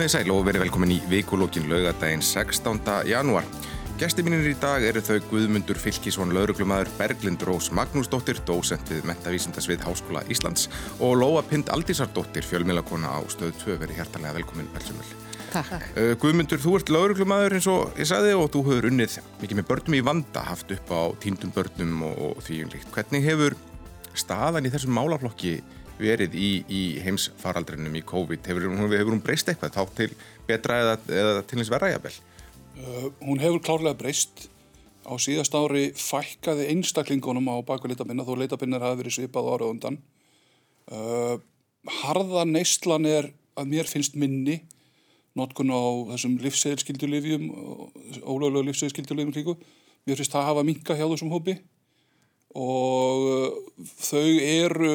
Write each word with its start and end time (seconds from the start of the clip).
Komið 0.00 0.14
í 0.14 0.16
sæl 0.16 0.30
og 0.32 0.46
verið 0.46 0.62
velkomin 0.62 0.92
í 0.94 0.96
vikulókin 1.10 1.66
laugadaginn 1.68 2.22
16. 2.24 2.78
janúar. 3.04 3.44
Gæsti 4.00 4.22
mínir 4.24 4.46
í 4.48 4.54
dag 4.56 4.80
eru 4.80 5.02
þau 5.04 5.18
Guðmundur 5.28 5.76
Fylkísson, 5.76 6.30
lauruglumæður 6.32 6.88
Berglind 6.96 7.42
Rós 7.44 7.66
Magnúsdóttir, 7.76 8.40
dósent 8.48 8.88
við 8.88 9.04
Mentavísindasvið 9.10 9.84
Háskóla 9.84 10.22
Íslands 10.32 10.70
og 11.04 11.18
Lóa 11.20 11.42
Pind 11.44 11.68
Aldísardóttir, 11.68 12.48
fjölmilakona 12.48 13.12
á 13.12 13.20
stöðu 13.28 13.52
2, 13.60 13.76
verið 13.82 14.00
hjertalega 14.00 14.38
velkomin 14.38 14.70
Belsumöld. 14.72 15.12
Takk. 15.52 15.84
Uh, 15.92 16.14
Guðmundur, 16.22 16.62
þú 16.64 16.78
ert 16.78 16.94
lauruglumæður 16.96 17.58
eins 17.58 17.68
og 17.68 18.00
ég 18.00 18.08
sagði 18.08 18.38
og 18.40 18.48
þú 18.56 18.62
hefur 18.70 18.88
unnið 18.88 19.18
mikið 19.42 19.60
með 19.60 19.68
börnum 19.74 19.98
í 19.98 20.02
vanda, 20.08 20.46
haft 20.48 20.72
upp 20.78 20.94
á 20.96 21.12
tíndum 21.20 21.52
börnum 21.52 22.06
og, 22.08 22.24
og 22.30 22.40
því 22.48 22.62
um 22.64 22.72
líkt. 22.72 22.88
Hvernig 22.96 23.28
hefur 23.28 23.58
staðan 24.16 24.64
í 24.64 24.72
þessum 24.72 24.96
málaflokki 24.96 25.58
verið 26.00 26.36
í, 26.36 26.50
í 26.66 26.82
heimsfaraldrinum 27.04 27.96
í 27.98 28.04
COVID? 28.06 28.46
Hefur, 28.50 28.68
hefur 28.94 29.12
hún 29.12 29.24
breyst 29.24 29.50
eitthvað 29.50 29.76
þá 29.76 29.96
til 29.98 30.10
betra 30.48 30.80
eða, 30.84 30.96
eða 31.22 31.44
til 31.48 31.60
eins 31.60 31.72
verra 31.72 31.92
jafnvel? 31.92 32.14
Uh, 32.80 33.06
hún 33.26 33.42
hefur 33.42 33.62
klárlega 33.66 33.98
breyst. 34.00 34.48
Á 35.04 35.16
síðast 35.20 35.54
ári 35.56 35.90
fækkaði 35.96 36.68
einstaklingunum 36.74 37.48
á 37.50 37.56
baku 37.66 37.88
litabinna 37.90 38.24
þó 38.26 38.34
litabinnir 38.38 38.84
hafi 38.84 39.00
verið 39.00 39.16
svipað 39.16 39.48
ára 39.54 39.70
undan. 39.72 39.96
Uh, 40.90 41.38
harða 42.02 42.44
neistlan 42.48 43.08
er 43.08 43.30
að 43.58 43.72
mér 43.72 43.88
finnst 43.90 44.16
minni 44.18 44.60
notkun 45.38 45.72
á 45.72 45.82
þessum 46.12 46.36
livsseðilskildulifjum, 46.42 47.44
ólöglega 48.26 48.66
livsseðilskildulifjum 48.68 49.36
líku. 49.36 49.56
Mér 50.06 50.18
finnst 50.20 50.34
það 50.34 50.42
að 50.42 50.50
hafa 50.50 50.66
minka 50.66 50.96
hjá 50.98 51.06
þessum 51.06 51.32
hópi 51.32 51.56
og 52.58 53.26
uh, 53.30 53.84
þau 54.02 54.30
eru, 54.42 54.94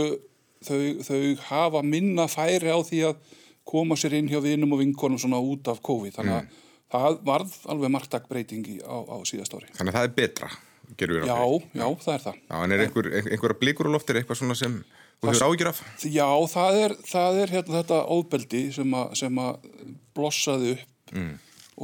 þau, 0.68 0.82
þau 1.08 1.48
hafa 1.50 1.82
minna 1.86 2.28
færi 2.32 2.74
á 2.74 2.80
því 2.86 3.02
að 3.10 3.34
koma 3.66 3.98
sér 3.98 4.20
inn 4.20 4.30
hjá 4.30 4.40
vinum 4.44 4.76
og 4.76 4.84
vinkonum 4.84 5.22
svona 5.22 5.42
út 5.42 5.72
af 5.72 5.82
COVID. 5.86 6.16
Þannig 6.18 6.36
að 6.36 6.44
mm. 6.44 6.62
það 6.96 7.18
varð 7.30 7.56
alveg 7.74 7.94
margtak 7.96 8.28
breytingi 8.30 8.78
á, 8.86 8.98
á 9.06 9.18
síðast 9.28 9.56
ári. 9.58 9.72
Þannig 9.78 9.94
að 9.94 9.98
það 9.98 10.10
er 10.10 10.14
betra, 10.20 10.52
gerur 11.00 11.24
við 11.24 11.26
á 11.26 11.38
því? 11.40 11.40
Já, 11.40 11.82
já, 11.82 11.88
það 12.06 12.14
er 12.14 12.26
það. 12.28 12.44
Já, 12.44 12.56
en 12.60 12.76
er 12.76 12.86
einhver, 12.86 13.10
einhverja 13.24 13.60
blíkur 13.64 13.90
á 13.90 13.96
loftir, 13.96 14.22
eitthvað 14.22 14.42
svona 14.42 14.60
sem 14.60 14.78
þú 15.22 15.32
hefur 15.32 15.48
ágjur 15.50 15.72
af? 15.72 15.82
Já, 16.04 16.30
það 16.52 16.80
er, 16.84 16.96
það 17.10 17.42
er 17.42 17.56
hérna 17.56 17.80
þetta 17.80 18.00
óbeldi 18.14 18.64
sem, 18.76 18.96
a, 18.96 19.04
sem 19.18 19.42
að 19.42 19.70
blossaði 20.16 20.76
upp 20.76 21.16
mm. 21.16 21.34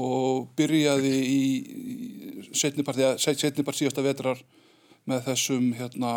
og 0.06 0.50
byrjaði 0.60 1.14
í, 1.26 1.44
í 1.82 2.48
setnipart 2.58 3.78
síðasta 3.78 4.06
vetrar 4.06 4.42
með 5.10 5.26
þessum 5.32 5.72
hérna 5.78 6.14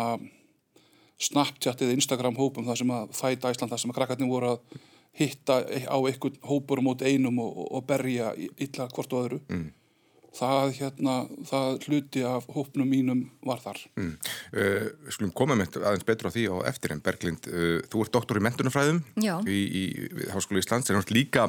Snapchat 1.21 1.81
eða 1.81 1.95
Instagram 1.95 2.35
hópum 2.39 2.67
þar 2.67 2.81
sem 2.81 2.91
að 2.91 3.15
fæta 3.15 3.53
Ísland 3.53 3.71
þar 3.71 3.81
sem 3.81 3.93
að 3.93 3.99
krakkarnir 3.99 4.31
voru 4.31 4.51
að 4.55 4.83
hitta 5.15 5.61
á 5.63 5.97
einhvern 5.97 6.37
hópur 6.43 6.81
mot 6.83 7.01
einum 7.01 7.39
og, 7.39 7.65
og 7.71 7.87
berja 7.87 8.33
illa 8.35 8.89
hvort 8.91 9.15
og 9.15 9.21
öðru 9.21 9.39
mm. 9.47 9.65
það, 10.35 10.73
hérna, 10.81 11.15
það 11.47 11.87
hluti 11.87 12.25
af 12.27 12.49
hópnum 12.51 12.91
mínum 12.91 13.23
var 13.47 13.63
þar 13.63 13.79
mm. 13.95 14.13
uh, 14.59 14.89
Skulum 15.07 15.31
koma 15.39 15.55
með 15.55 15.79
aðeins 15.79 16.07
betur 16.07 16.31
á 16.31 16.35
því 16.35 16.45
á 16.51 16.55
eftir 16.73 16.95
en 16.97 17.03
Berglind, 17.05 17.47
uh, 17.47 17.79
þú 17.87 18.03
ert 18.03 18.15
doktor 18.19 18.41
í 18.41 18.43
mentunafræðum 18.43 19.03
í, 19.15 19.55
í, 19.55 19.85
í 19.95 20.31
Háskólu 20.35 20.59
Íslands 20.59 20.91
en 20.91 20.99
þú 20.99 21.05
ert 21.05 21.15
líka 21.15 21.47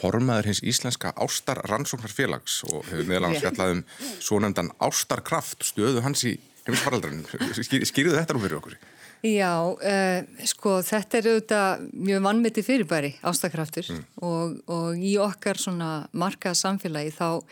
formaður 0.00 0.50
hins 0.50 0.62
íslenska 0.64 1.12
Ástar 1.20 1.60
Rannsóknarfélags 1.68 2.62
og 2.68 2.84
hefur 2.88 3.08
meðal 3.08 3.30
hans 3.30 3.42
fjallað 3.42 3.74
um 3.74 3.82
svo 4.20 4.40
nefndan 4.40 4.72
Ástarkraft 4.80 5.66
stöðu 5.68 6.04
hans 6.04 6.24
í. 6.28 6.36
Skýrðu 6.68 8.16
þetta 8.16 8.36
nú 8.36 8.42
fyrir 8.42 8.58
okkur? 8.58 8.76
Já, 9.20 9.52
uh, 9.68 10.44
sko 10.48 10.78
þetta 10.84 11.18
er 11.18 11.26
auðvitað 11.28 11.82
mjög 11.92 12.22
vannmyndi 12.24 12.62
fyrirbæri 12.64 13.10
ástakraftur 13.28 13.90
mm. 13.92 14.06
og, 14.24 14.54
og 14.72 14.96
í 14.96 15.18
okkar 15.20 15.60
svona 15.60 15.90
markað 16.16 16.56
samfélagi 16.56 17.12
þá, 17.18 17.42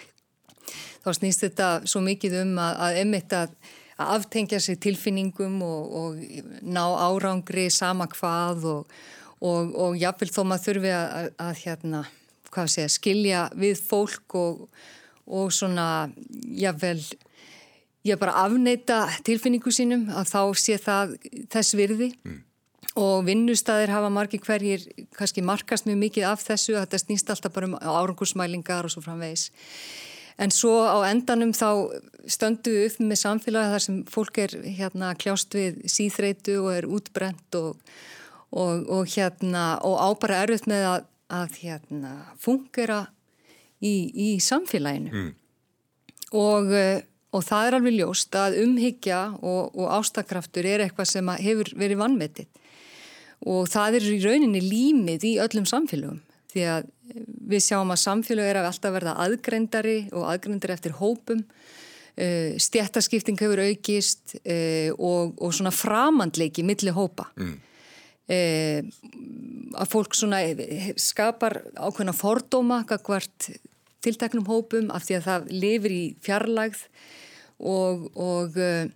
þá 1.04 1.10
snýst 1.18 1.44
þetta 1.44 1.68
svo 1.84 2.00
mikið 2.06 2.38
um 2.40 2.54
að, 2.64 2.80
að 2.86 3.00
emitt 3.02 3.36
að, 3.36 3.52
að 4.00 4.14
aftengja 4.16 4.62
sig 4.64 4.80
tilfinningum 4.80 5.60
og, 5.66 5.92
og 6.00 6.64
ná 6.64 6.84
árangri 7.04 7.68
sama 7.74 8.08
hvað 8.16 8.64
og, 8.72 8.98
og 9.44 10.00
jáfnvel 10.00 10.32
þó 10.32 10.42
maður 10.48 10.70
þurfi 10.70 10.96
að, 10.96 11.30
að 11.36 11.64
hérna, 11.66 12.04
hvað 12.48 12.74
segja, 12.78 12.96
skilja 12.96 13.46
við 13.60 13.84
fólk 13.90 14.40
og 14.40 15.52
svona 15.52 16.08
jáfnvel 16.56 17.02
ég 18.06 18.18
bara 18.20 18.36
afneita 18.44 19.06
tilfinningu 19.26 19.72
sínum 19.74 20.06
að 20.14 20.30
þá 20.30 20.42
sé 20.60 20.76
það 20.80 21.14
þess 21.52 21.76
virði 21.78 22.10
mm. 22.16 22.36
og 23.00 23.24
vinnustæðir 23.26 23.92
hafa 23.94 24.10
margir 24.12 24.42
hverjir 24.44 24.84
kannski 25.16 25.44
markast 25.44 25.88
mjög 25.88 26.02
mikið 26.04 26.28
af 26.30 26.44
þessu 26.46 26.76
að 26.76 26.86
þetta 26.86 27.02
snýst 27.04 27.32
alltaf 27.34 27.56
bara 27.56 27.70
um 27.70 27.78
árangursmælingar 27.78 28.86
og 28.86 28.94
svo 28.94 29.02
framvegis. 29.04 29.48
En 30.38 30.54
svo 30.54 30.84
á 30.86 31.02
endanum 31.08 31.50
þá 31.50 31.90
stöndu 32.30 32.70
við 32.70 32.84
upp 32.92 33.00
með 33.02 33.20
samfélagi 33.24 33.72
þar 33.72 33.84
sem 33.88 33.98
fólk 34.06 34.38
er 34.44 34.54
hérna 34.78 35.10
kljást 35.18 35.56
við 35.58 35.82
síþreitu 35.90 36.60
og 36.62 36.70
er 36.76 36.86
útbrent 36.86 37.58
og, 37.58 37.82
og, 38.54 38.86
og 38.86 39.10
hérna 39.16 39.80
og 39.82 39.98
ábara 39.98 40.44
erfitt 40.44 40.70
með 40.70 40.86
að, 40.92 41.08
að 41.40 41.58
hérna 41.64 42.12
fungera 42.38 43.00
í, 43.82 43.94
í 44.14 44.30
samfélaginu. 44.38 45.10
Mm. 45.10 45.34
Og 46.38 46.68
Og 46.68 46.70
það 47.44 47.66
er 47.66 47.76
alveg 47.76 47.96
ljóst 47.98 48.36
að 48.38 48.56
umhyggja 48.62 49.18
og, 49.38 49.74
og 49.76 49.90
ástakraftur 49.98 50.68
er 50.68 50.84
eitthvað 50.84 51.10
sem 51.10 51.34
hefur 51.36 51.72
verið 51.76 52.00
vannmetið. 52.00 52.48
Og 53.48 53.68
það 53.70 53.98
er 53.98 54.06
í 54.08 54.20
rauninni 54.22 54.62
límið 54.64 55.26
í 55.28 55.34
öllum 55.42 55.68
samfélögum. 55.68 56.22
Því 56.48 56.64
að 56.72 56.88
við 57.52 57.64
sjáum 57.66 57.92
að 57.92 58.02
samfélög 58.02 58.48
er 58.48 58.60
að 58.62 58.70
alltaf 58.70 58.94
verða 58.94 59.18
aðgrendari 59.24 59.98
og 60.16 60.24
aðgrendari 60.32 60.74
eftir 60.74 60.96
hópum. 60.98 61.44
Uh, 62.18 62.56
Stjættaskipting 62.58 63.38
hefur 63.38 63.60
aukist 63.68 64.38
uh, 64.40 64.90
og, 64.96 65.36
og 65.36 65.52
svona 65.54 65.74
framandleiki 65.74 66.64
millir 66.66 66.96
hópa. 66.96 67.28
Mm. 67.38 67.56
Að 68.28 69.86
fólk 69.88 70.12
svona 70.12 70.42
skapar 71.00 71.62
ákveðna 71.80 72.12
fordóma 72.12 72.82
hvert 72.84 73.46
tilteknum 74.04 74.46
hópum 74.48 74.92
af 74.94 75.06
því 75.06 75.18
að 75.18 75.26
það 75.26 75.52
lifir 75.64 75.94
í 75.94 76.02
fjarlægð 76.24 76.82
og, 77.58 78.04
og 78.14 78.58
uh, 78.62 78.90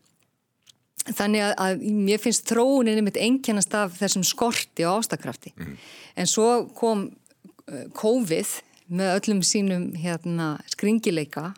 þannig 1.11 1.47
að, 1.49 1.55
að 1.65 1.87
mér 2.07 2.23
finnst 2.23 2.47
þróunin 2.51 3.01
einmitt 3.01 3.19
engjannast 3.21 3.75
af 3.75 3.97
þessum 3.99 4.27
skorti 4.27 4.87
og 4.87 5.01
ástakrafti 5.01 5.55
mm. 5.57 5.75
en 6.23 6.31
svo 6.31 6.49
kom 6.79 7.09
uh, 7.11 7.87
COVID 7.99 8.61
með 8.93 9.15
öllum 9.17 9.43
sínum 9.47 9.91
hérna, 9.99 10.55
skringileika 10.71 11.51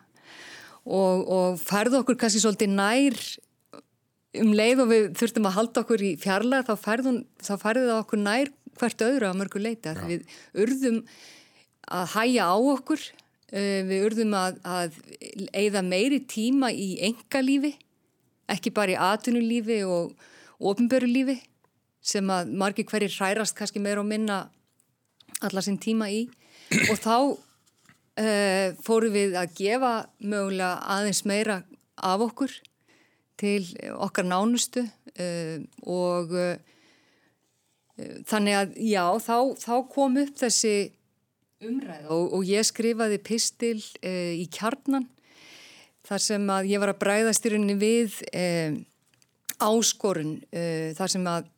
og, 0.85 1.25
og 1.25 1.59
færðu 1.61 2.01
okkur 2.01 2.17
kannski 2.21 2.41
svolítið 2.41 2.73
nær 2.77 3.19
um 4.41 4.51
leið 4.55 4.81
og 4.83 4.89
við 4.91 5.05
þurftum 5.19 5.47
að 5.47 5.57
halda 5.59 5.83
okkur 5.85 6.03
í 6.03 6.11
fjarlæð 6.21 6.71
þá 6.71 6.75
færðu 6.81 7.13
það 7.61 7.99
okkur 7.99 8.21
nær 8.23 8.51
hvert 8.75 9.05
öðru 9.05 9.29
að 9.29 9.37
mörgu 9.39 9.61
leita 9.61 9.93
við 10.01 10.25
urðum 10.65 11.03
að 11.85 12.09
hæja 12.15 12.49
á 12.51 12.57
okkur 12.57 13.05
Eh, 13.05 13.24
við 13.55 14.01
urðum 14.09 14.33
að, 14.35 14.57
að 14.67 14.95
eigða 15.55 15.81
meiri 15.85 16.19
tíma 16.27 16.73
í 16.75 16.97
engalífi, 17.07 17.71
ekki 18.51 18.73
bara 18.75 18.91
í 18.91 18.97
atvinnulífi 18.99 19.77
og 19.87 20.11
ofinbörulífi 20.59 21.37
sem 22.05 22.29
að 22.29 22.51
margir 22.59 22.87
hverjir 22.89 23.13
hrærast 23.15 23.55
kannski 23.57 23.81
meira 23.81 24.03
og 24.03 24.09
minna 24.09 24.43
allar 25.45 25.65
sinn 25.65 25.79
tíma 25.81 26.09
í. 26.13 26.25
Og 26.89 26.99
þá 26.99 27.15
uh, 27.15 28.67
fóru 28.85 29.11
við 29.13 29.35
að 29.39 29.55
gefa 29.57 29.93
mögulega 30.19 30.77
aðeins 30.97 31.23
meira 31.27 31.61
af 31.95 32.23
okkur 32.27 32.53
til 33.39 33.61
okkar 33.95 34.27
nánustu 34.27 34.85
uh, 34.85 35.57
og 35.87 36.35
uh, 36.35 36.55
þannig 38.27 38.59
að 38.59 38.77
já, 38.83 39.03
þá, 39.23 39.37
þá 39.59 39.75
kom 39.91 40.19
upp 40.23 40.39
þessi 40.43 40.75
umræða 41.63 42.09
og, 42.13 42.33
og 42.35 42.47
ég 42.47 42.65
skrifaði 42.67 43.19
pistil 43.23 43.77
uh, 43.79 44.33
í 44.35 44.45
kjarnan 44.51 45.07
þar 46.05 46.21
sem 46.21 46.49
að 46.53 46.69
ég 46.73 46.81
var 46.83 46.93
að 46.93 47.01
bræðast 47.01 47.47
í 47.47 47.53
rauninni 47.53 47.77
við 47.81 48.19
uh, 48.29 48.75
áskorun 49.63 50.37
uh, 50.51 50.89
þar 50.97 51.13
sem 51.15 51.29
að 51.31 51.51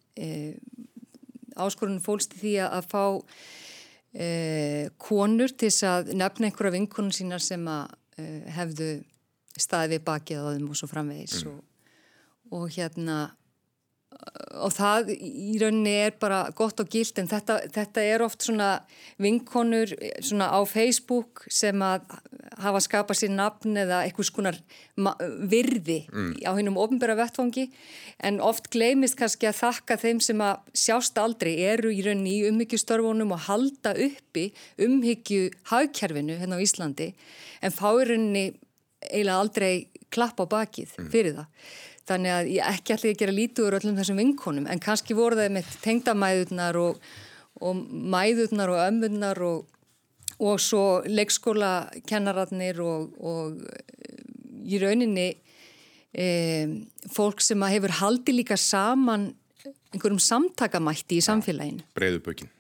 áskorun 1.62 2.00
fólst 2.02 2.32
í 2.34 2.40
því 2.42 2.52
að 2.66 2.88
fá 2.90 3.04
konur 4.98 5.52
til 5.54 5.68
þess 5.70 5.84
að 5.86 6.08
nefna 6.18 6.48
einhverja 6.48 6.74
vinkunum 6.74 7.14
sínar 7.14 7.44
sem 7.44 7.62
að 7.70 7.92
hefðu 8.56 8.88
staðið 9.62 9.94
við 9.94 10.04
bakið 10.08 10.42
á 10.42 10.50
þeim 10.56 10.72
og 10.72 10.80
svo 10.80 10.90
framvegis 10.90 11.36
mm. 11.44 11.52
og, 11.52 11.92
og 12.58 12.66
hérna 12.74 13.20
og 14.58 14.72
það 14.74 15.12
í 15.14 15.58
rauninni 15.62 15.94
er 16.08 16.14
bara 16.20 16.40
gott 16.56 16.80
og 16.82 16.90
gilt 16.92 17.20
en 17.20 17.28
þetta, 17.30 17.58
þetta 17.76 18.04
er 18.08 18.24
oft 18.26 18.46
svona 18.46 18.70
vinkonur 19.22 19.92
svona 20.24 20.48
á 20.50 20.60
Facebook 20.68 21.44
sem 21.52 21.82
að 21.84 22.06
hafa 22.64 22.82
skapað 22.84 23.20
sér 23.20 23.34
nafn 23.36 23.78
eða 23.78 24.02
eitthvað 24.06 24.30
skonar 24.30 24.60
virði 25.52 26.00
mm. 26.08 26.32
á 26.48 26.52
hennum 26.58 26.80
ofnbæra 26.82 27.18
vettfangi 27.20 27.68
en 28.30 28.40
oft 28.44 28.72
gleimist 28.74 29.20
kannski 29.20 29.50
að 29.52 29.60
þakka 29.60 30.00
þeim 30.06 30.24
sem 30.24 30.46
að 30.46 30.72
sjást 30.86 31.20
aldrei 31.22 31.54
eru 31.68 31.92
í 31.94 32.00
rauninni 32.06 32.40
í 32.40 32.48
umhyggjustörfunum 32.50 33.36
og 33.36 33.44
halda 33.50 33.94
uppi 34.08 34.48
umhyggju 34.88 35.52
hagkerfinu 35.74 36.40
hérna 36.40 36.58
á 36.58 36.64
Íslandi 36.64 37.12
en 37.62 37.76
fá 37.76 37.92
í 37.92 38.08
rauninni 38.08 38.48
eiginlega 39.12 39.42
aldrei 39.44 39.74
klapp 40.14 40.40
á 40.42 40.46
bakið 40.50 40.96
mm. 40.96 41.12
fyrir 41.14 41.38
það. 41.38 41.70
Þannig 42.08 42.34
að 42.34 42.52
ég 42.54 42.70
ekki 42.72 42.94
allir 42.96 43.14
að 43.14 43.22
gera 43.22 43.36
lítuður 43.36 43.78
öllum 43.80 43.98
þessum 44.00 44.22
vinkonum 44.22 44.68
en 44.72 44.84
kannski 44.84 45.16
voru 45.18 45.40
það 45.40 45.56
með 45.58 45.72
tengdamæðurnar 45.84 46.80
og, 46.80 47.02
og 47.60 47.82
mæðurnar 48.14 48.72
og 48.72 48.84
ömmurnar 48.86 49.42
og, 49.44 49.66
og 50.38 50.62
svo 50.64 50.86
leikskóla 51.08 51.72
kennararnir 52.08 52.80
og, 52.84 53.12
og 53.20 53.60
í 54.68 54.80
rauninni 54.80 55.30
e, 56.16 56.28
fólk 57.12 57.44
sem 57.44 57.68
hefur 57.68 57.98
haldið 58.00 58.42
líka 58.42 58.60
saman 58.62 59.34
einhverjum 59.92 60.22
samtakamætti 60.22 61.20
í 61.20 61.26
samfélaginu. 61.26 61.84
Breiðubökin. 61.98 62.52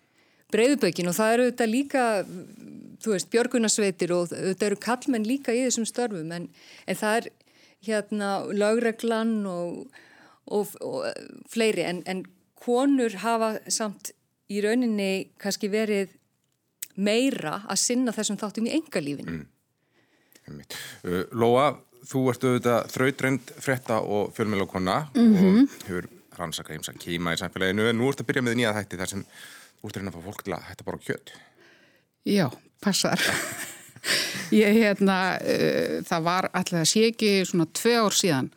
Breiðubökin 0.51 1.11
og 1.11 1.15
það 1.15 1.33
eru 1.35 1.47
þetta 1.49 1.67
líka 1.71 2.03
þú 3.03 3.13
veist, 3.13 3.29
björgunarsveitir 3.33 4.13
og 4.15 4.31
þetta 4.31 4.69
eru 4.69 4.79
kallmenn 4.81 5.27
líka 5.27 5.55
í 5.55 5.63
þessum 5.65 5.85
störfum 5.87 6.31
en, 6.35 6.47
en 6.87 6.97
það 6.97 7.19
er 7.19 7.29
hérna 7.85 8.45
lögreglan 8.49 9.45
og, 9.45 9.87
og, 10.45 10.73
og 10.81 11.05
fleiri 11.49 11.85
en, 11.85 12.03
en 12.05 12.25
konur 12.57 13.19
hafa 13.21 13.57
samt 13.71 14.11
í 14.51 14.61
rauninni 14.63 15.29
kannski 15.41 15.69
verið 15.71 16.15
meira 16.97 17.61
að 17.69 17.81
sinna 17.83 18.13
þessum 18.15 18.39
þáttum 18.41 18.69
í 18.69 18.75
engalífinu. 18.79 19.37
Mm. 19.37 20.61
Uh, 21.03 21.23
Lóa, 21.35 21.73
þú 22.07 22.23
ert 22.31 22.45
auðvitað 22.47 22.91
þraudrend 22.93 23.51
fretta 23.59 23.99
og 24.01 24.31
fjölmjölokonna 24.37 24.99
mm 25.13 25.33
-hmm. 25.35 25.63
og 25.63 25.87
hefur 25.89 26.07
rannsaka 26.37 26.73
heims 26.73 26.89
að 26.89 27.01
kýma 27.03 27.33
í 27.33 27.39
samfélaginu 27.41 27.89
en 27.89 27.97
nú 27.97 28.09
ert 28.09 28.21
að 28.21 28.27
byrja 28.29 28.41
með 28.41 28.55
nýja 28.55 28.73
þætti 28.73 28.97
þar 28.97 29.09
sem 29.09 29.25
þú 29.81 29.87
ert 29.87 29.97
að 29.97 30.01
reyna 30.01 30.11
að 30.11 30.17
fá 30.17 30.27
fólk 30.27 30.43
til 30.43 30.53
að 30.53 30.67
hætta 30.69 30.83
bara 30.83 30.97
kjött. 30.97 31.33
Já, 32.25 32.47
passar. 32.81 33.19
ég 34.55 34.81
hérna, 34.81 35.37
uh, 35.37 36.01
það 36.07 36.27
var 36.31 36.49
alltaf 36.51 36.83
að 36.83 36.91
sé 36.93 37.07
ekki 37.11 37.31
svona 37.47 37.69
tvei 37.77 37.97
ár 37.97 38.15
síðan 38.15 38.51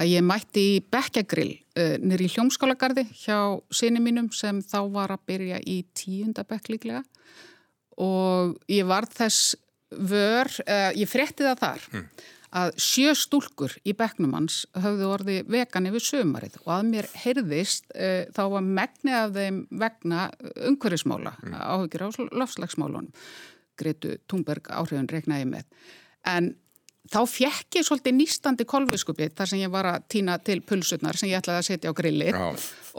að 0.00 0.10
ég 0.10 0.26
mætti 0.26 0.64
í 0.74 0.78
Bekkjagrill 0.92 1.52
uh, 1.54 1.96
nýri 2.02 2.28
í 2.28 2.34
Hljómskálagarði 2.34 3.06
hjá 3.24 3.38
sinni 3.74 4.02
mínum 4.02 4.30
sem 4.34 4.62
þá 4.64 4.80
var 4.94 5.14
að 5.14 5.26
byrja 5.30 5.60
í 5.62 5.82
tíundabekk 5.96 6.72
líklega 6.72 7.04
og 8.02 8.56
ég 8.70 8.86
var 8.88 9.06
þess 9.10 9.54
vör, 9.94 10.50
uh, 10.66 10.90
ég 10.96 11.10
fretti 11.10 11.46
það 11.46 11.60
þar 11.62 11.86
mm. 11.92 12.06
að 12.60 12.74
sjö 12.82 13.14
stúlkur 13.18 13.76
í 13.86 13.94
bekknum 13.96 14.34
hans 14.34 14.64
höfðu 14.74 15.10
orði 15.14 15.38
vegan 15.46 15.88
yfir 15.90 16.06
sömarið 16.08 16.58
og 16.64 16.72
að 16.78 16.90
mér 16.90 17.10
heyrðist 17.22 17.90
uh, 17.94 18.24
þá 18.34 18.44
var 18.56 18.68
megni 18.80 19.14
af 19.14 19.34
þeim 19.36 19.64
vegna 19.70 20.28
umhverfismála 20.72 21.36
mm. 21.38 21.58
áhugir 21.62 22.06
á 22.06 22.08
lofslagsmálunum 22.34 23.12
Gretu 23.78 24.18
Tungberg 24.30 24.70
áhrifun 24.72 25.10
reknaði 25.10 25.48
með. 25.50 25.66
En 26.28 26.54
þá 27.12 27.20
fjekk 27.28 27.78
ég 27.78 27.86
svolítið 27.86 28.16
nýstandi 28.16 28.66
kolviskupið 28.68 29.34
þar 29.36 29.50
sem 29.50 29.60
ég 29.60 29.72
var 29.72 29.88
að 29.90 30.06
týna 30.14 30.38
til 30.40 30.60
pulsurnar 30.64 31.18
sem 31.20 31.28
ég 31.30 31.42
ætlaði 31.42 31.60
að 31.60 31.66
setja 31.68 31.92
á 31.92 31.98
grillir 31.98 32.38
Já. 32.38 32.46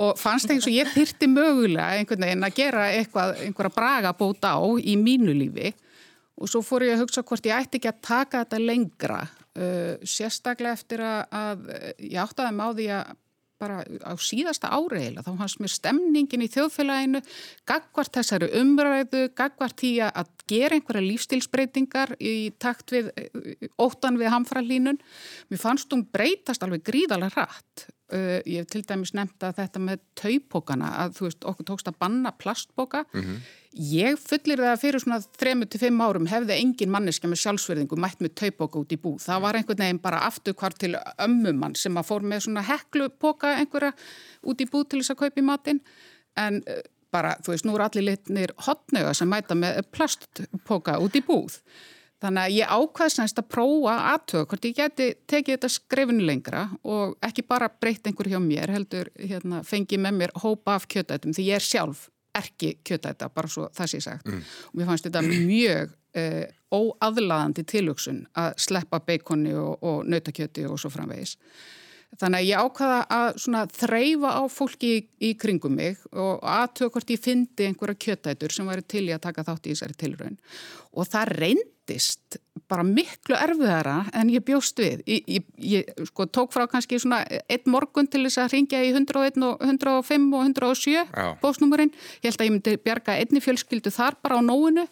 og 0.05 0.19
fannst 0.21 0.51
eins 0.53 0.67
og 0.69 0.75
ég 0.75 0.91
pyrti 0.93 1.29
mögulega 1.31 1.97
einhvern 1.97 2.27
veginn 2.27 2.45
að 2.45 2.59
gera 2.59 2.85
eitthvað, 2.93 3.41
einhverja 3.47 3.73
braga 3.73 4.13
bóta 4.17 4.53
á 4.61 4.65
í 4.77 4.93
mínu 5.01 5.33
lífi 5.33 5.73
og 6.35 6.51
svo 6.51 6.61
fór 6.65 6.85
ég 6.85 6.97
að 6.97 7.05
hugsa 7.05 7.25
hvort 7.25 7.49
ég 7.49 7.57
ætti 7.57 7.79
ekki 7.79 7.91
að 7.91 8.01
taka 8.05 8.43
þetta 8.43 8.61
lengra 8.61 9.19
uh, 9.25 9.93
sérstaklega 10.05 10.77
eftir 10.77 11.05
að, 11.05 11.21
að 11.31 11.69
ég 12.05 12.19
áttaði 12.21 12.71
því 12.77 12.89
að 12.99 13.13
bara 13.65 13.81
á 13.83 14.13
síðasta 14.21 14.71
áreila 14.75 15.23
þá 15.25 15.31
hans 15.41 15.57
mér 15.61 15.73
stemningin 15.73 16.45
í 16.45 16.51
þjóðfélaginu 16.53 17.21
gagvart 17.67 18.13
þessari 18.19 18.51
umræðu 18.61 19.25
gagvart 19.37 19.81
því 19.81 19.91
að 20.11 20.31
gera 20.49 20.77
einhverja 20.77 21.07
lífstilsbreytingar 21.09 22.15
í 22.21 22.53
takt 22.61 22.93
við 22.93 23.11
óttan 23.81 24.19
við 24.21 24.33
hamfralínun 24.35 25.01
mér 25.49 25.61
fannst 25.61 25.91
hún 25.93 26.05
breytast 26.13 26.65
alveg 26.65 26.85
gríðalega 26.85 27.45
rætt 27.45 27.87
uh, 28.13 28.39
ég 28.45 28.61
hef 28.61 28.71
til 28.71 28.83
dæmis 28.87 29.15
nefnt 29.17 29.45
að 29.45 29.59
þetta 29.61 29.83
með 29.87 30.03
taupókana 30.21 30.91
að 31.03 31.19
þú 31.19 31.27
veist 31.29 31.47
okkur 31.51 31.69
tókst 31.71 31.91
að 31.91 31.99
banna 32.03 32.33
plastbóka 32.37 33.05
mm 33.11 33.21
-hmm. 33.21 33.39
Ég 33.75 34.15
fullir 34.23 34.61
það 34.61 34.71
að 34.71 34.79
fyrir 34.79 35.03
svona 35.03 35.17
3-5 35.35 35.97
árum 36.05 36.27
hefði 36.31 36.55
engin 36.61 36.91
manneska 36.93 37.27
með 37.27 37.41
sjálfsverðingu 37.41 37.97
mætt 37.99 38.21
með 38.23 38.37
taupóka 38.39 38.79
út 38.79 38.93
í 38.95 38.97
bú. 39.03 39.17
Það 39.19 39.41
var 39.43 39.59
einhvern 39.59 39.83
veginn 39.83 39.99
bara 40.03 40.21
aftur 40.23 40.55
hvar 40.55 40.75
til 40.79 40.93
ömmumann 40.95 41.75
sem 41.75 41.99
að 41.99 42.07
fór 42.07 42.23
með 42.23 42.45
svona 42.45 42.63
heklupoka 42.63 43.51
einhverja 43.59 43.91
út 44.47 44.63
í 44.63 44.69
bú 44.71 44.85
til 44.87 45.01
þess 45.01 45.11
að 45.11 45.19
kaupa 45.25 45.43
í 45.43 45.45
matin. 45.49 45.83
En 46.39 46.61
eh, 46.71 46.79
bara, 47.11 47.35
þú 47.43 47.51
veist, 47.51 47.67
nú 47.67 47.75
er 47.75 47.85
allir 47.89 48.07
litnir 48.13 48.55
hotnöga 48.63 49.11
sem 49.17 49.27
mæta 49.27 49.59
með 49.59 49.83
plastpoka 49.91 50.95
út 51.03 51.19
í 51.19 51.25
búð. 51.27 51.59
Þannig 52.23 52.45
að 52.47 52.55
ég 52.55 52.71
ákvæðsnæst 52.71 53.43
að 53.43 53.51
prófa 53.51 53.99
aðtöða 54.15 54.47
hvort 54.47 54.71
ég 54.71 54.79
geti 54.79 55.11
tekið 55.27 55.57
þetta 55.57 55.75
skrefinu 55.75 56.23
lengra 56.23 56.69
og 56.87 57.19
ekki 57.27 57.43
bara 57.43 57.67
breytt 57.67 58.07
einhver 58.07 58.31
hjá 58.31 58.39
mér, 58.39 58.71
heldur 58.71 59.11
hérna, 59.19 59.65
fengi 59.67 59.99
með 59.99 60.21
mér 60.23 60.37
hópa 60.45 60.79
af 60.79 60.87
kjötætum 60.87 61.35
því 61.35 61.51
ég 61.51 61.59
er 61.59 61.73
sjálf 61.73 62.07
ekki 62.35 62.77
kjötæta, 62.85 63.29
bara 63.33 63.51
svo 63.51 63.69
það 63.75 63.91
sé 63.91 64.01
sagt. 64.03 64.27
Mm. 64.27 64.43
Og 64.71 64.79
mér 64.79 64.89
fannst 64.89 65.07
þetta 65.07 65.23
mjög 65.25 65.95
eh, 66.17 66.45
óaðlaðandi 66.75 67.65
tilugsun 67.69 68.23
að 68.39 68.53
sleppa 68.67 68.99
beikonni 69.05 69.55
og, 69.59 69.83
og 69.83 70.05
nautakjöti 70.09 70.65
og 70.69 70.79
svo 70.81 70.91
framvegis. 70.93 71.37
Þannig 72.19 72.41
að 72.41 72.47
ég 72.47 72.63
ákvaða 72.63 72.99
að 73.11 73.75
þreyfa 73.75 74.31
á 74.39 74.43
fólki 74.51 74.89
í, 74.95 74.99
í 75.27 75.29
kringum 75.39 75.75
mig 75.75 76.01
og 76.13 76.43
aðtöða 76.47 76.93
hvort 76.93 77.11
ég 77.11 77.21
fyndi 77.21 77.67
einhverja 77.67 78.01
kjötætur 78.05 78.55
sem 78.55 78.67
væri 78.69 78.85
til 78.87 79.05
í 79.09 79.13
að 79.15 79.23
taka 79.27 79.43
þátt 79.47 79.67
í 79.67 79.73
þessari 79.73 79.97
tilraun. 79.99 80.37
Og 80.95 81.09
það 81.11 81.33
reyndist 81.41 82.39
bara 82.71 82.85
miklu 82.87 83.35
erfiðara 83.35 83.97
en 84.15 84.31
ég 84.31 84.45
bjóst 84.47 84.79
við. 84.79 85.03
Ég, 85.11 85.27
ég, 85.27 85.47
ég 85.59 86.05
sko, 86.07 86.27
tók 86.31 86.55
frá 86.55 86.65
kannski 86.71 87.01
svona 87.03 87.21
einn 87.27 87.71
morgun 87.71 88.07
til 88.07 88.23
þess 88.25 88.45
að 88.45 88.53
ringja 88.55 88.83
í 88.85 88.93
101 88.95 89.43
og 89.49 89.65
105 89.67 90.29
og 90.31 90.45
107 90.47 91.07
bósnúmurinn. 91.43 91.91
Ég 92.23 92.31
held 92.31 92.39
að 92.39 92.47
ég 92.47 92.55
myndi 92.55 92.77
bjarga 92.85 93.19
einni 93.19 93.43
fjölskyldu 93.43 93.91
þar 93.93 94.21
bara 94.23 94.39
á 94.39 94.41
nóinu. 94.45 94.87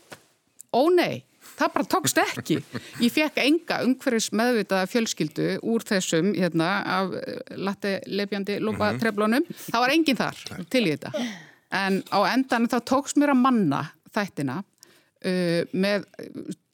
Ó 0.75 0.83
nei! 0.91 1.23
Það 1.57 1.73
bara 1.77 1.89
tókst 1.93 2.19
ekki. 2.23 2.59
Ég 3.03 3.13
fekk 3.13 3.39
enga 3.43 3.79
umhverfis 3.85 4.29
meðvitaða 4.35 4.89
fjölskyldu 4.91 5.47
úr 5.69 5.85
þessum 5.87 6.33
hérna, 6.35 6.69
af 6.97 7.15
eh, 7.19 7.39
latte 7.57 7.95
lefjandi 8.07 8.59
lópa 8.59 8.91
mm 8.91 8.95
-hmm. 8.95 9.01
treflónum. 9.01 9.47
Það 9.71 9.83
var 9.85 9.95
enginn 9.95 10.21
þar 10.21 10.43
til 10.69 10.85
í 10.87 10.93
þetta. 10.95 11.11
En 11.73 12.03
á 12.13 12.19
endan 12.33 12.69
þá 12.69 12.79
tókst 12.85 13.17
mér 13.17 13.33
að 13.33 13.41
manna 13.41 13.81
þættina 14.13 14.61
uh, 15.25 15.61
með 15.73 16.05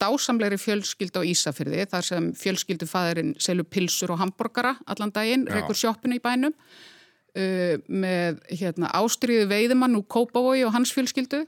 dásamleiri 0.01 0.57
fjölskyld 0.59 1.15
á 1.15 1.21
Ísafyrði 1.23 1.85
þar 1.91 2.07
sem 2.07 2.29
fjölskyldufæðurinn 2.39 3.35
selur 3.39 3.67
pilsur 3.69 4.11
og 4.15 4.19
hambúrgara 4.19 4.75
allan 4.89 5.13
daginn, 5.15 5.47
reykur 5.47 5.77
sjóppinu 5.77 6.19
í 6.19 6.23
bænum 6.23 6.53
uh, 6.53 7.75
með 7.87 8.41
hérna, 8.49 8.91
ástriðu 8.99 9.47
veiðumann 9.51 9.97
úr 9.99 10.07
Kópavói 10.07 10.65
og 10.65 10.75
hans 10.75 10.93
fjölskyldu 10.95 11.45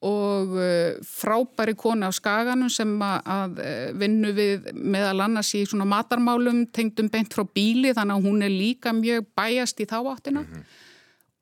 og 0.00 0.52
uh, 0.54 0.98
frábæri 1.02 1.74
kona 1.74 2.06
á 2.06 2.12
skaganum 2.14 2.70
sem 2.70 2.90
að 3.02 3.58
uh, 3.58 3.70
vinnu 3.98 4.30
við 4.36 4.68
meðal 4.74 5.24
annars 5.24 5.50
í 5.58 5.64
svona 5.66 5.88
matarmálum 5.90 6.68
tengdum 6.70 7.10
beint 7.10 7.34
frá 7.34 7.42
bíli 7.42 7.90
þannig 7.96 8.14
að 8.20 8.28
hún 8.28 8.44
er 8.46 8.54
líka 8.54 8.94
mjög 8.94 9.26
bæjast 9.34 9.82
í 9.82 9.88
þááttina 9.90 10.44
mm 10.44 10.46
-hmm. 10.46 10.62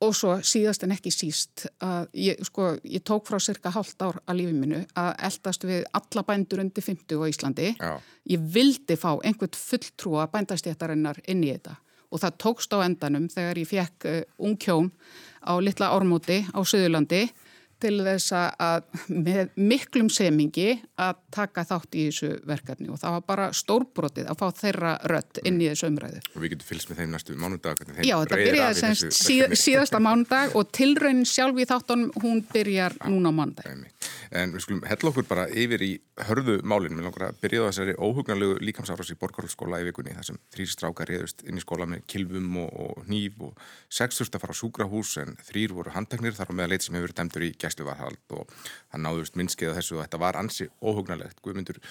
og 0.01 0.17
svo 0.17 0.39
síðast 0.41 0.85
en 0.85 0.97
ekki 0.97 1.13
síst 1.13 1.67
að 1.85 2.09
ég, 2.15 2.41
sko, 2.45 2.79
ég 2.85 3.05
tók 3.05 3.29
frá 3.29 3.39
cirka 3.41 3.71
halvt 3.71 4.03
ár 4.03 4.21
að 4.27 4.37
lífið 4.41 4.61
minu 4.61 4.85
að 4.97 5.13
eldast 5.29 5.65
við 5.65 5.85
alla 5.93 6.23
bændur 6.23 6.61
undir 6.61 6.83
50 6.83 7.21
á 7.21 7.29
Íslandi 7.29 7.77
Já. 7.77 8.01
ég 8.25 8.41
vildi 8.41 8.97
fá 8.97 9.21
einhvert 9.25 9.57
fulltrúa 9.57 10.29
bændastéttarinnar 10.33 11.21
inn 11.29 11.45
í 11.45 11.53
þetta 11.53 11.77
og 12.11 12.21
það 12.21 12.39
tókst 12.39 12.73
á 12.73 12.79
endanum 12.81 13.29
þegar 13.29 13.59
ég 13.59 13.69
fekk 13.69 14.05
uh, 14.05 14.23
ungkjón 14.39 14.93
á 15.45 15.53
litla 15.61 15.93
ármóti 15.93 16.47
á 16.57 16.59
Suðurlandi 16.65 17.29
til 17.83 17.95
þess 18.06 18.33
að 18.37 18.87
með 19.12 19.52
miklum 19.59 20.09
semingi 20.12 20.76
að 21.02 21.18
taka 21.35 21.64
þátt 21.68 21.97
í 21.99 22.06
þessu 22.09 22.30
verkefni 22.49 22.88
og 22.92 23.00
það 23.00 23.16
var 23.16 23.25
bara 23.28 23.49
stórbrotið 23.56 24.30
að 24.33 24.40
fá 24.40 24.61
þeirra 24.61 24.92
rött 25.12 25.40
inn 25.45 25.61
í 25.61 25.68
þessu 25.71 25.90
umræðu. 25.90 26.23
Og 26.33 26.45
við 26.45 26.54
getum 26.54 26.71
fylgst 26.71 26.90
með 26.90 27.02
þeim 27.02 27.14
næstu 27.14 27.37
mánudag. 27.40 27.83
Já, 28.00 28.16
þetta 28.23 28.40
byrjaði 28.40 28.80
semst 28.80 29.18
síð, 29.18 29.56
síðasta 29.61 30.00
mánudag 30.02 30.56
og 30.56 30.71
tilraunin 30.76 31.28
sjálf 31.28 31.61
í 31.61 31.68
þáttunum 31.68 32.12
hún 32.25 32.42
byrjar 32.52 32.97
ah, 33.00 33.12
núna 33.12 33.33
á 33.33 33.38
mánudag. 33.40 33.85
En 34.37 34.54
við 34.54 34.64
skulum 34.64 34.83
hella 34.88 35.11
okkur 35.12 35.26
bara 35.28 35.47
yfir 35.52 35.85
í 35.85 35.92
hörðu 36.26 36.59
málinu. 36.66 36.99
Við 36.99 37.09
langar 37.09 37.28
að 37.28 37.40
byrja 37.42 37.66
á 37.66 37.68
þessari 37.68 37.97
óhugnarlegu 38.00 38.56
líkamsáfras 38.64 39.12
í 39.12 39.18
Borgarhólskóla 39.21 39.83
í 39.83 39.87
vikunni 39.90 40.16
þar 40.16 40.30
sem 40.30 40.40
þrýr 40.54 40.73
strákar 40.73 41.12
reyðust 41.12 41.45
inn 41.47 41.61
í 41.61 41.64
skóla 41.64 41.87
með 41.90 42.06
kilvum 42.11 42.56
og, 42.64 42.73
og 42.87 43.11
nýf 43.11 43.38
og 43.47 43.66
sex 43.92 44.21
þurft 44.21 44.38
að 44.38 44.45
fara 44.47 44.56
á 44.56 44.61
súgrahús 44.62 45.14
en 45.23 45.37
þrýr 45.47 45.76
voru 45.76 45.95
handteknir 45.95 46.37
þar 46.37 46.52
á 46.52 46.59
meða 46.59 46.73
leit 46.75 46.87
sem 46.87 46.97
hefur 46.99 47.14
dæmtur 47.16 47.47
í 47.47 47.52
gæsluvarhald 47.66 48.38
og 48.38 48.54
það 48.62 49.02
náðust 49.04 49.37
minnskið 49.37 49.73
að 49.75 49.82
þessu 49.82 49.99
og 49.99 50.06
þetta 50.06 50.23
var 50.23 50.40
ansi 50.40 50.70
óhugnarlegt. 50.80 51.42
Guðmyndur, 51.44 51.82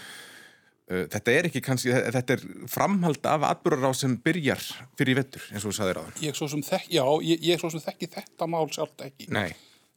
Uh, 0.85 1.07
þetta 1.09 1.33
er 1.33 1.47
ekki 1.47 1.63
kannski, 1.65 1.89
þetta 2.13 2.35
er 2.35 2.41
framhald 2.69 3.25
af 3.25 3.41
atbúrar 3.47 3.87
á 3.89 3.91
sem 3.97 4.11
byrjar 4.21 4.61
fyrir 4.93 5.17
vettur 5.17 5.41
eins 5.49 5.63
og 5.63 5.71
þú 5.71 5.77
saðir 5.79 5.97
á 5.97 6.01
það. 6.03 6.19
Ég 6.27 6.37
svo 6.37 6.47
sem 6.51 6.61
þekki, 6.61 6.91
já, 6.93 7.05
ég, 7.25 7.39
ég 7.41 7.57
svo 7.63 7.71
sem 7.73 7.81
þekki 7.81 8.09
þetta 8.13 8.47
mál 8.53 8.67
sjálft 8.69 9.01
ekki. 9.01 9.25
Nei. 9.33 9.47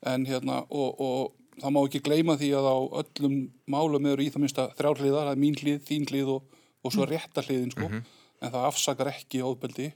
En 0.09 0.25
hérna, 0.25 0.63
og, 0.73 1.03
og 1.05 1.61
það 1.61 1.75
má 1.77 1.81
ekki 1.83 2.01
gleyma 2.07 2.39
því 2.41 2.49
að 2.57 2.71
á 2.73 2.77
öllum 3.03 3.37
málum 3.69 4.09
eru 4.15 4.25
í 4.25 4.31
það 4.33 4.45
minnst 4.47 4.63
að 4.63 4.73
þrjárliðar, 4.79 5.29
það 5.29 5.35
er 5.35 5.43
mín 5.45 5.61
hlið, 5.61 5.79
þín 5.91 6.09
hlið 6.09 6.33
og, 6.39 6.57
og 6.81 6.97
svo 6.97 7.05
mm. 7.05 7.13
réttarliðin, 7.13 7.75
sko. 7.77 7.85
Mm 7.85 7.95
-hmm. 7.99 8.17
En 8.39 8.55
það 8.55 8.69
afsakar 8.71 9.13
ekki 9.13 9.45
óbeldi 9.45 9.93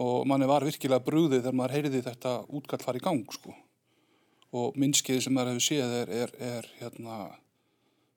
og 0.00 0.26
manni 0.28 0.48
var 0.48 0.64
virkilega 0.64 1.04
brúðið 1.04 1.42
þegar 1.42 1.60
maður 1.60 1.76
heyriði 1.76 2.02
þetta 2.08 2.32
útkall 2.56 2.80
fara 2.80 2.96
í 2.96 3.04
gang, 3.04 3.32
sko. 3.36 3.52
Og 4.54 4.76
minnskiði 4.78 5.24
sem 5.24 5.34
maður 5.34 5.56
hefur 5.56 5.66
séð 5.66 5.96
er, 6.02 6.14
er, 6.22 6.36
er 6.38 6.70
hérna 6.78 7.16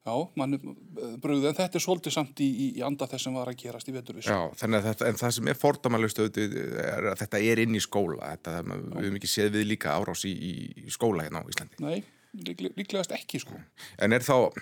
Já, 0.09 0.13
mann 0.39 0.55
brúði, 1.19 1.49
en 1.49 1.57
þetta 1.57 1.77
er 1.77 1.83
svolítið 1.83 2.13
samt 2.15 2.39
í, 2.41 2.47
í, 2.47 2.67
í 2.79 2.83
anda 2.85 3.07
þess 3.09 3.27
sem 3.27 3.35
var 3.35 3.49
að 3.51 3.57
gerast 3.59 3.89
í 3.91 3.93
veturvísu. 3.93 4.31
Já, 4.31 4.53
þannig 4.61 4.79
að 4.79 4.87
þetta, 4.87 5.09
en 5.09 5.19
það 5.19 5.33
sem 5.35 5.49
er 5.51 5.59
fordamælust 5.59 6.21
er 6.23 7.09
að 7.11 7.19
þetta 7.19 7.41
er 7.51 7.61
inn 7.65 7.75
í 7.75 7.81
skóla, 7.83 8.31
þetta, 8.37 8.55
við 8.63 9.03
hefum 9.03 9.19
ekki 9.19 9.31
séð 9.33 9.51
við 9.57 9.67
líka 9.73 9.97
árás 9.99 10.23
í, 10.29 10.33
í 10.87 10.95
skóla 10.95 11.27
hérna 11.27 11.43
á 11.43 11.49
Íslandi. 11.51 11.81
Nei, 11.83 11.99
líkle, 12.47 12.71
líklegast 12.79 13.13
ekki 13.17 13.43
sko. 13.43 13.59
En 13.99 14.15
er 14.15 14.25
þá, 14.25 14.55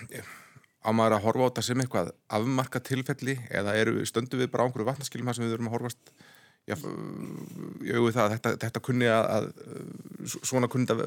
á 0.82 0.90
maður 0.90 1.20
að 1.20 1.24
horfa 1.28 1.46
á 1.46 1.48
þetta 1.52 1.66
sem 1.68 1.84
eitthvað 1.84 2.12
afmarka 2.40 2.82
tilfelli 2.90 3.38
eða 3.48 3.76
eru 3.78 4.02
stöndu 4.10 4.42
við 4.42 4.50
bara 4.52 4.66
á 4.66 4.68
einhverju 4.68 4.90
vatnaskilum 4.90 5.32
sem 5.32 5.46
við 5.46 5.54
þurfum 5.54 5.70
að 5.70 5.78
horfast, 5.78 6.12
ég 6.68 7.96
auðvitað 7.96 8.24
að 8.24 8.34
þetta, 8.36 8.56
þetta 8.64 8.82
kunni 8.84 9.08
að, 9.12 9.30
að 9.36 10.34
svona, 10.44 10.68
kunni 10.68 10.92
að, 10.92 11.06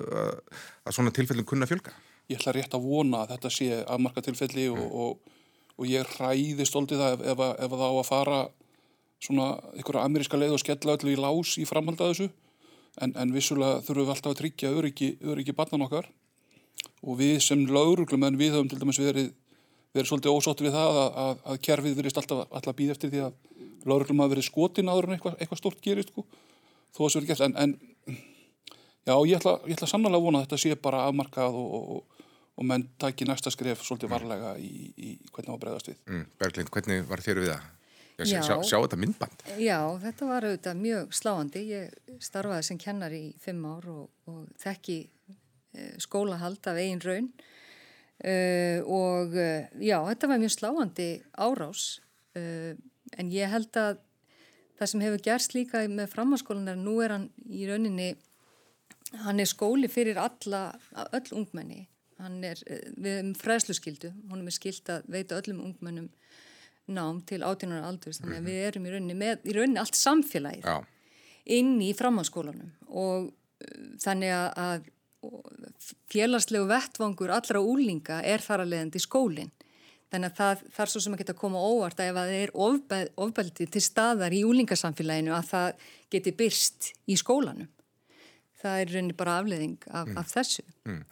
að 0.86 0.96
svona 0.96 1.14
tilfellin 1.16 1.48
kunna 1.48 1.70
fjölga? 1.70 1.94
ég 2.32 2.40
ætla 2.40 2.56
rétt 2.56 2.76
að 2.76 2.88
vona 2.88 3.24
að 3.24 3.36
þetta 3.36 3.52
sé 3.54 3.70
afmarka 3.84 4.24
tilfelli 4.26 4.68
og, 4.72 4.80
mm. 4.80 4.96
og, 5.04 5.42
og 5.78 5.90
ég 5.90 6.16
ræði 6.20 6.68
stoltið 6.68 7.04
það 7.04 7.26
ef, 7.34 7.44
ef, 7.50 7.76
það 7.76 7.86
á 7.86 7.92
að 7.92 8.08
fara 8.08 8.40
svona 9.22 9.48
einhverja 9.76 10.06
ameríska 10.08 10.40
leið 10.40 10.56
og 10.56 10.64
skella 10.64 10.96
öllu 10.98 11.14
í 11.14 11.20
lás 11.20 11.58
í 11.62 11.68
framhald 11.70 12.02
að 12.02 12.14
þessu 12.14 12.30
en, 13.02 13.14
en 13.16 13.36
vissulega 13.36 13.84
þurfum 13.86 14.08
við 14.08 14.14
alltaf 14.16 14.34
að 14.34 14.40
tryggja 14.42 14.74
öryggi, 14.78 15.12
öryggi 15.22 15.56
barnan 15.58 15.86
okkar 15.88 16.10
og 17.02 17.20
við 17.20 17.38
sem 17.46 17.62
lauruglum 17.70 18.26
en 18.28 18.40
við 18.40 18.56
höfum 18.56 18.72
til 18.72 18.82
dæmis 18.82 19.02
verið, 19.02 19.32
verið 19.94 20.10
svolítið 20.10 20.38
ósótt 20.38 20.64
við 20.64 20.76
það 20.76 21.02
að, 21.04 21.20
að, 21.26 21.46
að 21.52 21.62
kerfið 21.68 21.98
verist 22.00 22.22
alltaf, 22.22 22.46
alltaf 22.50 22.78
býð 22.78 22.96
eftir 22.96 23.14
því 23.14 23.24
að 23.28 23.38
lauruglum 23.90 24.24
hafa 24.24 24.34
verið 24.36 24.48
skotin 24.48 24.92
aður 24.92 25.10
en 25.10 25.18
eitthvað, 25.18 25.38
eitthvað 25.40 25.62
stort 25.62 25.82
gerist 25.84 26.14
sko, 26.14 26.26
þó 26.92 27.02
að 27.02 27.08
það 27.08 27.18
verið 27.20 27.32
gert 27.32 27.46
en, 27.48 27.58
en 27.64 28.18
já, 29.08 29.16
ég 29.16 29.36
ætla, 29.40 29.58
ég 29.68 29.78
ætla 29.78 29.90
sannlega 29.90 30.20
að 30.20 30.26
vona 30.28 30.42
að 30.42 30.48
þetta 30.48 30.62
sé 30.64 30.80
bara 30.88 31.04
afmarkað 31.10 31.60
og, 31.60 31.76
og, 31.82 32.26
og 32.58 32.68
menn 32.70 32.88
taki 33.02 33.28
næsta 33.30 33.54
skref 33.54 33.84
svolítið 33.86 34.14
varlega 34.14 34.56
í, 34.62 34.90
í 34.96 35.14
hvernig 35.30 35.48
það 35.48 35.54
var 35.54 35.62
bregðast 35.66 35.92
við. 35.92 36.02
Mm, 36.10 36.26
Berglind, 36.42 36.74
hvernig 36.76 37.08
var 37.10 37.24
þér 37.26 37.44
við 37.44 37.54
það? 37.54 37.70
Já, 38.22 38.42
sjá, 38.46 38.56
sjá 38.68 38.78
þetta 38.84 39.00
myndband? 39.02 39.46
Já, 39.58 39.78
þetta 40.04 40.28
var 40.30 40.46
auðvitað 40.46 40.82
mjög 40.82 41.16
sláandi. 41.18 41.62
Ég 41.72 42.20
starfaði 42.22 42.68
sem 42.68 42.80
kennar 42.82 43.16
í 43.18 43.24
fimm 43.42 43.64
ár 43.66 43.88
og, 43.90 44.04
og 44.30 44.44
þekki 44.62 44.98
eh, 45.08 45.96
skólahald 46.04 46.70
af 46.70 46.78
eigin 46.78 47.02
raun 47.02 47.32
uh, 47.32 48.80
og 48.86 49.34
uh, 49.34 49.66
já, 49.82 49.98
þetta 50.12 50.30
var 50.30 50.42
mjög 50.44 50.54
sláandi 50.54 51.10
árás 51.34 51.86
uh, 52.38 52.74
en 53.20 53.32
ég 53.34 53.52
held 53.52 53.78
að 53.80 54.00
það 54.80 54.92
sem 54.92 55.06
hefur 55.06 55.24
gerst 55.26 55.56
líka 55.56 55.84
með 55.90 56.12
framhanskólanar, 56.16 56.80
nú 56.80 56.98
er 57.06 57.16
hann 57.16 57.28
í 57.50 57.68
rauninni, 57.70 58.14
hann 59.26 59.42
er 59.42 59.50
skóli 59.50 59.90
fyrir 59.92 60.20
alla, 60.22 60.70
öll 61.12 61.38
ungmenni. 61.42 61.86
Hann 62.22 62.40
er 62.46 62.60
eh, 62.70 62.88
við 63.02 63.34
fræðsluskyldu, 63.42 64.12
hún 64.30 64.46
er 64.46 64.56
skild 64.56 64.90
að 64.94 65.06
veita 65.12 65.40
öllum 65.42 65.62
ungmennum 65.68 66.10
nám 66.92 67.22
til 67.30 67.42
átjónar 67.46 67.86
aldurs, 67.88 68.20
þannig 68.22 68.40
að 68.40 68.42
mhm. 68.42 68.50
við 68.50 68.66
erum 68.70 68.88
í 68.88 68.96
rauninni 68.96 69.18
með, 69.18 69.46
í 69.46 69.56
rauninni 69.56 69.82
allt 69.82 69.98
samfélagið 69.98 70.66
Já. 70.66 70.76
inn 71.58 71.76
í 71.82 71.92
framhanskólanum 71.98 72.74
og 72.90 73.30
uh, 73.30 73.86
þannig 74.02 74.34
að 74.34 74.90
félagslegu 76.10 76.66
vettvangur 76.70 77.32
allra 77.34 77.62
úlinga 77.62 78.22
er 78.26 78.42
þar 78.42 78.64
að 78.64 78.72
leiðandi 78.74 79.02
skólinn 79.04 79.52
þannig 80.12 80.32
að 80.32 80.40
það 80.40 80.64
þarf 80.78 80.94
svo 80.94 81.04
sem 81.04 81.16
að 81.16 81.22
geta 81.24 81.36
að 81.36 81.42
koma 81.42 81.66
óvart 81.66 82.02
að 82.02 82.12
ef 82.12 82.18
að 82.22 82.32
það 82.32 82.46
er 82.46 82.56
ofbeld, 82.68 83.14
ofbeldi 83.26 83.68
til 83.72 83.84
staðar 83.86 84.36
í 84.36 84.42
úlingasamfélaginu 84.48 85.36
að 85.38 85.52
það 85.52 85.86
geti 86.12 86.36
byrst 86.42 86.92
í 87.08 87.18
skólanum 87.20 87.70
það 88.62 88.82
er 88.84 88.96
rauninni 88.96 89.18
bara 89.18 89.38
afleiðing 89.42 89.78
af, 89.90 90.08
mm. 90.08 90.18
af 90.22 90.34
þessu 90.36 90.66
mm. 90.88 91.04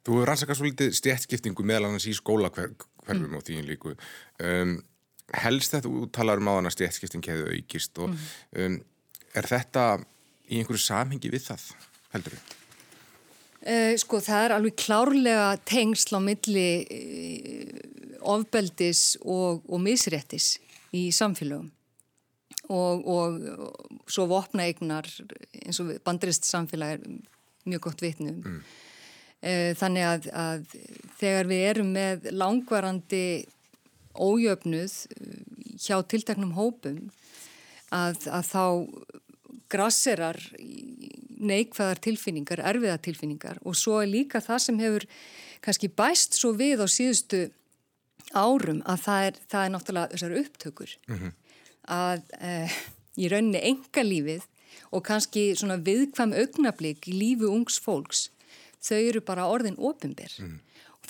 Þú 0.00 0.16
hefur 0.16 0.30
rannsakað 0.30 0.56
svolítið 0.56 0.94
stjættskiptingu 0.96 1.64
meðal 1.68 1.90
annars 1.90 2.06
í 2.08 2.14
skólakverfum 2.16 3.18
mm. 3.18 3.34
og 3.36 3.42
þín 3.44 3.66
líku. 3.68 3.92
Um, 4.40 4.78
helst 5.44 5.74
þetta 5.74 5.90
úttalar 5.92 6.40
um 6.40 6.48
á 6.48 6.56
þann 6.56 6.70
að 6.70 6.76
stjættskipting 6.78 7.28
hefur 7.28 7.52
aukist 7.52 8.00
og 8.00 8.14
mm. 8.14 8.24
um, 8.64 8.78
er 9.36 9.50
þetta 9.50 9.84
í 10.48 10.62
einhverju 10.62 10.82
samhengi 10.86 11.32
við 11.32 11.50
það, 11.50 11.66
heldur 12.14 12.38
þið? 12.38 12.56
Uh, 13.60 13.92
sko 14.00 14.22
það 14.24 14.46
er 14.46 14.54
alveg 14.56 14.76
klárlega 14.80 15.48
tengsl 15.68 16.16
á 16.16 16.20
milli 16.24 16.68
uh, 16.86 17.74
ofbeldis 18.32 19.18
og, 19.20 19.60
og 19.68 19.82
misréttis 19.84 20.54
í 20.96 21.10
samfélögum 21.14 21.68
og, 22.70 23.06
og, 23.06 23.36
og 23.66 24.10
svo 24.10 24.26
vopna 24.30 24.66
eignar 24.68 25.08
eins 25.60 25.80
og 25.82 25.92
bandrist 26.06 26.46
samfélag 26.46 26.96
er 26.96 27.18
mjög 27.68 27.88
gott 27.88 28.02
vitnum. 28.02 28.40
Mm. 28.44 28.60
Eh, 29.40 29.70
þannig 29.78 30.04
að, 30.04 30.28
að 30.36 30.74
þegar 31.20 31.48
við 31.48 31.64
erum 31.70 31.94
með 31.96 32.28
langvarandi 32.36 33.24
ójöfnuð 34.12 34.96
eh, 35.16 35.38
hjá 35.80 35.96
tilteknum 36.04 36.52
hópum 36.58 37.06
að, 37.88 38.26
að 38.28 38.50
þá 38.50 38.64
grasserar 39.70 40.38
neikvæðar 41.40 42.00
tilfinningar, 42.04 42.62
erfiða 42.62 42.98
tilfinningar 43.02 43.60
og 43.64 43.76
svo 43.78 44.00
er 44.02 44.10
líka 44.10 44.42
það 44.44 44.62
sem 44.66 44.80
hefur 44.82 45.06
kannski 45.64 45.90
bæst 45.92 46.38
svo 46.38 46.52
við 46.56 46.84
á 46.84 46.86
síðustu 46.90 47.48
árum 48.36 48.80
að 48.88 49.04
það 49.04 49.26
er, 49.26 49.38
það 49.50 49.64
er 49.64 49.74
náttúrulega 49.74 50.14
þessar 50.14 50.38
upptökur 50.40 50.96
mm 51.08 51.16
-hmm. 51.18 51.32
að 51.96 52.22
eh, 52.40 52.80
í 53.16 53.28
rauninni 53.28 53.62
enga 53.72 54.02
lífið 54.06 54.46
og 54.90 55.04
kannski 55.06 55.54
svona 55.56 55.78
viðkvæm 55.82 56.34
augnablík 56.34 57.08
í 57.10 57.16
lífi 57.16 57.48
ungs 57.48 57.78
fólks 57.82 58.28
þau 58.80 58.98
eru 58.98 59.20
bara 59.20 59.48
orðin 59.50 59.78
ofinbyr. 59.78 60.32
Mm. 60.40 60.60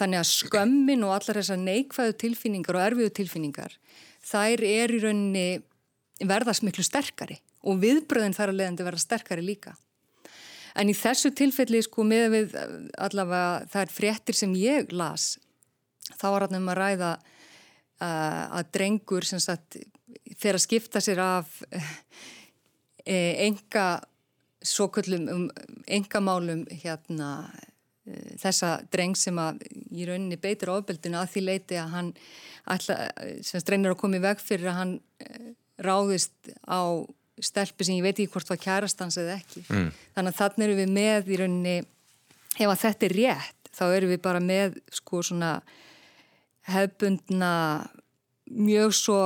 Þannig 0.01 0.21
að 0.23 0.31
skömmin 0.31 1.05
og 1.05 1.15
allar 1.17 1.41
þessar 1.41 1.61
neikvæðu 1.61 2.17
tilfinningar 2.23 2.79
og 2.79 2.87
erfiðu 2.87 3.13
tilfinningar, 3.21 3.77
þær 4.25 4.65
er 4.65 4.95
í 4.95 5.01
rauninni 5.03 5.47
verðast 6.21 6.65
miklu 6.65 6.85
sterkari 6.85 7.41
og 7.65 7.81
viðbröðin 7.83 8.37
þar 8.37 8.53
að 8.53 8.61
leiðandi 8.61 8.87
verða 8.87 9.05
sterkari 9.05 9.45
líka. 9.45 9.75
En 10.79 10.91
í 10.91 10.95
þessu 10.97 11.33
tilfelli, 11.37 11.83
sko, 11.83 12.05
með 12.07 12.27
við 12.35 12.57
allavega 13.01 13.67
þær 13.73 13.95
fréttir 13.95 14.39
sem 14.39 14.55
ég 14.59 14.93
las, 14.95 15.35
þá 16.15 16.27
var 16.29 16.47
hann 16.47 16.61
um 16.61 16.71
að 16.73 16.81
ræða 16.81 17.11
uh, 17.17 18.45
að 18.59 18.71
drengur 18.77 19.27
sem 19.27 19.43
sagt 19.43 19.81
fyrir 20.41 20.59
að 20.59 20.65
skipta 20.67 21.03
sér 21.05 21.23
af 21.25 21.59
uh, 21.71 21.91
enga 23.07 23.89
svo 24.61 24.91
köllum 24.93 25.29
um 25.33 25.45
engamálum 25.89 26.67
hérna 26.83 27.31
uh, 27.49 28.33
þessa 28.41 28.79
dreng 28.93 29.17
sem 29.19 29.39
að 29.41 29.63
í 29.91 30.09
rauninni 30.09 30.41
beitur 30.41 30.75
ofbeldinu 30.77 31.21
að 31.21 31.35
því 31.35 31.47
leiti 31.47 31.81
að 31.81 31.95
hann 31.95 32.13
ætla, 32.71 32.99
sem 33.47 33.63
streynir 33.63 33.95
að 33.95 34.03
koma 34.03 34.21
í 34.21 34.25
veg 34.25 34.43
fyrir 34.43 34.73
að 34.73 34.79
hann 34.81 34.99
ráðist 35.81 36.53
á 36.69 37.01
stelpi 37.45 37.87
sem 37.87 37.99
ég 37.99 38.05
veit 38.05 38.17
ekki 38.17 38.33
hvort 38.33 38.51
var 38.53 38.61
kærastans 38.61 39.19
eða 39.21 39.37
ekki. 39.39 39.63
Mm. 39.69 39.89
Þannig 40.17 40.33
að 40.33 40.41
þannig 40.41 40.67
erum 40.67 40.81
við 40.81 40.93
með 40.97 41.31
í 41.31 41.39
rauninni, 41.41 41.77
ef 42.57 42.67
að 42.67 42.83
þetta 42.85 43.09
er 43.09 43.17
rétt, 43.19 43.71
þá 43.77 43.85
erum 43.89 44.13
við 44.13 44.23
bara 44.27 44.43
með 44.45 44.79
sko 44.95 45.23
svona 45.27 45.53
hefbundna 46.71 47.53
mjög 48.51 48.95
svo, 48.99 49.21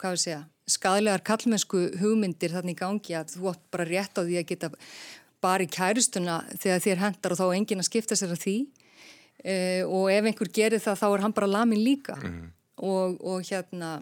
hvað 0.00 0.16
við 0.16 0.22
segja, 0.24 0.42
skadlegar 0.70 1.24
kallmennsku 1.26 1.86
hugmyndir 2.00 2.54
þannig 2.54 2.76
í 2.76 2.80
gangi 2.80 3.16
að 3.18 3.34
þú 3.34 3.50
átt 3.50 3.64
bara 3.74 3.88
rétt 3.88 4.20
á 4.20 4.22
því 4.22 4.38
að 4.38 4.48
geta 4.52 4.70
bara 5.42 5.64
í 5.64 5.72
kæristuna 5.72 6.42
þegar 6.52 6.84
þér 6.84 7.02
hendar 7.02 7.34
og 7.34 7.40
þá 7.40 7.44
er 7.48 7.56
engin 7.56 7.82
að 7.82 7.88
skipta 7.88 8.18
sér 8.18 8.34
að 8.36 8.42
því 8.44 8.56
e, 9.42 9.54
og 9.82 10.06
ef 10.12 10.28
einhver 10.30 10.50
gerir 10.54 10.82
það 10.84 11.00
þá 11.00 11.06
er 11.08 11.24
hann 11.24 11.34
bara 11.34 11.50
lamin 11.50 11.82
líka 11.82 12.16
mm 12.20 12.48
og, 12.80 13.20
og 13.20 13.44
hérna 13.44 14.00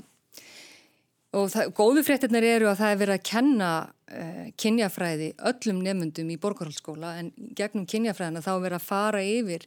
og 1.37 1.51
það, 1.53 1.73
góðu 1.77 2.05
fréttinir 2.07 2.47
eru 2.49 2.71
að 2.71 2.81
það 2.83 2.93
er 2.93 3.01
verið 3.03 3.19
að 3.19 3.27
kenna 3.29 3.71
e, 4.09 4.27
kynjafræði 4.61 5.33
öllum 5.51 5.83
nefnundum 5.85 6.31
í 6.33 6.39
borgarhaldsskóla 6.41 7.17
en 7.21 7.33
gegnum 7.59 7.89
kynjafræðina 7.91 8.45
þá 8.45 8.53
er 8.55 8.63
verið 8.65 8.79
að 8.79 8.87
fara 8.87 9.25
yfir 9.25 9.67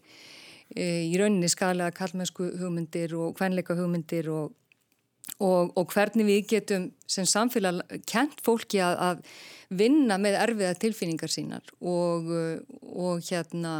e, 0.75 0.87
í 1.11 1.13
rauninni 1.21 1.51
skadlega 1.51 1.93
kallmennsku 1.97 2.49
hugmyndir 2.61 3.13
og 3.19 3.35
kvenleika 3.37 3.77
hugmyndir 3.77 4.31
og 4.33 4.57
og, 5.41 5.71
og 5.77 5.93
hvernig 5.93 6.27
við 6.27 6.41
getum 6.55 6.89
sem 7.09 7.25
samfélag 7.29 7.81
kent 8.09 8.41
fólki 8.45 8.81
að, 8.83 8.97
að 8.99 9.79
vinna 9.81 10.17
með 10.21 10.37
erfiða 10.41 10.75
tilfinningar 10.81 11.31
sínar 11.31 11.73
og, 11.79 12.29
og 12.81 13.23
hérna 13.25 13.75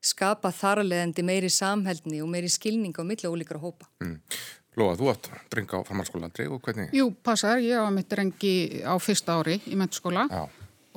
skapa 0.00 0.52
þarleðandi 0.54 1.24
meiri 1.26 1.50
samhældni 1.52 2.22
og 2.24 2.30
meiri 2.32 2.50
skilning 2.52 2.96
á 2.96 3.04
milla 3.04 3.30
ólíkra 3.32 3.60
hópa. 3.60 3.88
Mm. 4.02 4.16
Lóa, 4.78 4.94
þú 4.94 5.10
átt 5.10 5.30
dreng 5.50 5.72
á 5.74 5.78
framhalskólandri 5.82 6.46
og 6.46 6.62
hvernig? 6.62 6.92
Jú, 6.94 7.10
passar, 7.26 7.58
ég 7.58 7.74
á 7.74 7.90
mitt 7.90 8.10
drengi 8.10 8.82
á 8.86 8.94
fyrsta 9.02 9.40
ári 9.40 9.58
í 9.66 9.78
mentskóla 9.78 10.28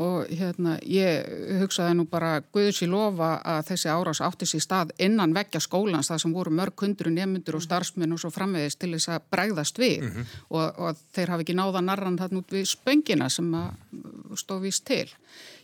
og 0.02 0.30
hérna 0.34 0.80
ég 0.90 1.26
hugsaði 1.60 1.94
nú 1.98 2.06
bara 2.10 2.40
Guðs 2.54 2.82
í 2.82 2.88
lofa 2.90 3.36
að 3.46 3.68
þessi 3.68 3.92
árás 3.94 4.22
átti 4.26 4.48
sér 4.50 4.64
stað 4.66 4.94
innan 5.06 5.36
veggja 5.38 5.62
skólans 5.62 6.10
það 6.10 6.24
sem 6.24 6.34
voru 6.34 6.54
mörg 6.54 6.82
hundru 6.82 7.14
nefnundur 7.14 7.60
og 7.60 7.66
starfsmenn 7.66 8.16
og 8.16 8.22
svo 8.22 8.32
framvegist 8.34 8.82
til 8.82 8.94
þess 8.96 9.12
að 9.14 9.28
bregðast 9.36 9.82
við 9.82 10.02
mm 10.02 10.10
-hmm. 10.10 10.40
og, 10.50 10.80
og 10.80 11.04
þeir 11.14 11.30
hafi 11.30 11.46
ekki 11.46 11.58
náða 11.58 11.82
narran 11.82 12.18
þarna 12.18 12.42
út 12.42 12.54
við 12.54 12.66
spöngina 12.66 13.30
sem 13.30 13.54
að 13.54 13.70
stóðist 14.36 14.86
til. 14.86 15.10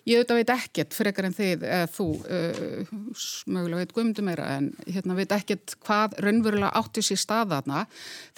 Ég 0.08 0.20
auðvitað 0.20 0.40
veit 0.40 0.54
ekkert 0.54 0.96
frekar 0.98 1.28
en 1.28 1.36
þið 1.36 1.66
eða 1.68 1.90
þú, 1.94 2.08
uh, 2.24 2.94
mögulega 3.50 3.82
veit 3.84 3.94
guðmyndu 3.96 4.26
meira 4.26 4.48
en 4.56 4.72
hérna 4.88 5.18
veit 5.18 5.36
ekkert 5.36 5.76
hvað 5.86 6.18
raunverulega 6.26 6.72
átti 6.80 7.04
sér 7.06 7.22
stað 7.22 7.54
þarna. 7.56 7.84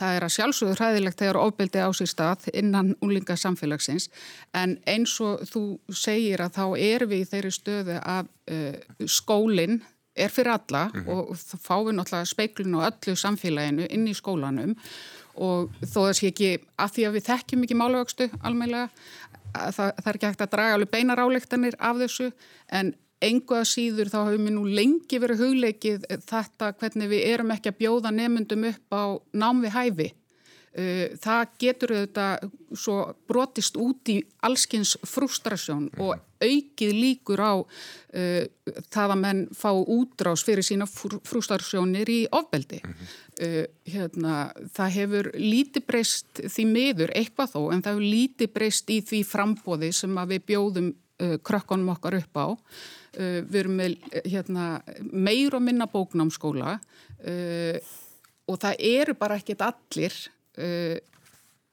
Það 0.01 0.17
er 0.17 0.27
að 0.27 0.35
sjálfsögðu 0.37 0.75
hræðilegt 0.79 1.21
þegar 1.21 1.41
ofbeldi 1.43 1.85
á 1.85 1.89
sér 1.93 2.11
stað 2.11 2.49
innan 2.53 2.93
úlinga 3.05 3.37
samfélagsins 3.37 4.09
en 4.57 4.77
eins 4.89 5.15
og 5.23 5.45
þú 5.49 5.63
segir 5.93 6.43
að 6.43 6.59
þá 6.59 6.65
er 6.81 7.07
við 7.07 7.25
í 7.25 7.31
þeirri 7.31 7.55
stöðu 7.55 7.97
að 8.01 8.29
uh, 8.51 9.07
skólinn 9.07 9.81
er 10.15 10.29
fyrir 10.29 10.51
alla 10.51 10.89
mm 10.93 11.01
-hmm. 11.01 11.09
og 11.09 11.37
þá 11.37 11.55
fáum 11.57 11.87
við 11.87 11.95
náttúrulega 11.95 12.25
speiklun 12.25 12.75
og 12.75 12.85
öllu 12.89 13.15
samfélaginu 13.15 13.87
inn 13.89 14.07
í 14.07 14.13
skólanum 14.13 14.75
og 15.35 15.71
þó 15.81 15.99
þess 16.07 16.23
ekki 16.23 16.51
að 16.77 16.91
því 16.95 17.05
að 17.07 17.13
við 17.15 17.27
þekkjum 17.29 17.63
ekki 17.63 17.79
málvöxtu 17.79 18.29
almeinlega 18.43 18.89
það, 19.53 19.93
það 20.01 20.09
er 20.11 20.17
ekki 20.19 20.29
hægt 20.29 20.43
að 20.45 20.51
draga 20.55 20.77
alveg 20.77 20.91
beinar 20.91 21.21
álektanir 21.23 21.77
af 21.79 21.99
þessu 22.01 22.31
en 22.79 22.93
engu 23.21 23.57
að 23.57 23.67
síður 23.69 24.09
þá 24.09 24.19
hefur 24.23 24.41
mér 24.41 24.55
nú 24.55 24.63
lengi 24.65 25.19
verið 25.21 25.43
hugleikið 25.45 26.07
þetta 26.29 26.71
hvernig 26.81 27.11
við 27.11 27.27
erum 27.33 27.53
ekki 27.53 27.71
að 27.71 27.79
bjóða 27.83 28.13
nefnundum 28.15 28.65
upp 28.71 28.97
á 28.97 29.03
nám 29.43 29.61
við 29.61 29.75
hæfi. 29.75 30.09
Uh, 30.71 31.17
það 31.19 31.49
getur 31.59 31.91
auðvitað 31.91 32.51
svo 32.79 32.93
brotist 33.27 33.75
út 33.75 34.07
í 34.07 34.21
allskins 34.47 34.93
frustrasjón 35.03 35.89
mm. 35.89 35.99
og 35.99 36.21
aukið 36.39 36.93
líkur 36.95 37.43
á 37.43 37.53
uh, 37.59 38.45
það 38.87 39.13
að 39.17 39.19
menn 39.19 39.41
fá 39.51 39.67
útrás 39.75 40.45
fyrir 40.47 40.63
sína 40.63 40.87
frustrasjónir 40.87 42.07
í 42.07 42.21
ofbeldi. 42.31 42.79
Mm 42.85 42.95
-hmm. 42.95 43.11
uh, 43.43 43.67
hérna, 43.83 44.37
það 44.71 44.95
hefur 44.95 45.31
lítið 45.35 45.87
breyst 45.91 46.43
því 46.47 46.67
miður 46.71 47.15
eitthvað 47.19 47.51
þó 47.51 47.61
en 47.73 47.83
það 47.83 47.91
hefur 47.91 48.09
lítið 48.15 48.53
breyst 48.55 48.95
í 48.95 49.01
því 49.03 49.23
frambóði 49.27 49.91
sem 49.91 50.23
við 50.23 50.41
bjóðum 50.55 50.91
uh, 50.95 51.37
krökkunum 51.43 51.95
okkar 51.97 52.21
upp 52.23 52.35
á. 52.39 52.47
Við 53.11 53.55
erum 53.59 53.75
með 53.75 53.97
hérna, 54.23 54.81
meir 55.11 55.51
og 55.51 55.61
minna 55.61 55.83
bóknámskóla 55.83 56.79
og 58.47 58.55
það 58.55 58.75
eru 58.79 59.13
bara 59.19 59.35
ekkit 59.35 59.61
allir 59.67 60.15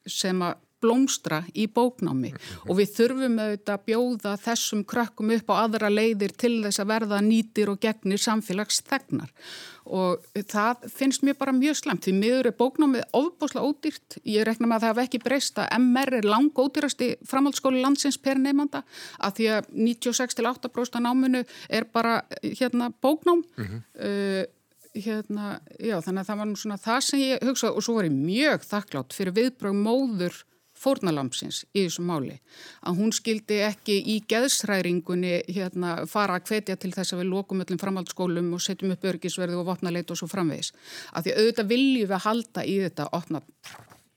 sem 0.08 0.42
að 0.42 0.56
blómstra 0.82 1.42
í 1.58 1.66
bóknámi. 1.70 2.32
Og 2.68 2.78
við 2.78 2.92
þurfum 2.96 3.40
auðvitað 3.40 3.74
að 3.74 3.86
bjóða 3.88 4.34
þessum 4.44 4.84
krökkum 4.88 5.32
upp 5.34 5.50
á 5.50 5.54
aðra 5.64 5.90
leiðir 5.90 6.34
til 6.38 6.54
þess 6.66 6.82
að 6.82 6.92
verða 6.92 7.18
nýtir 7.24 7.72
og 7.72 7.80
gegnir 7.82 8.22
samfélagsþegnar. 8.22 9.32
Og 9.88 10.26
það 10.52 10.84
finnst 10.92 11.24
mér 11.24 11.38
bara 11.40 11.54
mjög 11.56 11.78
slemt 11.80 12.04
því 12.04 12.12
miður 12.18 12.50
er 12.50 12.56
bóknámið 12.58 13.06
ofbúslega 13.16 13.64
ódýrt. 13.64 14.18
Ég 14.28 14.44
rekna 14.46 14.68
með 14.68 14.76
að 14.76 14.84
það 14.84 14.92
hef 14.92 15.02
ekki 15.06 15.22
breyst 15.24 15.62
að 15.62 15.70
MR 15.78 16.18
er 16.18 16.28
lang 16.28 16.60
ódýrasti 16.60 17.08
framhaldsskóli 17.28 17.80
landsins 17.82 18.20
per 18.20 18.38
nefnanda 18.42 18.84
að 19.16 19.40
því 19.40 19.48
að 19.56 19.72
96-8% 19.88 21.02
náminu 21.02 21.42
er 21.68 21.88
bara 21.90 22.20
hérna 22.44 22.92
bóknám. 23.00 23.42
Mm 23.56 23.64
-hmm. 23.64 23.82
uh, 23.96 24.44
hérna, 24.94 25.60
já, 25.78 25.98
þannig 26.04 26.22
að 26.22 26.28
það 26.28 26.38
var 26.40 26.48
nú 26.50 26.60
svona 26.60 26.78
það 26.82 27.00
sem 27.06 27.24
ég 27.24 27.48
hugsaði 27.48 27.74
og 27.74 27.84
svo 27.86 27.96
var 27.98 28.08
ég 28.08 28.14
mjög 28.14 28.68
þakklátt 28.68 29.16
fyrir 29.16 29.36
viðbrög 29.36 29.76
móður 29.76 30.38
fórnalamsins 30.78 31.64
í 31.72 31.84
þessu 31.84 32.04
máli 32.06 32.36
að 32.86 33.00
hún 33.00 33.12
skildi 33.14 33.60
ekki 33.66 33.96
í 34.14 34.18
geðsræringunni 34.30 35.34
hérna 35.50 35.94
fara 36.10 36.38
að 36.38 36.52
hvetja 36.52 36.78
til 36.78 36.92
þess 36.94 37.14
að 37.14 37.22
við 37.22 37.32
lokum 37.32 37.62
öllum 37.64 37.80
framhaldsskólum 37.82 38.52
og 38.54 38.62
setjum 38.62 38.94
upp 38.94 39.06
örgisverði 39.10 39.58
og 39.58 39.66
vopnaleit 39.72 40.10
og 40.14 40.20
svo 40.20 40.30
framvegis 40.30 40.72
að 41.12 41.28
því 41.28 41.36
auðvitað 41.38 41.70
viljum 41.74 42.12
við 42.12 42.26
halda 42.28 42.64
í 42.64 42.76
þetta 42.84 43.08
opna 43.18 43.42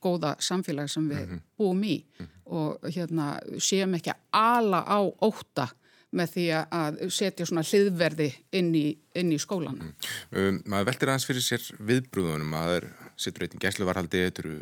góða 0.01 0.35
samfélag 0.41 0.89
sem 0.89 1.09
við 1.09 1.25
-hmm. 1.27 1.41
búum 1.57 1.83
í 1.83 1.97
-hmm. 2.03 2.27
og 2.45 2.89
hérna 2.95 3.39
séum 3.59 3.95
ekki 3.95 4.13
ala 4.31 4.83
á 4.85 4.99
óta 5.21 5.69
með 6.17 6.33
því 6.35 6.45
að 6.59 7.01
setja 7.13 7.47
svona 7.47 7.63
hliðverði 7.63 8.29
inn 8.59 8.71
í, 8.75 8.85
inn 9.17 9.31
í 9.31 9.39
skólan. 9.39 9.79
Mm. 9.79 9.91
Um, 10.35 10.61
maður 10.73 10.89
veldir 10.91 11.11
aðeins 11.11 11.27
fyrir 11.29 11.45
sér 11.45 11.67
viðbrúðunum, 11.91 12.51
maður 12.51 12.89
setur 13.19 13.45
eitthvað 13.45 13.67
gæsluvarhaldi, 13.67 14.25
þetta 14.27 14.43
eru 14.43 14.55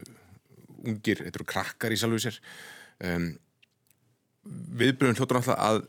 ungir, 0.89 1.23
þetta 1.25 1.41
eru 1.41 1.49
krakkar 1.49 1.95
í 1.95 1.99
salvu 1.99 2.21
sér. 2.21 2.37
Um, 3.01 3.31
viðbrúðun 4.79 5.17
hljóttur 5.17 5.39
náttúrulega 5.39 5.67
að, 5.71 5.83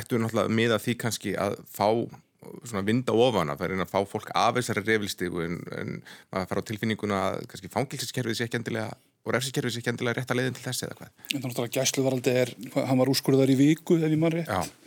ættu 0.00 0.20
náttúrulega 0.20 0.58
með 0.60 0.76
að 0.76 0.84
því 0.88 0.98
kannski 1.04 1.38
að 1.40 1.58
fá 1.70 1.88
svona 2.64 2.84
vinda 2.84 3.14
ofana, 3.16 3.56
það 3.56 3.66
er 3.66 3.74
einn 3.74 3.84
að 3.86 3.92
fá 3.94 4.00
fólk 4.08 4.30
af 4.36 4.58
þessari 4.58 4.84
reyflistigu 4.84 5.44
en, 5.46 5.58
en 5.78 5.96
maður 6.32 6.50
fara 6.50 6.64
á 6.64 6.68
tilfinninguna 6.68 7.20
að 7.30 7.46
kannski 7.52 7.70
fangilsiskerfið 7.72 8.38
sé 8.38 8.48
ekki 8.48 8.60
endilega 8.60 8.92
og 9.24 9.32
refsiskerfið 9.32 9.72
sé 9.72 9.80
ekki 9.80 9.92
endilega 9.94 10.18
rétt 10.18 10.32
að 10.34 10.40
leiðin 10.40 10.56
til 10.58 10.64
þess 10.66 10.84
eða 10.84 10.98
hvað. 10.98 11.12
En 11.30 11.44
þannig 11.44 11.60
að 11.62 11.70
gæsluvarhaldi 11.78 12.34
er, 12.42 12.52
hann 12.76 13.00
var 13.00 13.12
úrskurðar 13.12 13.52
í 13.54 13.56
viku 13.56 13.96
ef 13.96 14.12
ég 14.12 14.20
mann 14.20 14.34
rétt. 14.34 14.50
Já. 14.50 14.83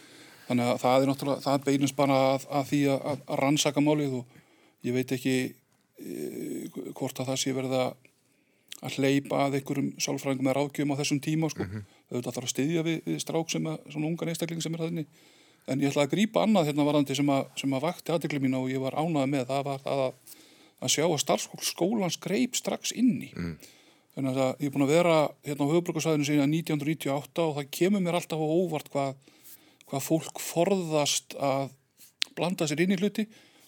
Þannig 0.48 0.72
að 0.72 0.82
það 0.82 0.98
er 1.02 1.10
náttúrulega, 1.12 1.44
það 1.44 1.64
beinist 1.68 1.96
bara 1.98 2.18
að, 2.34 2.46
að 2.60 2.68
því 2.72 2.82
að, 2.94 3.08
að 3.18 3.40
rannsaka 3.42 3.84
málið 3.84 4.20
og 4.22 4.36
ég 4.88 4.96
veit 4.96 5.14
ekki 5.18 5.38
e, 5.44 6.12
hvort 6.96 7.20
að 7.20 7.32
það 7.32 7.42
sé 7.42 7.56
verða 7.58 7.82
að 8.86 9.00
hleypa 9.00 9.42
að 9.48 9.58
einhverjum 9.58 9.90
sálfræðingum 10.02 10.48
með 10.48 10.58
ráðgjöfum 10.60 10.94
á 10.94 11.00
þessum 11.02 11.22
tíma 11.24 11.50
sko. 11.52 11.66
Mm 11.66 11.72
-hmm. 11.72 11.96
Það 12.08 12.20
er 12.20 12.30
alltaf 12.30 12.44
að 12.44 12.54
styðja 12.54 12.84
við, 12.86 13.00
við 13.06 13.20
strák 13.24 13.52
sem 13.52 13.68
að, 13.68 13.80
svona 13.92 14.08
ungan 14.08 14.32
einstakling 14.32 14.64
sem 14.64 14.74
er 14.74 14.84
þarna. 14.86 15.06
En 15.68 15.82
ég 15.82 15.90
ætla 15.92 16.06
að 16.08 16.14
grípa 16.14 16.44
annað 16.46 16.70
hérna 16.70 16.86
varandi 16.88 17.16
sem 17.16 17.30
að, 17.30 17.48
sem 17.60 17.74
að 17.74 17.84
vakti 17.84 18.12
aðdegli 18.14 18.40
mín 18.40 18.56
og 18.56 18.70
ég 18.72 18.80
var 18.80 18.96
ánað 18.96 19.28
með 19.28 19.50
það 19.50 19.64
var 19.68 19.82
það 19.84 20.04
að, 20.06 20.14
að 20.80 20.94
sjá 20.94 21.06
að 21.08 21.24
starfskólans 21.26 22.20
greip 22.24 22.56
strax 22.56 22.94
inni. 22.96 23.34
Mm. 23.36 23.58
Þannig 24.16 24.38
að 24.38 24.54
ég 24.62 24.70
er 24.70 24.74
búin 24.74 24.86
að 24.86 24.94
vera 24.96 25.18
hérna 25.44 25.66
á 25.68 25.74
höfbrukarsæðinu 25.74 26.26
síðan 26.26 26.54
1998 26.56 27.44
og 27.44 27.58
það 27.58 27.68
kemur 27.72 28.02
mér 28.06 28.16
alltaf 28.18 28.40
á 28.40 28.48
óvart 28.48 28.88
hvað 28.94 29.18
hvað 29.88 30.06
fólk 30.08 30.42
forðast 30.44 31.36
að 31.40 31.70
blanda 32.38 32.68
sér 32.68 32.84
inn 32.84 32.96
í 32.96 33.00
hluti 33.00 33.28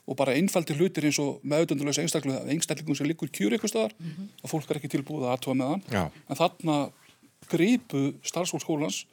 og 0.09 0.17
bara 0.17 0.33
einfaldi 0.37 0.75
hlutir 0.77 1.05
eins 1.05 1.19
og 1.21 1.43
meðutundulegs 1.45 1.99
einstaklingum 2.01 2.97
sem 2.97 3.07
likur 3.09 3.29
kjúri 3.29 3.57
eitthvað 3.57 3.73
staðar 3.75 3.95
mm 3.97 4.11
-hmm. 4.11 4.29
að 4.43 4.51
fólk 4.53 4.69
er 4.69 4.79
ekki 4.79 4.93
tilbúið 4.95 5.25
að 5.25 5.33
aðtóa 5.35 5.55
með 5.55 5.71
hann. 5.73 5.83
Já. 5.89 6.03
en 6.29 6.39
þarna 6.41 6.77
greipu 7.49 8.13
starfsfólkskólans 8.23 9.05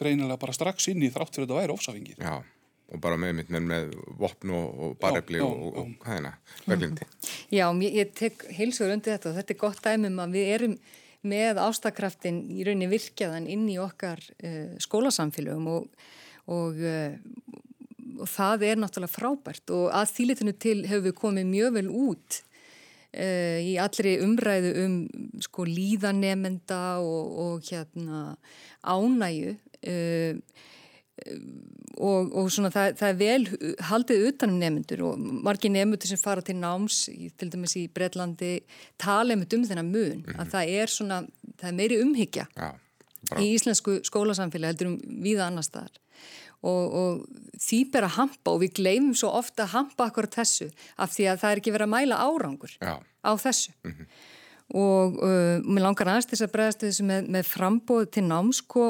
greinilega 0.00 0.40
bara 0.40 0.56
strax 0.56 0.88
inn 0.88 1.02
í 1.02 1.10
þrátt 1.12 1.34
fyrir 1.34 1.46
að 1.46 1.50
þetta 1.50 1.60
væri 1.60 1.76
ofsafingir 1.76 2.16
Já, 2.18 2.42
og 2.90 3.00
bara 3.00 3.16
með, 3.16 3.44
með, 3.48 3.60
með 3.72 3.92
vopn 4.18 4.54
og, 4.56 4.80
og 4.80 4.96
barefli 5.02 5.42
og, 5.44 5.96
það, 6.04 6.32
verðlindi 6.66 7.08
Já, 7.50 7.66
ég, 7.84 7.92
ég 7.94 8.14
tek 8.14 8.46
heilsugur 8.56 8.94
undir 8.94 9.16
þetta 9.16 9.30
og 9.30 9.38
þetta 9.38 9.54
er 9.54 9.60
gott 9.60 9.82
dæmum 9.84 10.22
að 10.24 10.38
við 10.38 10.54
erum 10.56 10.78
með 11.20 11.60
ástakraftin 11.60 12.46
í 12.48 12.64
rauninni 12.64 12.88
virkjaðan 12.88 13.46
inn 13.50 13.68
í 13.68 13.76
okkar 13.80 14.22
uh, 14.40 14.72
skólasamfélögum 14.80 15.68
og 15.68 16.08
og, 16.50 16.80
eh, 16.82 17.16
og 18.18 18.28
það 18.28 18.66
er 18.68 18.80
náttúrulega 18.82 19.16
frábært. 19.16 19.66
Og 19.76 19.90
að 19.94 20.14
þýlitinu 20.16 20.56
til 20.58 20.78
hefur 20.90 21.06
við 21.08 21.18
komið 21.22 21.52
mjög 21.54 21.76
vel 21.78 21.88
út 21.90 22.40
uh, 23.16 23.58
í 23.62 23.76
allri 23.82 24.16
umræðu 24.24 24.74
um 24.84 24.98
sko 25.42 25.66
líðanemenda 25.68 26.82
og, 27.02 27.38
og 27.44 27.70
hérna 27.70 28.20
ánægu 28.80 29.56
uh, 29.56 30.36
og, 32.00 32.30
og 32.32 32.46
svona 32.52 32.70
það, 32.72 32.94
það 32.96 33.10
er 33.10 33.18
vel 33.18 33.74
haldið 33.90 34.26
utanum 34.30 34.60
nefnendur 34.60 35.02
og 35.10 35.24
margir 35.44 35.72
nefnendur 35.74 36.08
sem 36.08 36.20
fara 36.20 36.44
til 36.44 36.56
náms 36.60 37.02
til 37.10 37.50
dæmis 37.52 37.76
í 37.76 37.86
Breitlandi 37.92 38.54
tala 39.00 39.36
um 39.36 39.44
þennan 39.44 39.90
mun 39.90 40.22
mm 40.22 40.22
-hmm. 40.24 40.40
að 40.40 40.50
það 40.54 40.70
er 40.80 40.86
svona, 40.86 41.18
það 41.58 41.68
er 41.68 41.76
meiri 41.76 42.00
umhyggja 42.02 42.46
ja, 42.56 42.72
í 43.36 43.52
íslensku 43.54 44.00
skólasamfélagi 44.08 44.72
heldur 44.72 44.86
um 44.86 45.00
viða 45.22 45.46
annar 45.46 45.64
staðar 45.64 45.92
og, 46.60 46.96
og 47.02 47.60
því 47.60 47.78
ber 47.92 48.06
að 48.08 48.16
hampa 48.18 48.52
og 48.54 48.60
við 48.64 48.74
gleymum 48.80 49.14
svo 49.16 49.32
ofta 49.38 49.64
að 49.64 49.74
hampa 49.76 50.08
akkurat 50.08 50.40
þessu 50.40 50.68
af 51.00 51.14
því 51.14 51.30
að 51.30 51.40
það 51.42 51.52
er 51.52 51.62
ekki 51.62 51.74
verið 51.76 51.88
að 51.88 51.94
mæla 51.94 52.20
árangur 52.26 52.74
Já. 52.76 52.94
á 53.00 53.32
þessu 53.40 53.72
mm 53.80 53.92
-hmm. 53.92 54.06
og 54.82 55.20
uh, 55.24 55.56
mér 55.64 55.86
langar 55.86 56.12
aðeins 56.12 56.30
þess 56.30 56.46
að 56.46 56.52
bregðast 56.54 56.84
þessu 56.84 57.06
með, 57.08 57.28
með 57.28 57.48
frambóð 57.48 58.10
til 58.10 58.24
námsko 58.28 58.84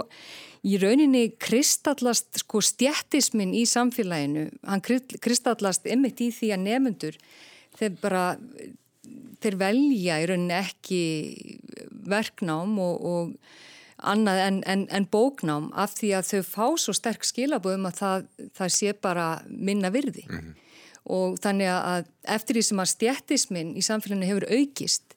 í 0.66 0.76
rauninni 0.82 1.24
kristallast 1.38 2.42
sko 2.42 2.60
stjættismin 2.60 3.54
í 3.54 3.64
samfélaginu 3.64 4.50
hann 4.66 4.82
kristallast 5.20 5.86
ymmit 5.86 6.20
í 6.20 6.30
því 6.34 6.52
að 6.52 6.64
nefnendur 6.66 7.16
þeir 7.78 7.96
bara 8.02 8.24
þeir 9.40 9.56
velja 9.56 10.20
í 10.20 10.26
rauninni 10.28 10.58
ekki 10.58 11.02
verknám 12.10 12.78
og, 12.82 12.96
og 13.00 13.34
annað 14.02 14.40
en, 14.46 14.58
en, 14.66 14.86
en 14.90 15.06
bóknám 15.12 15.70
af 15.78 15.94
því 15.98 16.14
að 16.18 16.28
þau 16.30 16.42
fá 16.48 16.66
svo 16.80 16.94
sterk 16.96 17.26
skilaböðum 17.26 17.88
að 17.90 18.00
það, 18.00 18.26
það 18.58 18.74
sé 18.76 18.92
bara 19.02 19.28
minna 19.46 19.90
virði 19.92 20.26
mm 20.28 20.36
-hmm. 20.38 20.54
og 21.16 21.38
þannig 21.42 21.70
að 21.74 22.10
eftir 22.36 22.58
því 22.58 22.62
sem 22.68 22.82
að 22.84 22.92
stjættismin 22.94 23.76
í 23.76 23.82
samfélaginu 23.84 24.30
hefur 24.30 24.48
aukist 24.50 25.16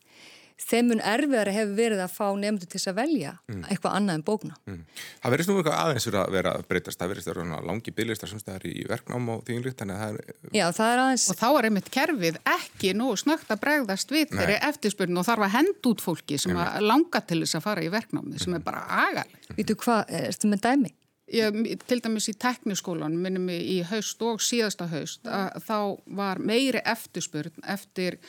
þeim 0.63 0.89
mun 0.91 1.01
erfiðar 1.03 1.51
hefur 1.53 1.75
verið 1.77 2.01
að 2.03 2.13
fá 2.13 2.25
nefndu 2.39 2.69
til 2.69 2.81
að 2.89 2.97
velja 2.99 3.33
mm. 3.51 3.65
eitthvað 3.67 3.97
annað 3.99 4.19
en 4.19 4.25
bókna. 4.27 4.57
Mm. 4.69 4.79
Það 5.23 5.35
verðist 5.35 5.51
nú 5.51 5.57
eitthvað 5.59 5.79
aðeins 5.81 6.07
fyrir 6.07 6.19
að 6.21 6.37
vera 6.37 6.53
breytast, 6.69 6.99
það 7.01 7.13
verðist 7.13 7.31
að 7.31 7.39
vera 7.39 7.59
langi 7.69 7.93
byggilistar 7.93 8.31
sem 8.31 8.41
er 8.53 8.65
í 8.69 8.85
verknám 8.89 9.29
og 9.33 9.43
þannig 9.49 9.93
að 9.93 10.01
það 10.03 10.17
er... 10.23 10.33
Já, 10.55 10.65
það 10.79 10.93
er 10.93 11.03
aðeins... 11.03 11.27
Og 11.33 11.39
þá 11.41 11.47
er 11.51 11.69
einmitt 11.69 11.91
kerfið 11.93 12.41
ekki 12.55 12.95
nú 12.97 13.11
snögt 13.19 13.53
að 13.53 13.63
bregðast 13.63 14.13
við 14.13 14.33
þeirri 14.33 14.57
eftirspurning 14.69 15.21
og 15.21 15.29
þarf 15.29 15.47
að 15.47 15.55
henda 15.57 15.93
út 15.93 16.03
fólki 16.03 16.41
sem 16.41 16.57
að 16.57 16.81
langa 16.87 17.23
til 17.27 17.43
þess 17.43 17.59
að 17.59 17.65
fara 17.67 17.85
í 17.85 17.93
verknámi, 17.93 18.41
sem 18.41 18.57
er 18.57 18.65
bara 18.65 18.83
agal. 19.07 19.29
Vítu 19.57 19.77
hvað, 19.79 20.03
erstu 20.23 20.51
með 20.51 20.67
dæmi? 20.67 20.93
Ég, 21.33 21.55
til 21.87 21.97
dæmis 22.03 22.27
í 22.29 22.35
tekniskólan, 22.37 23.15
minnum 23.17 23.47
við 23.49 23.61
í 23.71 23.77
haust 23.89 24.19
og 24.27 24.41
síðasta 24.43 24.89
haust, 24.91 25.23
að 25.23 25.63
þá 25.65 25.77
var 26.19 26.41
meiri 26.43 26.83
eftirspurn 26.83 27.63
eftir 27.73 28.19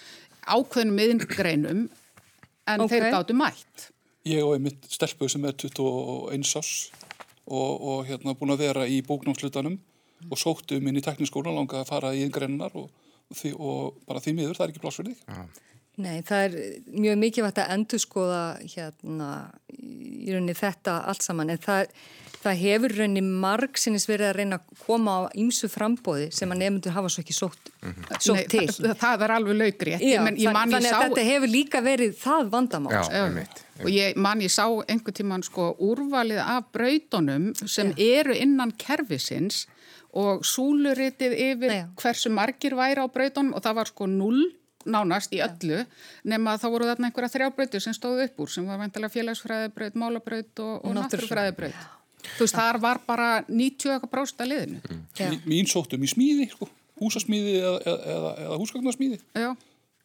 ákveðnum 0.47 0.97
miðingreinum 1.01 1.83
en 2.71 2.85
okay. 2.85 3.01
þeir 3.01 3.15
gáttu 3.15 3.37
mætt. 3.39 3.89
Ég 4.29 4.45
og 4.45 4.55
einmitt 4.57 4.87
stelpuð 4.89 5.35
sem 5.35 5.45
er 5.45 5.57
21 5.61 6.55
ás 6.61 6.71
og, 7.45 7.73
og 7.75 8.07
hérna 8.09 8.37
búin 8.39 8.55
að 8.55 8.65
vera 8.65 8.87
í 8.89 9.03
bóknámslutanum 9.05 9.77
mm. 9.77 10.31
og 10.31 10.41
sóttu 10.41 10.81
minn 10.81 10.97
í 10.97 11.05
tekniskólan 11.05 11.59
langa 11.59 11.83
að 11.83 11.91
fara 11.91 12.15
í 12.17 12.25
yngreinar 12.25 12.73
og, 12.81 12.89
og, 13.29 13.45
og 13.59 14.01
bara 14.09 14.23
því 14.25 14.39
miður, 14.39 14.59
það 14.59 14.67
er 14.67 14.75
ekki 14.75 14.85
þig. 15.11 15.25
Ja. 15.29 15.47
Nei, 16.03 16.25
það 16.27 16.45
er 16.45 16.55
mjög 16.91 17.19
mikilvægt 17.23 17.59
að 17.63 17.73
endur 17.77 18.01
skoða 18.03 18.43
hérna 18.67 19.31
í 19.71 20.33
rauninni 20.33 20.55
þetta 20.59 20.97
allt 21.11 21.23
saman 21.23 21.53
en 21.55 21.61
það, 21.63 21.93
það 22.43 22.63
hefur 22.65 22.95
rauninni 22.99 23.37
marg 23.45 23.79
sinnis 23.79 24.09
verið 24.09 24.31
að 24.33 24.35
reyna 24.41 24.59
að 24.59 24.81
koma 24.83 25.15
á 25.15 25.23
ýmsu 25.39 25.71
frambóði 25.71 26.33
sem 26.35 26.51
að 26.51 26.65
nefndur 26.65 26.97
hafa 26.97 27.13
svo 27.15 27.23
ekki 27.23 27.37
sótt, 27.37 27.71
-hmm. 27.79 28.09
sótt 28.19 28.41
Nei, 28.41 28.49
til. 28.51 28.65
Það, 28.73 28.97
það 29.05 29.27
er 29.27 29.35
alveg 29.37 29.61
laugri. 29.61 29.95
Þannig 30.01 30.79
að 30.81 30.89
sá... 30.89 30.99
þetta 31.05 31.29
hefur 31.29 31.53
líka 31.53 31.85
verið 31.85 32.19
það 32.25 32.51
vandamál. 32.57 32.97
Já, 32.97 33.03
sko. 33.05 33.23
einmitt. 33.23 33.63
Og 33.85 33.91
ég, 33.91 34.19
mann, 34.27 34.43
ég 34.43 34.55
sá 34.55 34.67
einhver 34.67 35.15
tíman 35.15 35.47
sko 35.47 35.71
úrvalið 35.79 36.43
af 36.43 36.73
brautunum 36.75 37.53
sem 37.67 37.95
Já. 37.95 38.19
eru 38.19 38.35
innan 38.35 38.75
kervisins 38.79 39.69
og 40.15 40.43
súluritið 40.47 41.39
yfir 41.53 41.71
Já. 41.71 41.87
hversu 42.03 42.31
margir 42.35 42.75
væri 42.75 43.03
á 43.03 43.07
brautunum 43.07 43.55
og 43.55 43.63
það 43.63 43.79
var 43.79 43.91
sko 43.91 44.11
null 44.11 44.45
nánast 44.91 45.35
í 45.35 45.41
öllu 45.45 45.83
nema 46.29 46.57
þá 46.61 46.67
voru 46.73 46.89
þarna 46.89 47.11
einhverja 47.11 47.33
þrjábröytur 47.35 47.85
sem 47.85 47.97
stóðu 47.97 48.29
upp 48.29 48.45
úr 48.45 48.53
sem 48.53 48.67
var 48.69 48.81
vantilega 48.81 49.15
félagsfræðibraut, 49.15 49.99
málabraut 50.01 50.65
og, 50.65 50.75
og 50.85 50.97
náttúrfræðibraut. 50.99 51.85
Þú 52.25 52.47
veist, 52.47 52.57
þar 52.57 52.81
var 52.81 53.01
bara 53.05 53.29
90 53.49 54.09
brósta 54.13 54.47
liðinu. 54.49 54.81
Mm. 54.89 55.41
Mín 55.49 55.69
sóttum 55.69 56.05
í 56.05 56.09
smíði, 56.09 56.49
sko, 56.55 56.69
húsasmíði 57.03 57.59
eða, 57.61 57.97
eða, 58.15 58.31
eða 58.47 58.61
húsgagnarsmíði. 58.63 59.21
Já. 59.37 59.51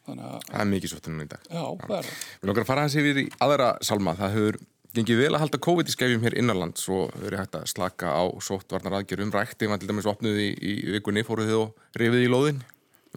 Þannig 0.09 0.25
að... 0.25 0.43
Það 0.49 0.63
er 0.63 0.69
mikið 0.73 0.93
sóttunum 0.93 1.23
í 1.23 1.29
dag. 1.29 1.45
Já, 1.47 1.63
það 1.85 1.95
er 1.99 2.09
það. 2.09 2.25
Við 2.41 2.51
langar 2.51 2.65
að 2.65 2.69
fara 2.71 2.83
hans 2.85 2.97
yfir 2.99 3.21
í 3.21 3.25
aðra 3.45 3.69
salma. 3.85 4.15
Það 4.19 4.35
hefur 4.35 4.59
gengið 4.97 5.21
vel 5.21 5.29
að 5.29 5.43
halda 5.43 5.61
COVID 5.67 5.91
í 5.91 5.93
skefjum 5.93 6.25
hér 6.25 6.35
innanlands 6.41 6.89
og 6.91 7.13
verið 7.21 7.43
hægt 7.43 7.57
að 7.59 7.69
slaka 7.69 8.13
á 8.15 8.23
sóttvarnar 8.43 8.99
aðgjörum 8.99 9.33
rækti. 9.35 9.69
Man 9.69 9.81
til 9.81 9.91
dæmis 9.91 10.09
opnuði 10.09 10.49
í, 10.49 10.53
í 10.57 10.75
vikunni, 10.97 11.25
fóruð 11.27 11.51
þið 11.51 11.61
og 11.61 11.99
rifið 12.01 12.25
í 12.25 12.31
lóðin 12.33 12.63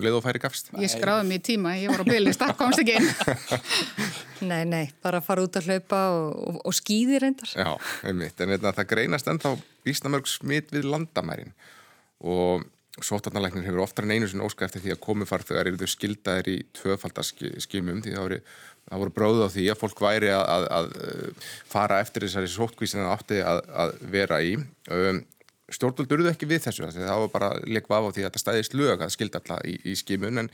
leið 0.01 0.19
og 0.19 0.25
færi 0.25 0.41
gafst? 0.43 0.71
Ég 0.81 0.93
skráði 0.93 1.29
mér 1.29 1.41
í 1.41 1.45
tíma, 1.45 1.75
ég 1.81 1.93
var 1.93 2.05
á 2.05 2.07
bylist, 2.09 2.41
það 2.41 2.55
komst 2.61 2.83
ekki 2.83 2.99
inn. 2.99 3.09
nei, 4.51 4.63
nei, 4.69 4.85
bara 5.05 5.23
fara 5.25 5.45
út 5.45 5.59
að 5.61 5.69
hlaupa 5.69 6.03
og, 6.17 6.29
og, 6.49 6.61
og 6.71 6.77
skýði 6.77 7.21
reyndar. 7.23 7.53
Já, 7.53 7.73
einmitt, 8.09 8.41
en 8.41 8.55
veitna, 8.55 8.75
það 8.77 8.91
greinast 8.95 9.33
ennþá 9.33 9.57
vísnamörg 9.87 10.31
smitt 10.31 10.73
við 10.73 10.89
landamærin 10.89 11.53
og 12.23 12.65
sótarnalæknir 13.01 13.65
hefur 13.65 13.87
oftar 13.87 14.05
en 14.05 14.13
einu 14.13 14.29
sinni 14.29 14.45
óska 14.45 14.67
eftir 14.67 14.83
því 14.85 14.93
að 14.95 15.01
komufarþegar 15.07 15.71
eru 15.71 15.81
þau 15.81 15.93
skildaðir 15.95 16.51
í 16.53 16.57
tvöfaldaskimum 16.77 18.03
því 18.05 18.13
það 18.13 18.27
voru, 18.27 18.39
það 18.89 19.03
voru 19.03 19.15
bróð 19.17 19.41
á 19.41 19.49
því 19.55 19.65
að 19.73 19.81
fólk 19.81 20.03
væri 20.05 20.33
að, 20.35 20.45
að, 20.53 20.67
að 20.77 20.91
fara 21.73 22.01
eftir 22.05 22.27
þessari 22.27 22.51
sótkvísina 22.53 23.09
átti 23.15 23.41
að, 23.41 23.63
að 23.85 23.95
vera 24.13 24.43
í. 24.45 24.59
Um, 24.93 25.23
stjórnvöld 25.71 26.17
urðu 26.17 26.33
ekki 26.33 26.49
við 26.51 26.65
þessu 26.67 26.89
það 26.91 27.21
var 27.25 27.31
bara 27.33 27.53
leikva 27.67 28.01
af 28.01 28.09
á 28.09 28.15
því 28.15 28.25
að 28.25 28.29
þetta 28.31 28.43
stæðist 28.43 28.75
lög 28.75 29.05
að 29.05 29.15
skilda 29.15 29.41
alltaf 29.41 29.63
í, 29.69 29.77
í 29.87 29.95
skimun 29.99 30.45
en 30.45 30.51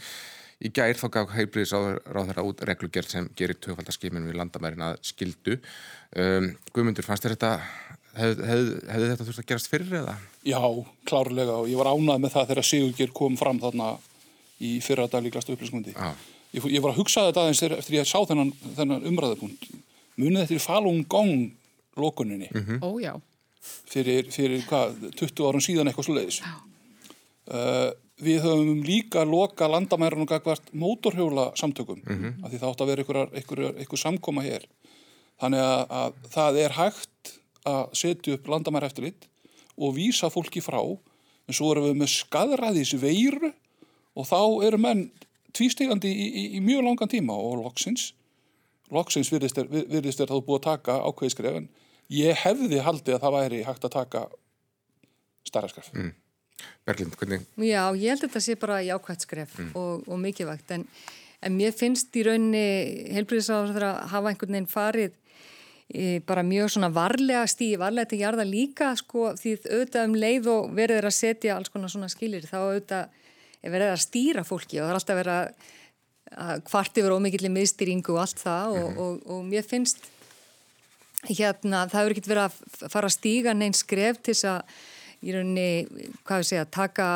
í 0.59 0.71
gær 0.75 0.99
þá 0.99 1.07
gaf 1.15 1.35
heilbriðis 1.37 1.73
á 1.73 1.81
þeirra 2.03 2.45
út 2.47 2.65
reglugjörð 2.67 3.13
sem 3.13 3.29
gerir 3.39 3.59
töfaldarskimun 3.63 4.27
við 4.27 4.39
landamærin 4.41 4.83
að 4.89 4.97
skildu. 5.07 5.59
Um, 6.19 6.51
Guðmundur, 6.75 7.07
fannst 7.07 7.27
þér 7.27 7.37
þetta 7.37 7.53
hefði 8.19 8.49
hef, 8.49 8.65
hef 8.91 9.05
þetta 9.05 9.27
þurft 9.29 9.43
að 9.43 9.49
gerast 9.53 9.71
fyrir 9.71 10.01
eða? 10.01 10.17
Já, 10.47 10.61
klárlega 11.09 11.61
og 11.63 11.69
ég 11.71 11.79
var 11.79 11.93
ánað 11.93 12.25
með 12.25 12.35
það 12.35 12.51
þegar 12.51 12.69
Sigurger 12.71 13.15
kom 13.15 13.39
fram 13.39 13.61
þarna 13.63 13.93
í 14.59 14.73
fyrra 14.83 15.07
daglíklastu 15.11 15.55
upplýskundi 15.55 15.95
ég, 15.95 16.65
ég 16.65 16.83
var 16.83 16.95
að 16.95 17.01
hugsa 17.03 17.29
þetta 17.29 17.45
aðeins 17.45 17.63
eftir 17.69 17.99
ég 18.01 18.09
sá 18.09 18.19
þennan, 18.27 18.51
þennan 18.79 19.07
umræðapunkt 19.13 19.69
munið 20.19 20.45
þetta 20.45 20.59
í 20.59 20.65
falun 20.65 21.05
gong 21.11 21.53
lókuninni 21.99 22.51
mm 22.51 22.65
-hmm. 22.65 23.23
Fyrir, 23.89 24.29
fyrir 24.33 24.65
hvað, 24.69 24.99
20 25.17 25.49
árum 25.49 25.65
síðan 25.65 25.91
eitthvað 25.91 26.09
svo 26.09 26.17
leiðis. 26.19 26.43
Uh, 27.49 27.91
við 28.21 28.43
höfum 28.45 28.83
líka 28.85 29.23
loka 29.25 29.69
landamærunum 29.71 30.29
gagvart 30.29 30.73
mótorhjóla 30.73 31.53
samtökum 31.57 32.03
mm 32.03 32.17
-hmm. 32.17 32.45
af 32.45 32.51
því 32.51 32.59
það 32.59 32.71
átt 32.71 32.81
að 32.81 32.91
vera 32.91 33.03
einhver, 33.03 33.29
einhver, 33.33 33.79
einhver 33.79 33.99
samkoma 33.99 34.43
hér. 34.43 34.67
Þannig 35.41 35.61
að, 35.61 35.87
að 35.91 36.13
það 36.35 36.59
er 36.65 36.73
hægt 36.73 37.39
að 37.65 37.85
setja 37.93 38.35
upp 38.35 38.49
landamæra 38.49 38.87
eftir 38.87 39.05
litt 39.05 39.29
og 39.79 39.95
vísa 39.95 40.31
fólki 40.31 40.61
frá 40.61 40.81
en 41.49 41.55
svo 41.55 41.73
erum 41.73 41.89
við 41.89 41.97
með 42.03 42.13
skadræðis 42.13 42.95
veiru 43.01 43.53
og 44.19 44.27
þá 44.27 44.41
eru 44.67 44.79
menn 44.79 45.11
tvístegandi 45.57 46.11
í, 46.11 46.27
í, 46.29 46.45
í 46.59 46.61
mjög 46.65 46.85
langan 46.85 47.09
tíma 47.09 47.37
og 47.37 47.63
loksins 47.63 48.13
loksins 48.95 49.31
virðist 49.33 49.59
er, 49.61 49.69
virðist 49.69 50.21
er 50.21 50.31
þá 50.31 50.41
búið 50.41 50.59
að 50.59 50.67
taka 50.69 50.99
ákveðiskref 51.09 51.61
en 51.61 51.69
ég 52.13 52.41
hefði 52.45 52.81
haldið 52.85 53.17
að 53.17 53.25
það 53.25 53.37
væri 53.37 53.61
hægt 53.67 53.87
að 53.87 53.95
taka 53.95 54.25
starra 55.49 55.71
skref 55.73 55.93
mm. 55.95 56.11
Berglind, 56.89 57.15
hvernig? 57.21 57.45
Já, 57.63 57.83
ég 57.95 58.11
held 58.11 58.25
að 58.25 58.27
þetta 58.27 58.43
sé 58.43 58.59
bara 58.59 58.81
jákvægt 58.83 59.27
skref 59.27 59.55
mm. 59.61 59.71
og, 59.79 60.09
og 60.09 60.21
mikilvægt 60.23 60.73
en, 60.75 60.85
en 61.45 61.57
mér 61.59 61.75
finnst 61.77 62.17
í 62.19 62.25
rauninni 62.27 63.15
helbriðisáður 63.15 63.89
að 63.91 64.03
hafa 64.15 64.33
einhvern 64.33 64.57
veginn 64.57 64.71
farið 64.73 65.15
e, 65.93 66.19
bara 66.27 66.45
mjög 66.47 66.75
svona 66.75 66.91
varlega 66.95 67.45
stíði, 67.51 67.79
varlega 67.81 68.11
til 68.13 68.23
jarða 68.25 68.49
líka 68.49 68.91
sko, 68.99 69.33
því 69.39 69.55
auðvitað 69.69 70.11
um 70.11 70.19
leið 70.25 70.51
og 70.55 70.75
verður 70.81 71.11
að 71.11 71.19
setja 71.21 71.57
alls 71.57 71.73
konar 71.73 71.93
svona 71.93 72.11
skilir 72.13 72.49
þá 72.49 72.59
auðvitað 72.65 73.17
er 73.59 73.75
verið 73.75 73.95
að 73.95 74.05
stýra 74.07 74.47
fólki 74.47 74.81
og 74.81 74.87
það 74.87 74.93
er 74.95 75.01
alltaf 75.01 75.21
verið 75.23 75.67
að 76.39 76.69
hvart 76.69 77.01
yfir 77.01 77.15
ómikillir 77.15 77.53
miðstýringu 77.55 78.15
og 78.15 78.23
allt 78.25 78.43
það 78.43 78.75
mm. 78.75 78.83
og, 78.83 79.03
og, 79.05 79.21
og 79.37 79.45
mér 79.49 79.67
finnst 79.67 80.09
hérna, 81.27 81.87
það 81.91 82.01
hefur 82.01 82.15
ekkert 82.15 82.31
verið 82.31 82.45
að 82.47 82.93
fara 82.93 83.11
að 83.11 83.17
stíga 83.17 83.55
neinn 83.57 83.77
skref 83.77 84.21
til 84.23 84.35
þess 84.35 84.49
að 84.53 84.79
í 85.19 85.35
rauninni, 85.35 85.71
hvað 86.23 86.43
við 86.43 86.51
segja, 86.53 86.67
taka 86.71 87.09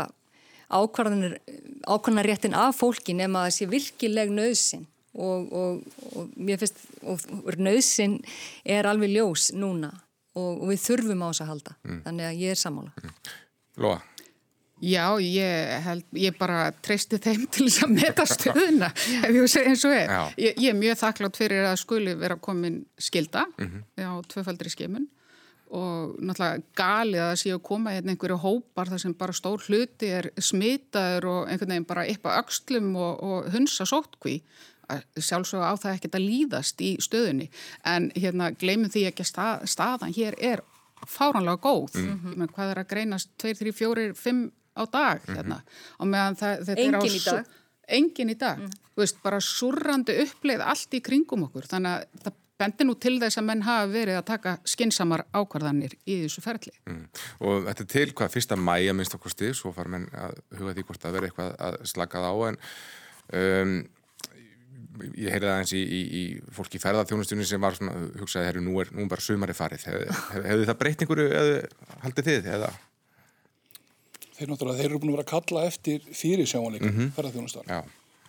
ákvarðanir, 0.72 1.36
ákvarðanaréttin 1.86 2.56
af 2.58 2.80
fólki 2.80 3.14
nema 3.14 3.44
sé 3.54 3.68
virkileg 3.70 4.32
nöðsin 4.34 4.86
og, 5.12 5.52
og, 5.52 5.82
og 6.16 6.32
mér 6.40 6.62
finnst, 6.62 6.80
og 7.04 7.60
nöðsin 7.60 8.18
er 8.64 8.88
alveg 8.88 9.12
ljós 9.12 9.50
núna 9.54 9.92
og, 10.34 10.62
og 10.64 10.66
við 10.72 10.82
þurfum 10.86 11.22
á 11.22 11.28
þess 11.28 11.44
að 11.44 11.52
halda, 11.52 11.76
mm. 11.84 12.00
þannig 12.06 12.28
að 12.30 12.42
ég 12.42 12.54
er 12.54 12.62
samála. 12.62 12.94
Mm. 12.96 13.14
Lóa? 13.84 14.00
Já, 14.82 15.14
ég, 15.22 15.72
held, 15.84 16.06
ég 16.18 16.34
bara 16.34 16.72
treysti 16.82 17.20
þeim 17.22 17.44
til 17.54 17.68
þess 17.68 17.84
að 17.86 17.92
meta 17.94 18.24
stöðuna 18.26 18.88
ef 19.24 19.28
ég 19.30 19.50
segja 19.50 19.70
eins 19.70 19.84
og 19.86 19.94
er. 19.94 20.14
Ég, 20.34 20.56
ég 20.58 20.72
er 20.72 20.78
mjög 20.78 20.98
þakklátt 21.04 21.38
fyrir 21.38 21.66
að 21.68 21.76
skuli 21.84 22.14
vera 22.18 22.36
komin 22.42 22.80
skilda 22.98 23.44
mm 23.46 23.68
-hmm. 23.68 23.82
á 24.02 24.12
tvöfaldri 24.26 24.72
skimun 24.72 25.06
og 25.72 26.18
náttúrulega 26.20 26.62
galið 26.76 27.22
að 27.24 27.38
séu 27.40 27.54
að 27.56 27.62
koma 27.62 27.94
hérna 27.94 28.12
einhverju 28.12 28.36
hópar 28.42 28.90
þar 28.90 29.00
sem 29.00 29.14
bara 29.14 29.32
stór 29.32 29.62
hluti 29.68 30.10
er 30.12 30.28
smitaður 30.36 31.28
og 31.30 31.48
einhvern 31.48 31.70
veginn 31.70 31.88
bara 31.88 32.06
yppa 32.06 32.36
aukslum 32.42 32.96
og, 32.96 33.22
og 33.22 33.52
hunsa 33.54 33.86
sótkví 33.88 34.42
sjálfsög 35.16 35.62
á 35.62 35.72
það 35.78 35.94
ekkert 35.94 36.18
að 36.18 36.26
líðast 36.26 36.80
í 36.84 36.96
stöðunni 37.00 37.48
en 37.88 38.10
hérna 38.16 38.50
gleymum 38.50 38.90
því 38.90 39.06
ekki 39.08 39.24
að 39.24 39.30
stað, 39.30 39.66
staðan 39.70 40.12
hér 40.12 40.36
er 40.38 40.60
fáránlega 41.06 41.58
góð, 41.62 41.94
mm 41.94 42.20
-hmm. 42.20 42.50
hvað 42.54 42.70
er 42.70 42.78
að 42.78 42.88
greinast 42.88 43.30
2, 43.38 43.54
3, 43.54 43.72
4, 43.72 44.14
5 44.14 44.50
á 44.72 44.82
dag 44.84 45.20
mm 45.20 45.26
-hmm. 45.26 45.36
hérna 45.36 45.62
og 45.98 46.06
meðan 46.06 46.36
það, 46.36 46.64
þetta 46.66 46.80
engin 46.80 46.94
er 46.94 47.00
á 47.00 47.02
í 47.06 47.24
dag 47.24 47.58
engin 47.92 48.32
í 48.32 48.38
dag, 48.38 48.60
mm. 48.62 48.78
veist, 48.96 49.18
bara 49.24 49.40
surrandi 49.40 50.16
uppleið 50.24 50.62
allt 50.64 50.94
í 50.94 51.02
kringum 51.04 51.48
okkur 51.48 51.68
þannig 51.70 51.98
að 51.98 52.24
það 52.24 52.38
bendir 52.62 52.86
nú 52.86 52.94
til 53.00 53.16
þess 53.18 53.40
að 53.40 53.48
menn 53.48 53.64
hafa 53.66 53.88
verið 53.90 54.18
að 54.20 54.28
taka 54.28 54.52
skinsamar 54.68 55.24
ákvarðanir 55.34 55.96
í 56.06 56.20
þessu 56.24 56.44
ferli. 56.44 56.74
Mm. 56.86 57.00
Og 57.48 57.64
þetta 57.68 57.86
til 57.94 58.04
hvað 58.12 58.36
fyrsta 58.36 58.58
mæja 58.60 58.94
minnst 58.94 59.16
okkur 59.16 59.34
stið, 59.34 59.56
svo 59.58 59.72
far 59.74 59.90
menn 59.90 60.06
að 60.14 60.36
huga 60.60 60.76
því 60.76 60.86
hvort 60.90 61.08
að 61.08 61.16
vera 61.16 61.30
eitthvað 61.30 61.56
að 61.68 61.80
slakað 61.90 62.28
á 62.28 62.34
en 62.52 62.60
um, 63.40 63.74
ég 65.16 65.32
heyrði 65.32 65.48
það 65.48 65.58
eins 65.64 65.74
í, 65.74 65.82
í, 65.82 66.00
í 66.20 66.22
fólki 66.54 66.78
í 66.78 66.84
ferðarþjónustunni 66.84 67.48
sem 67.48 67.62
var 67.62 67.78
svona, 67.78 67.96
hugsaði, 68.20 68.50
herru, 68.50 68.62
nú 68.62 68.78
er, 68.82 68.92
nú 68.94 69.08
bara 69.10 69.24
sumari 69.24 69.56
farið. 69.56 69.88
Hefði 69.88 70.06
hef, 70.12 70.48
hef 70.52 70.64
það 70.70 70.80
breytt 70.84 71.04
einhverju, 71.04 71.28
haldið 72.04 72.30
þið, 72.30 72.50
eða? 72.58 72.72
Þeir 74.36 74.50
náttúrulega, 74.50 74.78
þeir 74.78 74.90
eru 74.90 75.00
búin 75.02 75.12
að 75.12 75.16
vera 75.18 75.26
að 75.26 75.32
kalla 75.32 75.64
eftir 75.68 76.06
fyrir 76.12 76.48
sjáanleikum 76.48 76.88
mm 76.88 76.98
-hmm. 76.98 77.12
ferðarþjónustar 77.16 77.72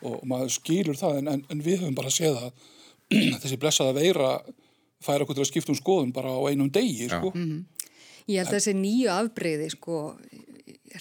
og, 0.03 0.13
og 0.13 0.25
maður 0.27 0.53
skilur 0.57 0.99
það 0.99 1.17
en, 1.21 1.27
en, 1.33 1.45
en 1.49 1.63
við 1.63 1.83
höfum 1.83 1.95
bara 1.95 2.11
séð 2.13 2.39
það 2.39 2.51
þessi 3.43 3.59
blessaða 3.61 3.95
veira 3.97 4.33
færa 5.03 5.25
okkur 5.25 5.37
til 5.37 5.43
að 5.43 5.51
skipta 5.51 5.73
um 5.73 5.79
skoðun 5.79 6.13
bara 6.15 6.31
á 6.31 6.41
einum 6.49 6.71
degi 6.71 7.09
sko. 7.09 7.31
mm 7.33 7.43
-hmm. 7.43 7.63
Ég 8.27 8.39
held 8.39 8.53
að 8.53 8.59
þessi 8.59 8.73
nýju 8.73 9.09
afbreyði 9.11 9.69
sko 9.69 10.15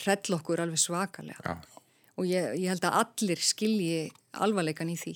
hrell 0.03 0.35
okkur 0.35 0.61
alveg 0.61 0.79
svakalega 0.79 1.43
Já. 1.45 1.55
og 2.17 2.25
ég, 2.27 2.55
ég 2.59 2.69
held 2.69 2.85
að 2.85 2.99
allir 3.03 3.39
skilji 3.39 4.11
alvarleikan 4.33 4.91
í 4.91 4.97
því 4.97 5.15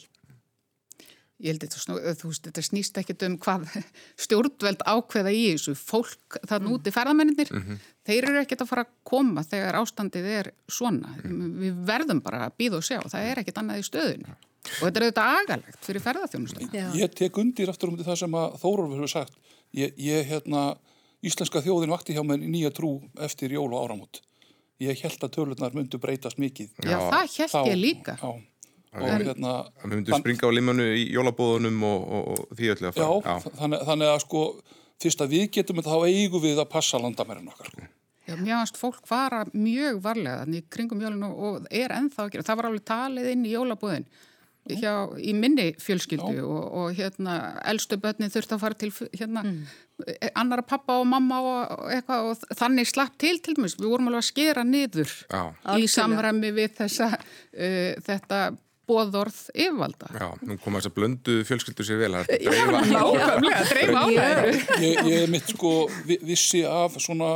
Ég 1.36 1.52
held 1.52 1.64
þetta, 1.66 1.80
snú, 1.82 1.96
þú 2.16 2.30
veist, 2.30 2.46
þetta 2.48 2.62
snýst 2.64 2.98
ekkit 3.02 3.22
um 3.26 3.34
hvað 3.44 3.66
stjórnveld 4.24 4.84
ákveða 4.88 5.34
í 5.36 5.42
þessu 5.50 5.74
fólk 5.76 6.38
þann 6.48 6.64
mm. 6.64 6.70
úti 6.72 6.92
ferðamenninir 6.94 7.50
mm 7.52 7.62
-hmm. 7.62 7.82
þeir 8.08 8.28
eru 8.30 8.40
ekkit 8.40 8.64
að 8.64 8.70
fara 8.70 8.84
að 8.86 8.94
koma 9.04 9.44
þegar 9.44 9.76
ástandið 9.82 10.28
er 10.32 10.50
svona 10.64 11.12
mm. 11.18 11.50
við 11.60 11.82
verðum 11.90 12.22
bara 12.24 12.46
að 12.46 12.56
býða 12.56 12.80
og 12.80 12.88
sjá, 12.88 13.02
það 13.04 13.28
er 13.28 13.42
ekkit 13.42 13.60
annað 13.60 13.82
í 13.82 13.86
stöðinu 13.90 14.32
og 14.32 14.80
þetta 14.80 14.96
er 14.96 15.06
auðvitað 15.06 15.36
agalegt 15.36 15.84
fyrir 15.84 16.04
ferðarþjónustöðinu. 16.06 16.86
Ég 17.02 17.14
tek 17.14 17.38
undir 17.38 17.70
aftur 17.70 17.92
um 17.92 18.00
það 18.00 18.18
sem 18.24 18.34
að 18.40 18.56
Þórólfur 18.64 18.96
hefur 18.96 19.12
sagt 19.12 19.36
ég, 19.76 19.92
ég 20.00 20.26
hérna, 20.26 20.62
íslenska 21.20 21.60
þjóðin 21.60 21.92
vakti 21.92 22.16
hjá 22.16 22.24
mér 22.24 22.40
nýja 22.40 22.72
trú 22.72 22.96
eftir 23.20 23.52
jól 23.52 23.68
og 23.76 23.84
áramót 23.84 24.24
ég 24.80 25.04
held 25.04 25.22
að 25.24 25.32
tölunar 25.36 25.72
myndu 25.76 26.00
breytast 26.00 26.40
mikið. 26.40 26.72
Já, 26.84 26.96
Já 26.96 26.98
það 27.12 27.36
held 27.36 27.68
ég 27.70 27.78
líka. 27.80 28.16
Já 28.20 28.40
og 28.96 29.08
en, 29.10 29.26
hérna 29.30 29.52
við 29.84 29.94
myndum 29.94 30.22
springa 30.22 30.48
á 30.48 30.56
limanu 30.56 30.86
í 30.96 31.04
jólabóðunum 31.14 31.84
og, 31.88 32.06
og, 32.18 32.30
og 32.32 32.56
því 32.58 32.72
öllu 32.74 32.90
að 32.90 32.98
fara 32.98 33.08
já, 33.08 33.26
já. 33.26 33.58
Þannig, 33.60 33.84
þannig 33.90 34.12
að 34.12 34.22
sko 34.24 34.44
fyrst 35.02 35.24
að 35.24 35.36
við 35.36 35.46
getum 35.58 35.84
þá 35.84 35.96
eigum 36.06 36.44
við 36.44 36.62
að 36.62 36.70
passa 36.72 37.00
landamærin 37.00 37.50
okkar 37.52 37.72
sko. 37.72 37.90
Já, 38.26 38.34
mjög 38.34 38.56
aðast 38.56 38.78
fólk 38.80 39.04
fara 39.06 39.44
mjög 39.54 40.00
varlega 40.02 40.40
þannig 40.42 40.70
kringum 40.74 41.02
jólinu 41.04 41.28
og 41.30 41.68
er 41.70 41.94
ennþá 41.94 42.24
að 42.24 42.32
gera 42.34 42.46
það 42.48 42.58
var 42.58 42.68
alveg 42.70 42.86
talið 42.90 43.28
inn 43.30 43.44
í 43.46 43.52
jólabóðin 43.52 44.08
hjá, 44.74 44.92
í 45.22 45.34
minni 45.36 45.66
fjölskyldu 45.78 46.42
og, 46.42 46.62
og 46.80 46.96
hérna 46.96 47.36
eldstu 47.70 47.98
börnin 48.02 48.32
þurfti 48.32 48.56
að 48.56 48.62
fara 48.64 48.78
til 48.80 48.90
hérna 49.12 49.44
mm. 49.46 49.60
annara 50.34 50.64
pappa 50.66 50.98
og 51.00 51.06
mamma 51.10 51.38
og 51.38 51.86
eitthvað 51.94 52.30
og 52.32 52.58
þannig 52.58 52.90
slapp 52.90 53.14
til 53.22 53.36
til 53.44 53.56
dæmis, 53.56 53.76
við 53.78 53.92
vorum 53.92 54.10
alveg 54.10 54.24
að 54.24 54.30
skera 54.32 54.66
niður 54.66 55.12
Já. 55.30 55.42
í 55.78 55.86
samræmi 55.90 56.52
við 56.56 56.78
þessa 56.80 57.12
uh, 57.14 57.92
þetta 58.08 58.40
bóðorð 58.86 59.38
yfirvalda. 59.52 60.08
Já, 60.14 60.26
nú 60.46 60.56
koma 60.62 60.80
þess 60.80 60.90
að 60.90 60.96
blöndu 60.96 61.36
fjölskyldu 61.48 61.86
sér 61.86 62.02
vel 62.04 62.12
að 62.20 62.30
dreifa. 62.30 62.80
Já, 62.86 63.02
nákvæmlega, 63.02 63.62
dreifa 63.70 64.02
á 64.02 64.06
það. 64.06 64.50
Ég, 64.82 65.00
ég 65.10 65.22
er 65.24 65.32
mitt 65.32 65.54
sko 65.54 65.72
vissi 66.06 66.62
af 66.68 66.98
svona 67.02 67.30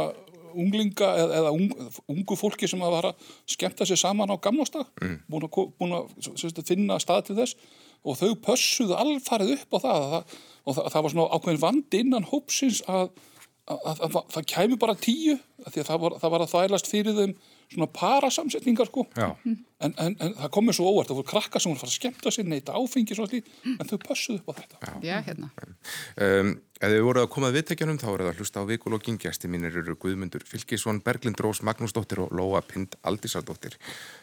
unglinga 0.54 1.10
eða, 1.18 1.40
eða 1.40 1.52
ung, 1.54 1.70
ungu 2.10 2.38
fólki 2.38 2.68
sem 2.70 2.82
að 2.82 2.94
vara 2.96 3.12
skemmta 3.48 3.86
sér 3.88 4.00
saman 4.00 4.32
á 4.32 4.36
gamlastag, 4.42 4.88
mm. 5.00 5.16
búin 5.30 5.46
að, 5.46 5.58
búin 5.78 5.96
að 5.98 6.10
sérst, 6.26 6.62
finna 6.66 6.98
stað 7.02 7.28
til 7.28 7.38
þess 7.38 7.76
og 8.00 8.16
þau 8.16 8.30
pössuðu 8.46 8.96
alfarið 8.96 9.56
upp 9.58 9.76
á 9.76 9.78
það, 9.84 10.06
það 10.14 10.36
og 10.64 10.76
það, 10.76 10.90
það 10.94 11.04
var 11.04 11.14
svona 11.14 11.28
ákveðin 11.36 11.62
vandi 11.64 12.02
innan 12.04 12.28
hópsins 12.30 12.82
að, 12.88 13.10
að, 13.68 14.04
að 14.06 14.18
það 14.34 14.50
kæmi 14.54 14.80
bara 14.80 14.98
tíu, 14.98 15.38
því 15.66 15.82
að 15.82 15.90
það 15.90 16.04
var, 16.04 16.18
það 16.22 16.34
var 16.34 16.44
að 16.46 16.54
þælast 16.54 16.90
fyrir 16.90 17.18
þeim 17.18 17.34
svona 17.70 17.87
parasamsetningar 17.94 18.88
sko. 18.90 19.06
En, 19.80 19.94
en, 19.96 20.16
en 20.20 20.35
það 20.37 20.50
komið 20.52 20.76
svo 20.76 20.90
óvart, 20.90 21.09
það 21.09 21.20
voru 21.20 21.30
krakka 21.30 21.61
sem 21.62 21.70
voru 21.70 21.78
að 21.78 21.85
fara 21.85 21.92
að 21.92 21.98
skemmta 21.98 22.33
sér, 22.35 22.48
neyta 22.50 22.74
áfengi 22.76 23.16
svona 23.16 23.30
slít, 23.30 23.46
en 23.70 23.88
þau 23.88 24.00
pössuðu 24.02 24.40
upp 24.40 24.50
á 24.50 24.52
þetta. 24.59 24.80
Já, 24.80 24.90
Já 25.06 25.14
hérna. 25.28 25.52
Um, 26.20 26.59
Ef 26.80 26.88
þið 26.88 27.02
voruð 27.04 27.26
að 27.26 27.33
komað 27.35 27.56
viðtækjanum 27.59 27.98
þá 28.00 28.06
er 28.09 28.22
það 28.22 28.28
að 28.30 28.38
hlusta 28.40 28.61
á 28.64 28.70
vikulógin. 28.70 29.18
Gæsti 29.20 29.48
mínir 29.52 29.74
eru 29.83 29.96
Guðmundur 30.00 30.44
Fylkisson, 30.48 31.02
Berglind 31.04 31.40
Rós 31.44 31.61
Magnúsdóttir 31.68 32.22
og 32.24 32.33
Lóa 32.33 32.62
Pind 32.64 32.96
Aldísardóttir. 33.04 33.76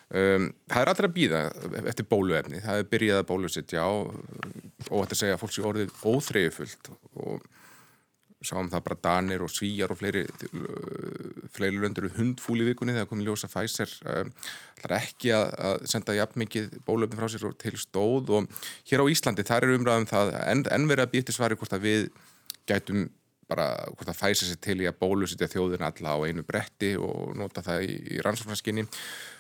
Um, 0.10 0.50
Það 0.66 0.82
er 0.82 0.92
allra 0.94 1.10
að 1.12 1.14
býða 1.20 1.44
eftir 1.84 2.08
bóluefni, 2.10 2.64
það 2.66 2.82
er 2.82 2.90
byrjað 2.90 3.22
að 3.22 3.30
bólusittja 3.30 3.86
á 3.86 3.94
og 3.94 4.98
þetta 5.04 5.20
segja 5.22 5.38
að 5.38 5.44
fólk 5.44 5.54
sé 5.54 5.68
orðið 5.70 5.94
óþreyjufullt 6.02 6.92
og 7.22 7.46
sáum 8.48 8.70
það 8.72 8.86
bara 8.88 9.00
Danir 9.08 9.44
og 9.46 9.52
Svíjar 9.52 9.92
og 9.94 10.00
fleiri 10.00 10.24
fleiri 11.56 11.82
löndur 11.82 12.10
hundfúli 12.16 12.66
vikunni 12.68 12.96
þegar 12.96 13.10
komið 13.12 13.30
ljósa 13.30 13.50
Pfizer 13.52 13.92
ætlar 14.78 14.96
ekki 15.00 15.34
að, 15.36 15.52
að 15.70 15.86
senda 15.92 16.16
jafn 16.18 16.42
mikið 16.44 16.80
bólöfni 16.88 17.20
frá 17.20 17.30
sér 17.32 17.46
til 17.62 17.76
stóð. 17.82 18.34
Og 18.38 18.66
hér 18.90 19.04
á 19.04 19.12
Íslandi 19.12 19.46
þar 19.48 19.68
eru 19.68 19.78
umræðum 19.82 20.10
það 20.10 20.34
en, 20.42 20.66
en 20.74 20.90
verið 20.90 21.08
að 21.08 21.14
býta 21.16 21.36
svari 21.36 21.60
hvort 21.60 21.78
að 21.78 21.88
við 21.88 22.10
gætum 22.68 23.08
bara 23.48 23.70
hvort 23.94 24.12
að 24.12 24.20
Pfizer 24.20 24.52
sér 24.52 24.62
til 24.64 24.82
í 24.84 24.90
að 24.90 25.00
bólusitja 25.00 25.50
þjóðin 25.52 25.88
alla 25.88 26.16
á 26.16 26.26
einu 26.28 26.44
bretti 26.48 26.96
og 27.00 27.36
nota 27.40 27.64
það 27.66 27.88
í, 27.88 27.98
í 28.18 28.24
rannsóknarskinni 28.26 28.88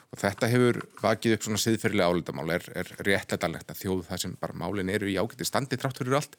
og 0.07 0.21
þetta 0.21 0.49
hefur 0.51 0.81
vakið 1.03 1.35
upp 1.35 1.47
svona 1.47 1.61
siðferðilega 1.61 2.11
álutamál 2.11 2.51
er, 2.55 2.67
er 2.79 2.91
réttlætanlegt 3.03 3.73
að 3.73 3.81
þjóðu 3.81 4.05
það 4.07 4.21
sem 4.23 4.35
bara 4.39 4.59
málin 4.61 4.91
eru 4.93 5.09
í 5.11 5.17
ágætti 5.19 5.47
standi 5.47 5.79
trátt 5.79 5.99
fyrir 5.99 6.19
allt? 6.21 6.37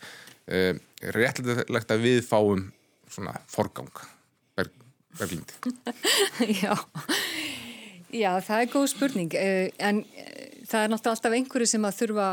Er 0.49 0.79
réttlætanlegt 1.13 1.93
að 1.93 2.07
við 2.07 2.23
fáum 2.25 2.71
svona 3.13 3.37
forgang? 3.53 3.93
Berglind. 5.19 5.53
Já. 6.63 6.75
Já, 8.09 8.39
það 8.41 8.61
er 8.63 8.71
góð 8.73 8.87
spurning. 8.93 9.35
Eh, 9.37 9.69
en 9.85 10.03
eh, 10.17 10.61
það 10.69 10.85
er 10.85 10.93
náttúrulega 10.93 11.15
alltaf 11.17 11.37
einhverju 11.39 11.69
sem 11.69 11.85
að 11.85 11.97
þurfa 11.99 12.29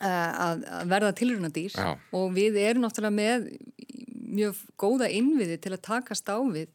eh, 0.00 0.30
að 0.46 0.64
verða 0.90 1.12
tilrunadýr 1.20 1.76
og 2.16 2.32
við 2.34 2.58
erum 2.64 2.86
náttúrulega 2.86 3.14
með 3.14 3.50
mjög 4.34 4.62
góða 4.80 5.10
innviði 5.14 5.60
til 5.62 5.74
að 5.76 5.84
takast 5.86 6.26
á 6.26 6.38
við 6.42 6.72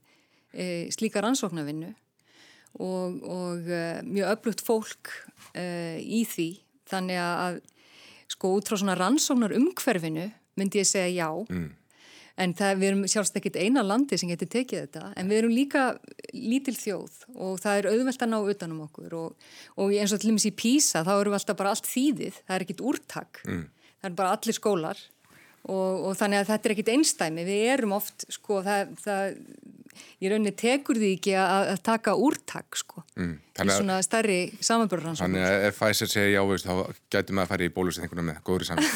slíka 0.95 1.21
rannsóknarvinnu 1.21 1.91
og, 2.77 3.19
og 3.23 3.69
mjög 4.05 4.35
öflugt 4.35 4.63
fólk 4.65 5.13
í 5.55 6.21
því. 6.29 6.49
Þannig 6.89 7.21
að 7.21 7.59
sko 8.29 8.53
út 8.59 8.69
frá 8.69 8.77
svona 8.77 8.97
rannsóknar 8.97 9.55
umhverfinu 9.57 10.29
myndi 10.59 10.81
ég 10.81 10.87
segja 10.87 11.25
já. 11.25 11.29
Mm. 11.49 11.69
En 12.39 12.53
það, 12.55 12.77
við 12.79 12.89
erum 12.89 13.01
sjálfst 13.11 13.35
ekkit 13.35 13.57
eina 13.59 13.81
landi 13.83 14.17
sem 14.19 14.29
getur 14.31 14.47
tekið 14.53 14.85
þetta. 14.85 15.09
En 15.19 15.27
við 15.27 15.41
erum 15.41 15.55
líka 15.55 15.85
lítil 16.31 16.75
þjóð 16.77 17.17
og 17.35 17.59
það 17.59 17.79
er 17.79 17.89
auðvelt 17.91 18.23
að 18.23 18.31
ná 18.31 18.37
utanum 18.53 18.83
okkur. 18.85 19.15
Og, 19.19 19.47
og 19.75 19.95
eins 19.95 20.13
og 20.15 20.21
til 20.21 20.31
dæmis 20.31 20.47
í 20.47 20.55
PISA 20.55 21.03
þá 21.07 21.13
eru 21.17 21.33
við 21.33 21.39
alltaf 21.41 21.59
bara 21.59 21.73
allt 21.75 21.89
þýðið, 21.89 22.37
það 22.45 22.55
er 22.55 22.65
ekkit 22.65 22.83
úrtak. 22.91 23.41
Mm. 23.43 23.65
það 23.99 24.11
er 24.11 24.19
bara 24.21 24.35
allir 24.37 24.55
skólar. 24.55 25.01
Og, 25.69 26.05
og 26.07 26.15
þannig 26.15 26.39
að 26.39 26.51
þetta 26.53 26.69
er 26.69 26.73
ekkit 26.77 26.93
einstæmi 26.93 27.43
við 27.43 27.65
erum 27.73 27.97
oft, 27.97 28.23
sko, 28.31 28.61
það, 28.63 28.93
það 29.03 29.41
í 30.19 30.31
rauninni 30.31 30.51
tekur 30.57 30.99
því 30.99 31.11
ekki 31.15 31.35
að, 31.39 31.73
taka 31.85 32.15
úrtak 32.19 32.77
sko 32.79 33.03
mm, 33.15 33.35
í 33.63 33.67
svona 33.71 33.99
stærri 34.03 34.39
samanbörðaransókn 34.59 35.25
Þannig 35.29 35.45
að 35.47 35.67
ef 35.69 35.79
Pfizer 35.79 36.11
segir 36.11 36.33
já 36.33 36.41
veist, 36.49 36.67
þá 36.67 36.97
gætum 37.13 37.39
við 37.39 37.43
að 37.43 37.51
fara 37.53 37.65
í 37.65 37.71
bólusetninguna 37.75 38.25
með 38.27 38.41
góðri 38.47 38.67
saman 38.67 38.87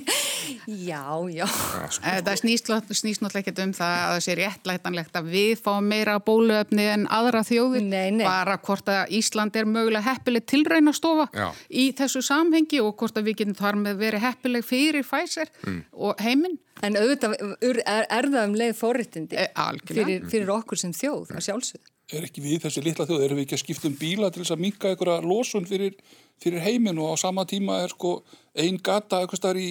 Já, 0.90 1.04
já 1.30 1.46
sko. 1.46 2.02
Það 2.02 2.32
snýst, 2.40 2.70
snýst 2.98 3.22
náttúrulega 3.22 3.52
ekki 3.52 3.64
um 3.64 3.74
það 3.76 3.94
að 3.96 4.14
það 4.14 4.22
sé 4.26 4.36
réttlætanlegt 4.38 5.18
að 5.20 5.30
við 5.34 5.52
fáum 5.62 5.90
meira 5.90 6.16
bóluöfni 6.26 6.86
en 6.90 7.06
aðra 7.12 7.42
þjóðir 7.46 7.86
nei, 7.86 8.10
nei. 8.18 8.24
bara 8.26 8.58
hvort 8.62 8.90
að 8.90 9.14
Ísland 9.20 9.58
er 9.58 9.68
mögulega 9.70 10.06
heppileg 10.08 10.46
tilræna 10.50 10.94
stofa 10.96 11.28
já. 11.34 11.48
í 11.70 11.90
þessu 11.96 12.24
samhengi 12.26 12.82
og 12.82 12.96
hvort 12.98 13.20
að 13.20 13.30
við 13.30 13.42
getum 13.42 13.60
þar 13.60 13.80
með 13.84 14.02
verið 14.02 14.26
heppileg 14.26 14.66
fyrir 14.66 15.06
Pfizer 15.06 15.52
mm. 15.62 15.80
og 15.94 16.24
heiminn 16.24 16.58
En 16.86 16.96
auðvitað 16.96 17.36
er, 17.60 17.80
er 17.84 18.28
það 18.32 18.44
um 18.44 18.56
leið 18.56 18.74
forrittindi 18.78 19.38
e, 19.38 19.48
fyrir, 19.88 20.26
fyrir 20.30 20.52
okkur 20.54 20.80
sem 20.80 20.94
þjóð 20.96 21.34
að 21.36 21.46
sjálfsögðu. 21.48 21.92
Er 22.10 22.26
ekki 22.26 22.42
við 22.42 22.64
þessi 22.64 22.82
litla 22.82 23.06
þjóð, 23.06 23.24
erum 23.26 23.38
við 23.38 23.46
ekki 23.46 23.56
að 23.56 23.62
skipta 23.62 23.86
um 23.90 23.98
bíla 24.00 24.30
til 24.32 24.42
þess 24.42 24.54
að 24.56 24.62
minka 24.64 24.90
einhverja 24.90 25.20
losun 25.22 25.68
fyrir, 25.68 25.94
fyrir 26.42 26.64
heiminn 26.64 26.98
og 26.98 27.14
á 27.14 27.22
sama 27.22 27.44
tíma 27.46 27.82
er 27.84 27.92
sko 27.92 28.16
einn 28.58 28.80
gata 28.82 29.20
eitthvað 29.20 29.42
starf 29.42 29.62
í 29.62 29.70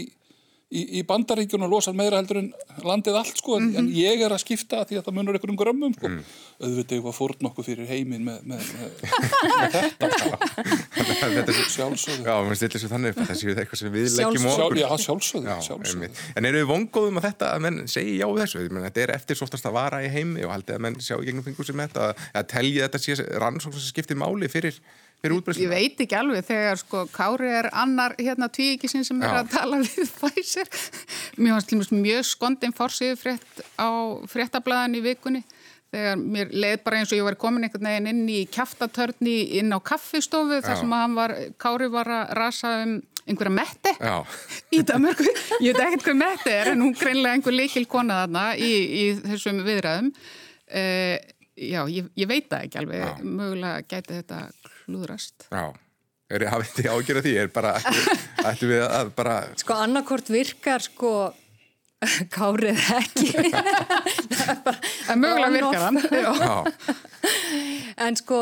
í, 0.69 0.84
í 0.99 1.03
bandaríkjunum 1.08 1.69
losan 1.71 1.97
meira 1.97 2.19
heldur 2.19 2.41
en 2.43 2.49
landið 2.86 3.17
allt 3.17 3.39
sko, 3.41 3.58
mm 3.58 3.65
-hmm. 3.65 3.77
en 3.79 3.86
mhm. 3.86 3.95
ég 3.97 4.21
er 4.25 4.34
að 4.34 4.43
skipta 4.43 4.84
því 4.86 4.99
að 4.99 5.05
það 5.08 5.15
munur 5.17 5.38
einhverjum 5.38 5.58
grömmum 5.58 5.95
sko. 5.95 6.08
Mm. 6.08 6.21
auðvitað 6.60 6.95
eitthvað 6.97 7.15
fórn 7.15 7.49
okkur 7.49 7.65
fyrir 7.65 7.88
heiminn 7.89 8.23
með, 8.27 8.39
með, 8.43 8.62
með, 8.75 8.89
með 9.62 9.71
þetta 9.89 10.10
sko. 10.19 10.29
þetta 11.19 11.53
er 11.53 11.71
sjálfsögðu 11.75 12.25
Já, 12.29 12.36
mér 12.45 12.60
stillir 12.60 12.84
svo 12.84 12.91
þannig 12.93 13.17
það 13.17 13.36
séu 13.41 13.55
eitthvað 13.55 13.82
sem 13.82 13.93
við 13.93 14.08
leggjum 14.19 14.47
okkur 14.53 14.79
Já, 14.79 14.89
sjálfsögðu, 15.05 15.58
sjálfsögðu. 15.69 16.12
En 16.36 16.49
eru 16.49 16.62
við 16.62 16.71
vongóðum 16.73 17.21
að 17.21 17.29
þetta 17.29 17.51
að 17.55 17.65
menn 17.65 17.82
segi 17.88 18.17
já 18.19 18.27
þessu 18.27 18.65
menn, 18.69 18.86
þetta 18.89 19.05
er 19.05 19.15
eftir 19.15 19.39
svolítast 19.39 19.69
að 19.69 19.77
vara 19.79 20.03
í 20.03 20.12
heimi 20.12 20.45
og 20.45 20.53
haldið 20.53 20.75
að 20.75 20.86
menn 20.86 20.99
sjá 20.99 21.15
í 21.17 21.25
gegnum 21.25 21.47
fingur 21.47 21.65
sem 21.65 21.86
þetta 21.86 22.13
að 22.34 22.49
telja 22.51 22.88
þetta 22.88 22.99
sé 22.99 23.17
rannsókn 23.39 23.79
sem 23.79 23.89
skiptir 23.89 24.19
máli 24.19 24.51
fyrir 24.51 24.77
Ég 25.60 25.71
veit 25.71 25.99
ekki 25.99 26.15
alveg 26.15 26.45
þegar 26.47 26.79
sko 26.79 27.03
Kári 27.12 27.49
er 27.51 27.67
annar 27.75 28.15
hérna 28.19 28.47
tvíkisinn 28.55 29.03
sem 29.08 29.19
er 29.19 29.41
að 29.41 29.49
tala 29.51 29.82
við 29.84 30.12
Pfizer. 30.15 30.69
Mér 31.36 31.58
fannst 31.58 31.95
mjög 31.95 32.27
skondin 32.29 32.75
fórsið 32.75 33.17
frétt 33.19 33.63
á 33.75 33.89
fréttablaðan 34.32 34.95
í 34.95 35.03
vikunni 35.03 35.43
þegar 35.89 36.19
mér 36.21 36.51
leið 36.53 36.82
bara 36.86 36.99
eins 37.01 37.12
og 37.12 37.17
ég 37.17 37.25
var 37.25 37.38
komin 37.41 37.65
einhvern 37.65 37.89
veginn 37.89 38.10
inn 38.12 38.25
í 38.32 38.43
kæftatörni 38.53 39.38
inn 39.60 39.73
á 39.73 39.79
kaffistofu 39.82 40.62
þar 40.63 40.77
sem 40.79 40.93
að 40.95 41.15
var, 41.17 41.34
Kári 41.60 41.89
var 41.91 42.12
að 42.13 42.36
rasa 42.39 42.73
um 42.86 42.99
einhverja 43.29 43.53
metti 43.53 43.93
í 44.77 44.84
Danmarku. 44.86 45.27
Ég 45.65 45.75
veit 45.75 45.84
ekkert 45.88 46.08
hvað 46.08 46.21
metti 46.21 46.53
er 46.53 46.71
en 46.73 46.86
hún 46.86 46.95
greinlega 46.97 47.36
einhver 47.38 47.58
leikil 47.58 47.86
kona 47.89 48.23
þarna 48.23 48.45
í, 48.55 48.71
í 49.03 49.05
þessum 49.25 49.62
viðræðum. 49.67 50.13
Uh, 50.69 51.15
já, 51.60 51.82
ég, 51.91 52.10
ég 52.17 52.29
veit 52.29 52.49
það 52.49 52.67
ekki 52.67 52.82
alveg, 52.82 53.03
já. 53.03 53.13
mögulega 53.25 53.86
gæti 53.89 54.19
þetta 54.21 54.43
klúðrast. 54.89 55.47
Já, 55.54 55.69
Er 56.30 56.43
það 56.45 56.52
hafið 56.54 56.73
því 56.75 56.84
ágjörða 56.93 57.21
því? 57.25 57.32
Er 57.41 57.47
bara, 57.54 57.69
ættu 58.45 58.67
við 58.69 58.84
að 58.86 59.08
bara... 59.17 59.38
Sko 59.58 59.78
annarkort 59.82 60.28
virkar 60.30 60.84
sko 60.86 61.13
kárið 62.36 62.82
ekki. 62.99 63.32
en 65.10 65.23
mögulega 65.23 65.49
virkar 65.56 65.88
hann. 65.88 65.97
Já. 66.21 66.93
En 68.06 68.15
sko, 68.15 68.38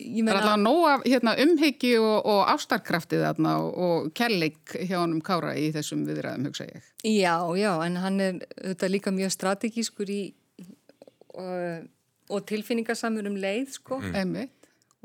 ég 0.00 0.24
meina... 0.24 0.32
Það 0.32 0.40
er 0.40 0.48
alltaf 0.48 0.62
nóg 0.64 0.86
af 0.94 1.04
hérna, 1.04 1.36
umhyggji 1.44 1.92
og, 2.00 2.16
og 2.24 2.40
ástarkraftið 2.54 3.26
þarna 3.28 3.52
og, 3.66 3.76
og 3.84 4.08
kærleik 4.16 4.72
hjá 4.80 4.96
hann 4.96 5.18
um 5.18 5.22
kára 5.24 5.52
í 5.60 5.68
þessum 5.76 6.08
viðræðum, 6.08 6.48
hugsa 6.48 6.70
ég. 6.70 6.88
Já, 7.04 7.36
já, 7.60 7.70
en 7.84 8.00
hann 8.00 8.16
er 8.24 8.40
auðvitað 8.56 8.94
líka 8.96 9.12
mjög 9.14 9.36
strategískur 9.36 10.10
í 10.10 10.22
og, 11.36 11.86
og 12.32 12.48
tilfinningarsamur 12.48 13.28
um 13.28 13.36
leið, 13.44 13.76
sko. 13.76 14.00
Mm. 14.00 14.46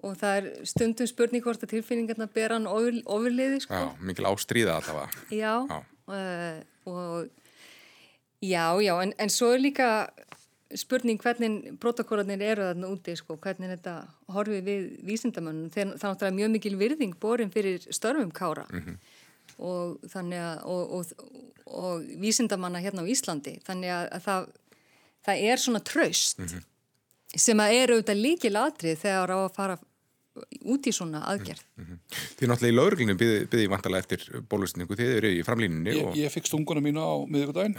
Og 0.01 0.17
það 0.17 0.37
er 0.39 0.65
stundum 0.65 1.07
spurning 1.07 1.43
hvort 1.45 1.61
að 1.61 1.75
tilfinningarna 1.75 2.25
ber 2.33 2.55
hann 2.55 2.65
ofur, 2.67 2.95
ofurliði, 3.05 3.61
sko. 3.61 3.77
Já, 3.77 3.91
mikil 4.01 4.25
ástríða 4.25 4.79
alltaf. 4.79 5.19
Já, 5.29 5.53
já. 5.69 5.79
Uh, 6.11 6.63
og 6.89 7.29
já, 8.41 8.81
já, 8.81 8.95
en, 9.03 9.13
en 9.17 9.29
svo 9.29 9.51
er 9.53 9.61
líka 9.61 10.09
spurning 10.77 11.19
hvernig 11.21 11.77
protokólanir 11.81 12.41
eru 12.53 12.65
þarna 12.69 12.89
úti 12.91 13.15
sko, 13.19 13.37
hvernig 13.41 13.73
þetta 13.75 13.95
horfið 14.31 14.63
við 14.67 14.87
vísindamönnum 15.07 15.71
þannig 15.73 15.97
að 15.99 16.17
það 16.21 16.27
er 16.27 16.37
mjög 16.37 16.51
mikil 16.55 16.73
virðing 16.79 17.15
borin 17.21 17.51
fyrir 17.53 17.85
störfum 17.91 18.31
kára 18.31 18.65
mm 18.69 18.81
-hmm. 18.81 18.97
og 19.57 19.99
þannig 20.13 20.39
að 20.39 20.63
og, 20.63 20.91
og, 20.91 21.05
og 21.65 22.03
vísindamanna 22.23 22.79
hérna 22.79 23.03
á 23.03 23.11
Íslandi 23.11 23.59
þannig 23.67 23.89
að, 23.89 24.07
að 24.11 24.21
það, 24.27 24.49
það 25.25 25.45
er 25.51 25.57
svona 25.57 25.79
traust 25.79 26.39
mm 26.39 26.45
-hmm. 26.45 26.63
sem 27.35 27.59
að 27.59 27.73
eru 27.73 27.93
auðvitað 27.93 28.23
líkil 28.25 28.55
atrið 28.55 28.99
þegar 28.99 29.31
á 29.35 29.37
að 29.45 29.55
fara 29.55 29.77
út 30.63 30.87
í 30.87 30.93
svona 30.95 31.25
aðgerð. 31.27 31.63
Mm 31.75 31.85
-hmm. 31.85 31.99
Þið 32.39 32.51
náttúrulega 32.51 32.73
í 32.73 32.77
lauruglunum 32.77 33.17
byggði 33.19 33.69
vantalega 33.69 34.05
eftir 34.05 34.43
bólusningu, 34.49 34.95
þið 34.95 35.15
eru 35.17 35.31
í 35.35 35.43
framlínunni 35.43 35.95
Ég, 35.95 36.05
og... 36.05 36.15
ég 36.15 36.31
fikk 36.31 36.47
stunguna 36.47 36.81
mína 36.81 37.03
á 37.03 37.15
miðugudaginn 37.27 37.75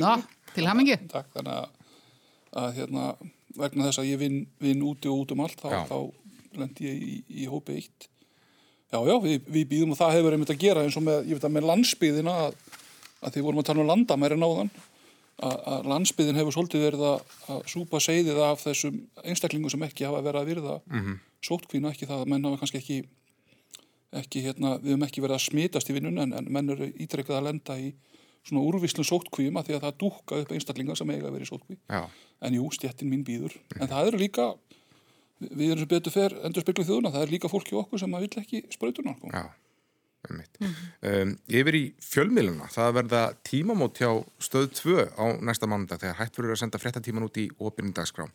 Ná, 0.00 0.22
til 0.54 0.66
hamingi 0.66 0.96
Takk, 1.08 1.28
þannig 1.34 1.58
að 1.60 1.68
að 2.54 2.78
hérna, 2.78 3.12
vegna 3.58 3.88
þess 3.88 4.02
að 4.02 4.10
ég 4.12 4.20
vinn 4.20 4.40
vin 4.62 4.82
úti 4.86 5.10
og 5.10 5.24
út 5.24 5.34
um 5.34 5.44
allt 5.44 5.60
þá, 5.62 5.86
þá 5.90 5.98
lendi 6.60 6.86
ég 6.86 7.02
í, 7.02 7.14
í 7.42 7.46
hópi 7.50 7.80
eitt. 7.80 8.08
Já 8.94 9.00
já 9.08 9.14
við, 9.22 9.46
við 9.50 9.68
býðum 9.72 9.94
og 9.94 9.98
það 9.98 10.16
hefur 10.18 10.36
einmitt 10.36 10.54
að 10.54 10.62
gera 10.62 10.84
eins 10.86 10.98
og 10.98 11.06
með, 11.06 11.24
ég 11.26 11.38
veit 11.38 11.46
að 11.48 11.54
með 11.56 11.68
landsbyðina 11.70 12.34
að, 12.46 12.58
að 13.24 13.34
því 13.34 13.46
vorum 13.46 13.62
að 13.62 13.70
tala 13.70 13.82
um 13.82 13.90
landamæri 13.90 14.38
náðan 14.38 14.70
að, 15.42 15.56
að 15.56 15.88
landsbyðin 15.90 16.38
hefur 16.38 16.54
svolítið 16.54 16.84
verið 16.86 17.06
að, 17.10 17.32
að 17.50 17.62
súpa 17.72 18.00
segðið 18.04 18.42
af 18.46 18.62
þessum 18.62 19.00
einstaklingum 19.24 19.74
sem 19.74 19.86
ekki 19.88 20.06
hafa 20.06 20.22
verið 20.22 20.40
að 20.40 20.50
virða 20.52 20.76
mm 20.78 21.00
-hmm. 21.00 21.16
Sótkvína 21.44 21.92
ekki 21.92 22.08
það 22.08 22.24
að 22.24 22.32
menn 22.32 22.48
hafa 22.48 22.62
kannski 22.62 22.80
ekki 22.80 22.98
ekki 24.14 24.44
hérna, 24.44 24.76
við 24.82 24.94
hefum 24.94 25.06
ekki 25.08 25.22
verið 25.24 25.38
að 25.38 25.46
smitast 25.48 25.90
í 25.90 25.96
vinnun 25.96 26.22
en, 26.22 26.34
en 26.38 26.50
menn 26.52 26.70
eru 26.74 26.90
ítrekkað 27.02 27.40
að 27.40 27.48
lenda 27.48 27.78
í 27.80 27.90
svona 28.44 28.62
úrvíslu 28.68 29.04
sótkvíum 29.06 29.58
að 29.58 29.68
því 29.68 29.76
að 29.78 29.84
það 29.86 29.98
dúka 30.02 30.38
upp 30.42 30.54
einstaklingar 30.54 30.98
sem 31.00 31.10
eiga 31.10 31.28
að 31.30 31.36
vera 31.38 31.46
í 31.46 31.50
sótkví 31.50 31.78
en 31.88 32.56
jú, 32.58 32.70
stjettin 32.76 33.10
mín 33.10 33.24
býður 33.26 33.56
en 33.78 33.90
það 33.90 34.10
eru 34.10 34.20
líka, 34.20 34.48
við 35.40 35.72
erum 35.72 35.84
sem 35.84 35.92
betur 35.94 36.14
fer 36.14 36.38
endur 36.44 36.64
spekluð 36.64 36.90
þjóðuna, 36.90 37.12
það 37.14 37.26
er 37.26 37.34
líka 37.34 37.52
fólki 37.52 37.78
okkur 37.80 38.02
sem 38.02 38.16
að 38.16 38.26
vil 38.26 38.42
ekki 38.44 38.62
spröytuna 38.74 39.16
sko. 39.16 39.32
Já, 39.32 39.48
um 40.28 40.42
mitt 40.42 40.60
Yfir 41.62 41.80
í 41.80 41.82
fjölmiðluna, 42.04 42.68
það 42.74 42.94
verða 43.00 43.24
tímamót 43.48 44.02
hjá 44.02 44.10
stöð 44.44 44.70
2 44.82 45.08
á 45.16 45.24
næsta 45.40 45.70
mánunda 45.70 45.98
þegar 46.00 46.20
hætt 46.20 46.38
verður 46.38 46.58
að 46.58 46.62
senda 46.66 46.82
frettatíman 46.82 47.26
út 47.26 47.40
í 47.40 47.48
ofinnindagskrá 47.56 48.28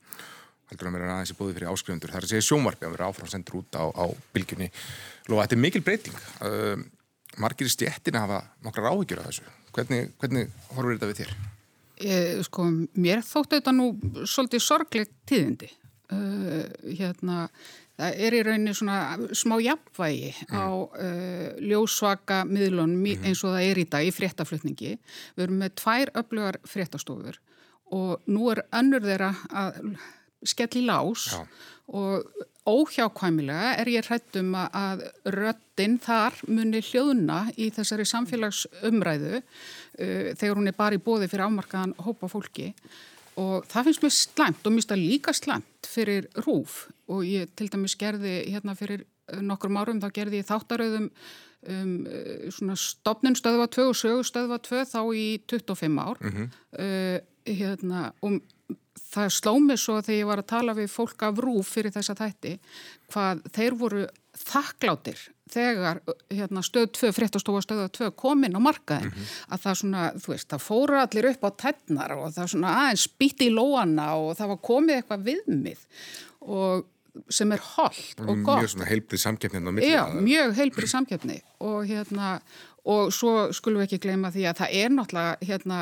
heldur 0.69 0.89
að 0.89 0.97
vera 0.99 1.13
aðeins 1.17 1.33
í 1.33 1.37
bóði 1.39 1.57
fyrir 1.57 1.71
áskrifundur 1.73 2.13
það 2.13 2.21
er 2.21 2.27
að 2.27 2.33
segja 2.33 2.47
sjónvarpi 2.49 2.87
að 2.87 2.95
vera 2.97 3.09
áfram 3.09 3.31
sendur 3.31 3.61
út 3.61 3.79
á, 3.79 3.85
á 3.89 4.05
bylgjunni 4.35 4.71
Lóa, 5.29 5.43
þetta 5.45 5.57
er 5.57 5.63
mikil 5.63 5.85
breyting 5.85 6.19
um, 6.45 6.85
margir 7.41 7.69
í 7.69 7.73
stjettina 7.73 8.25
hafa 8.25 8.43
nokkrar 8.65 8.91
áhyggjur 8.93 9.23
af 9.23 9.31
þessu 9.31 9.55
Hvernig, 9.75 10.13
hvernig 10.21 10.53
horfur 10.73 10.95
þetta 10.95 11.09
við 11.09 11.19
þér? 11.21 11.33
Ég, 11.99 12.39
sko, 12.47 12.65
mér 12.97 13.21
þóttu 13.27 13.59
þetta 13.59 13.73
nú 13.75 13.91
svolítið 14.23 14.63
sorglegt 14.63 15.13
tíðindi. 15.29 15.69
Uh, 16.09 16.63
hérna, 16.97 17.49
það 17.99 18.21
er 18.25 18.35
í 18.35 18.39
rauninni 18.47 18.73
svona 18.73 18.99
smá 19.37 19.59
jafnvægi 19.61 20.31
mm. 20.47 20.55
á 20.57 20.65
uh, 20.73 21.49
ljósvaka 21.61 22.39
miðlunum 22.49 23.03
mm. 23.03 23.27
eins 23.29 23.43
og 23.43 23.53
það 23.53 23.67
er 23.67 23.81
í 23.83 23.87
dag 23.93 24.07
í 24.07 24.15
fréttaflutningi. 24.15 24.95
Við 25.35 25.45
erum 25.45 25.61
með 25.61 25.75
tvær 25.83 26.13
öflugar 26.23 26.61
fréttastofur 26.69 27.37
og 27.93 28.25
nú 28.29 28.49
er 28.53 28.63
önnur 28.79 29.05
þeirra 29.05 29.33
að 29.49 29.83
skell 30.45 30.71
í 30.79 30.85
lás 30.87 31.27
Já. 31.33 31.43
og 31.87 32.25
óhjákvæmilega 32.69 33.75
er 33.81 33.89
ég 33.89 34.05
hrættum 34.05 34.53
að 34.59 35.05
röttin 35.33 35.97
þar 36.03 36.37
muni 36.47 36.81
hljóðuna 36.85 37.47
í 37.57 37.69
þessari 37.73 38.05
samfélagsumræðu 38.09 39.39
uh, 39.39 40.29
þegar 40.35 40.59
hún 40.59 40.71
er 40.71 40.77
bara 40.77 40.99
í 40.99 41.03
bóði 41.03 41.29
fyrir 41.31 41.47
afmarkaðan 41.47 41.95
hópa 42.05 42.29
fólki 42.31 42.73
og 43.39 43.67
það 43.71 43.89
finnst 43.89 44.03
mér 44.03 44.15
slæmt 44.15 44.65
og 44.65 44.73
mér 44.73 44.81
finnst 44.81 44.93
það 44.93 45.05
líka 45.05 45.35
slæmt 45.37 45.89
fyrir 45.89 46.29
rúf 46.45 46.81
og 47.09 47.23
ég 47.25 47.51
til 47.57 47.69
dæmis 47.71 47.97
gerði 47.99 48.41
hérna 48.49 48.75
fyrir 48.77 49.05
nokkrum 49.45 49.77
árum 49.79 50.01
þá 50.01 50.09
gerði 50.13 50.41
ég 50.41 50.49
þáttaröðum 50.49 51.09
um, 51.09 51.95
svona 52.53 52.77
stopnun 52.79 53.37
stöðva 53.37 53.69
2 53.71 53.89
og 53.91 53.97
sögu 53.97 54.25
stöðva 54.27 54.59
2 54.65 54.85
þá 54.91 55.01
í 55.15 55.27
25 55.49 55.99
ár 56.01 56.21
mm 56.21 56.31
-hmm. 56.35 56.47
uh, 56.83 57.19
hérna 57.49 58.11
og 58.21 58.41
það 59.09 59.33
sló 59.33 59.53
mig 59.63 59.81
svo 59.81 59.99
þegar 60.01 60.19
ég 60.19 60.29
var 60.29 60.43
að 60.43 60.51
tala 60.53 60.77
við 60.77 60.93
fólk 60.93 61.25
af 61.25 61.41
rúf 61.41 61.73
fyrir 61.75 61.93
þessa 61.95 62.15
þætti 62.19 62.55
hvað 63.09 63.43
þeir 63.55 63.77
voru 63.79 64.05
þakkláttir 64.39 65.23
þegar 65.49 66.01
hérna, 66.29 66.61
stöð 66.65 66.91
2, 66.99 67.11
fréttastofa 67.15 67.63
stöða 67.65 67.87
2 67.97 68.11
komin 68.19 68.53
á 68.53 68.61
markaðin 68.61 69.09
mm 69.09 69.15
-hmm. 69.15 69.41
að 69.49 69.63
það 69.63 69.79
svona, 69.81 70.03
þú 70.21 70.33
veist, 70.33 70.49
það 70.51 70.65
fóru 70.67 70.99
allir 70.99 71.29
upp 71.31 71.43
á 71.43 71.49
tennar 71.65 72.15
og 72.17 72.31
það 72.35 72.51
svona 72.53 72.75
aðeins 72.83 73.07
býtti 73.19 73.49
í 73.49 73.55
lóana 73.55 74.07
og 74.21 74.37
það 74.37 74.51
var 74.53 74.61
komið 74.69 74.95
eitthvað 74.95 75.27
viðmið 75.29 75.85
og 76.41 76.85
sem 77.33 77.51
er 77.51 77.61
holdt 77.75 78.21
og 78.21 78.43
gott. 78.45 78.61
Mjög 78.61 78.73
svona 78.75 78.89
heilbrið 78.89 79.21
samkeppni 79.23 79.59
á 79.59 79.71
milli. 79.73 79.89
Já, 79.89 80.03
mjög 80.13 80.53
heilbrið 80.59 80.91
samkeppni 80.93 81.39
og 81.59 81.87
hérna 81.89 82.39
og 82.89 83.13
svo 83.13 83.33
skulum 83.55 83.81
við 83.81 83.87
ekki 83.87 84.01
gleyma 84.07 84.31
því 84.33 84.45
að 84.49 84.61
það 84.61 84.75
er 84.81 84.93
náttúrulega 84.95 85.49
hérna 85.49 85.79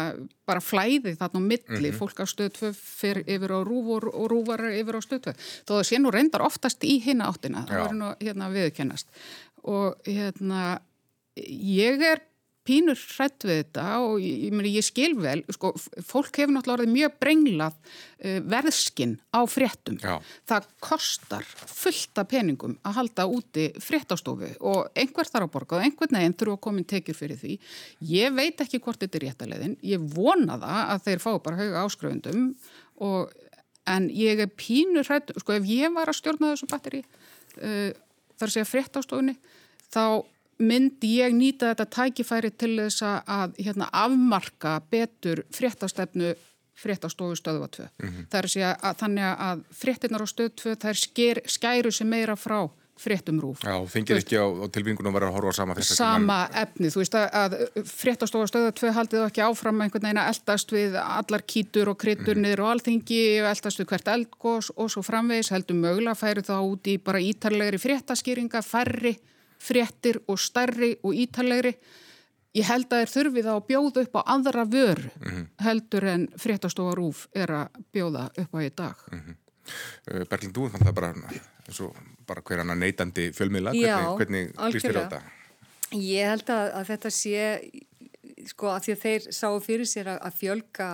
bara 0.48 0.64
flæðið 0.64 1.20
þarna 1.22 1.40
á 1.40 1.48
milli, 1.48 1.68
mm 1.68 1.86
-hmm. 1.86 2.00
fólk 2.00 2.20
á 2.20 2.26
stöðtöð 2.28 2.76
fyrir 2.76 3.24
yfir 3.28 3.54
á 3.56 3.60
rúfur 3.64 4.10
og 4.12 4.30
rúfar 4.32 4.66
yfir 4.72 5.00
á 5.00 5.02
stöðtöð, 5.02 5.36
þó 5.68 5.72
það 5.78 5.88
sé 5.90 6.00
nú 6.00 6.12
reyndar 6.12 6.46
oftast 6.46 6.84
í 6.84 7.00
hinna 7.04 7.30
áttina, 7.32 7.66
það 7.68 7.82
verður 7.82 8.00
nú 8.02 8.10
hérna 8.20 8.52
viðkennast 8.52 9.08
og 9.64 9.96
hérna 10.06 10.80
ég 11.46 12.02
er 12.02 12.27
pínur 12.68 13.00
hrætt 13.00 13.46
við 13.48 13.62
þetta 13.62 13.86
og 14.04 14.18
ég, 14.22 14.44
ég, 14.48 14.68
ég 14.76 14.86
skil 14.86 15.14
vel, 15.20 15.40
sko, 15.56 15.72
fólk 16.06 16.42
hefur 16.42 16.54
náttúrulega 16.56 16.78
orðið 16.78 16.94
mjög 16.94 17.16
brenglað 17.24 17.78
uh, 17.78 18.38
verðskinn 18.54 19.16
á 19.32 19.40
fréttum. 19.50 19.98
Já. 20.04 20.18
Það 20.52 20.70
kostar 20.84 21.48
fullta 21.48 22.26
peningum 22.30 22.78
að 22.88 23.00
halda 23.00 23.28
úti 23.32 23.68
fréttastofu 23.84 24.54
og 24.60 24.92
einhver 24.98 25.30
þarf 25.30 25.48
að 25.48 25.54
borga 25.56 25.80
og 25.80 25.88
einhvern 25.88 26.20
veginn 26.20 26.38
þurfa 26.38 26.58
að 26.60 26.64
koma 26.68 26.84
inn 26.84 26.90
tekjur 26.94 27.20
fyrir 27.22 27.42
því. 27.42 27.58
Ég 28.14 28.38
veit 28.38 28.64
ekki 28.66 28.82
hvort 28.84 29.02
þetta 29.04 29.22
er 29.22 29.28
réttalegðin, 29.28 29.78
ég 29.88 30.08
vona 30.16 30.60
það 30.62 30.80
að 30.84 31.06
þeir 31.10 31.24
fá 31.24 31.32
bara 31.48 31.62
hauga 31.62 31.86
áskröfundum 31.86 32.48
og, 33.08 33.36
en 33.88 34.10
ég 34.12 34.42
er 34.44 34.52
pínur 34.52 35.08
hrætt, 35.08 35.32
sko 35.40 35.56
ef 35.56 35.70
ég 35.70 35.94
var 35.96 36.12
að 36.12 36.20
stjórna 36.20 36.52
þessu 36.54 36.68
batteri 36.72 37.04
uh, 37.04 37.92
þar 38.38 38.54
sé 38.54 38.64
að 38.64 38.72
fréttastofunni 38.74 39.38
þá 39.94 40.04
myndi 40.60 41.18
ég 41.22 41.34
nýta 41.38 41.72
þetta 41.72 41.86
tækifæri 41.86 42.52
til 42.58 42.76
þess 42.80 43.04
að 43.06 43.58
hérna, 43.62 43.90
afmarka 43.94 44.80
betur 44.92 45.44
fréttastefnu 45.54 46.34
fréttastofu 46.78 47.36
stöðva 47.38 47.68
2. 47.74 47.84
Mm 47.84 48.10
-hmm. 48.10 48.26
Það 48.32 48.40
er 48.40 48.50
að 48.70 48.76
að 48.90 48.98
þannig 48.98 49.30
að 49.50 49.64
fréttinnar 49.72 50.26
á 50.26 50.28
stöð 50.28 50.52
2 50.56 50.76
það 50.76 50.90
er 50.90 51.00
sker, 51.06 51.42
skæru 51.46 51.92
sem 51.92 52.10
meira 52.10 52.36
frá 52.36 52.70
fréttum 52.98 53.40
rúf. 53.42 53.62
Já, 53.62 53.78
þingir 53.86 54.18
ekki 54.18 54.38
á, 54.42 54.46
á 54.46 54.66
tilvingunum 54.74 55.14
að 55.14 55.20
vera 55.20 55.28
að 55.30 55.36
horfa 55.38 55.50
á 55.54 55.60
sama 55.60 55.76
fréttastöðu. 55.76 55.98
Sama 55.98 56.38
efni, 56.54 56.90
þú 56.90 57.02
veist 57.02 57.16
að, 57.16 57.28
að 57.34 57.52
fréttastofa 57.86 58.48
stöða 58.50 58.72
2 58.80 58.92
haldið 58.98 59.26
ekki 59.28 59.42
áfram 59.46 59.82
einhvern 59.82 60.08
veginn 60.08 60.22
að 60.22 60.32
eldast 60.34 60.74
við 60.74 60.98
allar 60.98 61.42
kýtur 61.46 61.92
og 61.92 61.98
kryttur 61.98 62.36
mm 62.36 62.44
-hmm. 62.44 62.48
niður 62.48 62.64
og 62.64 62.72
alþingi 62.72 63.42
og 63.42 63.50
eldast 63.54 63.80
við 63.80 63.88
hvert 63.92 64.08
eldgós 64.08 64.72
og 64.76 64.90
svo 64.90 65.02
framvegis 65.02 65.52
heldur 65.54 65.76
mögulega 65.76 66.16
færi 66.16 66.42
þá 66.42 66.58
út 66.62 66.88
í 66.88 66.98
bara 66.98 67.20
ítarlegri 67.20 67.78
fréttaskýringa, 67.78 68.62
færri 68.62 69.18
fréttir 69.60 70.22
og 70.28 70.40
stærri 70.40 70.96
og 71.04 71.16
ítalegri 71.16 71.74
ég 72.58 72.68
held 72.68 72.88
að 72.92 73.04
þeir 73.04 73.14
þurfið 73.14 73.50
að 73.52 73.66
bjóða 73.68 74.04
upp 74.06 74.16
á 74.18 74.22
aðra 74.36 74.66
vör 74.66 75.02
mm 75.02 75.32
-hmm. 75.32 75.48
heldur 75.66 76.04
en 76.04 76.28
fréttastofa 76.38 76.96
rúf 76.96 77.28
er 77.34 77.52
að 77.52 77.68
bjóða 77.94 78.30
upp 78.38 78.56
á 78.56 78.60
í 78.62 78.70
dag 78.76 78.96
mm 79.12 79.20
-hmm. 79.20 79.36
Berglind, 80.30 80.56
þú 80.56 80.70
fann 80.72 80.86
það 80.88 80.94
bara, 80.94 81.14
bara 82.28 82.42
hver 82.42 82.60
annar 82.60 82.78
neytandi 82.78 83.32
fjölmiðla, 83.36 83.72
hvernig, 83.72 84.54
hvernig 84.56 84.74
líst 84.74 84.86
þér 84.86 84.98
á 84.98 85.04
þetta? 85.04 85.22
Ég 85.92 86.30
held 86.30 86.50
að, 86.50 86.72
að 86.74 86.88
þetta 86.88 87.10
sé 87.10 87.72
sko 88.48 88.72
að 88.72 88.84
því 88.86 88.92
að 88.94 89.02
þeir 89.02 89.28
sáu 89.32 89.60
fyrir 89.60 89.86
sér 89.86 90.08
að, 90.08 90.20
að 90.22 90.34
fjölga 90.42 90.90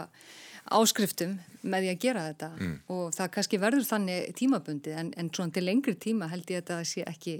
áskriftum 0.73 1.39
með 1.61 1.85
því 1.85 1.89
að 1.91 1.99
gera 1.99 2.25
þetta 2.29 2.49
mm. 2.57 2.75
og 2.95 3.13
það 3.15 3.31
kannski 3.35 3.59
verður 3.59 3.87
þannig 3.87 4.35
tímabundi 4.39 4.93
en, 4.95 5.11
en 5.17 5.29
svona 5.33 5.55
til 5.55 5.65
lengri 5.65 5.95
tíma 5.95 6.29
held 6.31 6.49
ég 6.49 6.61
að 6.61 6.63
þetta 6.63 6.83
sé 6.87 7.05
ekki 7.07 7.35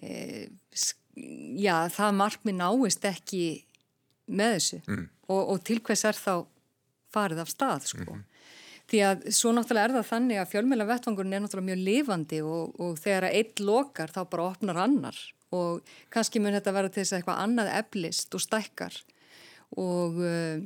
já, 0.00 1.76
það 1.92 2.18
markmið 2.18 2.58
náist 2.58 3.04
ekki 3.04 3.44
með 4.32 4.56
þessu 4.56 4.80
mm. 4.86 5.06
og, 5.28 5.40
og 5.42 5.64
til 5.66 5.80
hvers 5.84 6.04
er 6.08 6.18
þá 6.18 6.34
farið 7.12 7.42
af 7.42 7.52
stað 7.52 7.88
sko. 7.90 8.16
Mm. 8.16 8.28
Því 8.92 9.00
að 9.06 9.26
svo 9.32 9.52
náttúrulega 9.54 9.88
er 9.88 9.94
það 9.96 10.08
þannig 10.10 10.40
að 10.40 10.50
fjölmjöla 10.52 10.88
vettvangurinn 10.88 11.36
er 11.36 11.42
náttúrulega 11.44 11.68
mjög 11.70 11.82
lifandi 11.86 12.40
og, 12.44 12.74
og 12.82 12.98
þegar 13.00 13.28
að 13.28 13.38
eitt 13.38 13.62
lokar 13.62 14.12
þá 14.12 14.20
bara 14.32 14.48
opnar 14.50 14.80
annar 14.84 15.18
og 15.52 15.92
kannski 16.12 16.40
mun 16.40 16.56
þetta 16.56 16.74
vera 16.74 16.90
til 16.92 17.02
þess 17.02 17.14
að 17.14 17.20
eitthvað 17.20 17.42
annað 17.44 17.72
eflist 17.76 18.36
og 18.36 18.42
stækkar 18.42 18.96
og, 19.80 20.18
uh, 20.20 20.64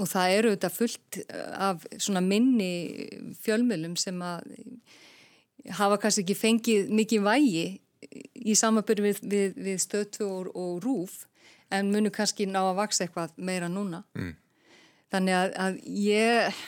og 0.00 0.10
það 0.10 0.34
eru 0.38 0.54
þetta 0.54 0.72
fullt 0.72 1.20
af 1.68 1.86
svona 1.96 2.24
minni 2.24 2.72
fjölmjölum 3.44 3.96
sem 4.00 4.20
að 4.24 4.48
hafa 5.76 6.00
kannski 6.00 6.24
ekki 6.24 6.38
fengið 6.38 6.92
mikið 6.96 7.24
vægi 7.24 7.66
í 8.10 8.56
samabyrju 8.58 9.06
við, 9.06 9.20
við, 9.30 9.58
við 9.68 9.80
stötu 9.82 10.26
og, 10.26 10.50
og 10.54 10.80
rúf 10.84 11.24
en 11.70 11.92
munu 11.92 12.10
kannski 12.14 12.48
ná 12.50 12.62
að 12.64 12.78
vaksa 12.80 13.06
eitthvað 13.06 13.36
meira 13.38 13.68
núna. 13.70 14.02
Mm. 14.18 14.34
þannig 15.10 15.36
að, 15.36 15.52
að 15.64 15.78
ég 16.00 16.58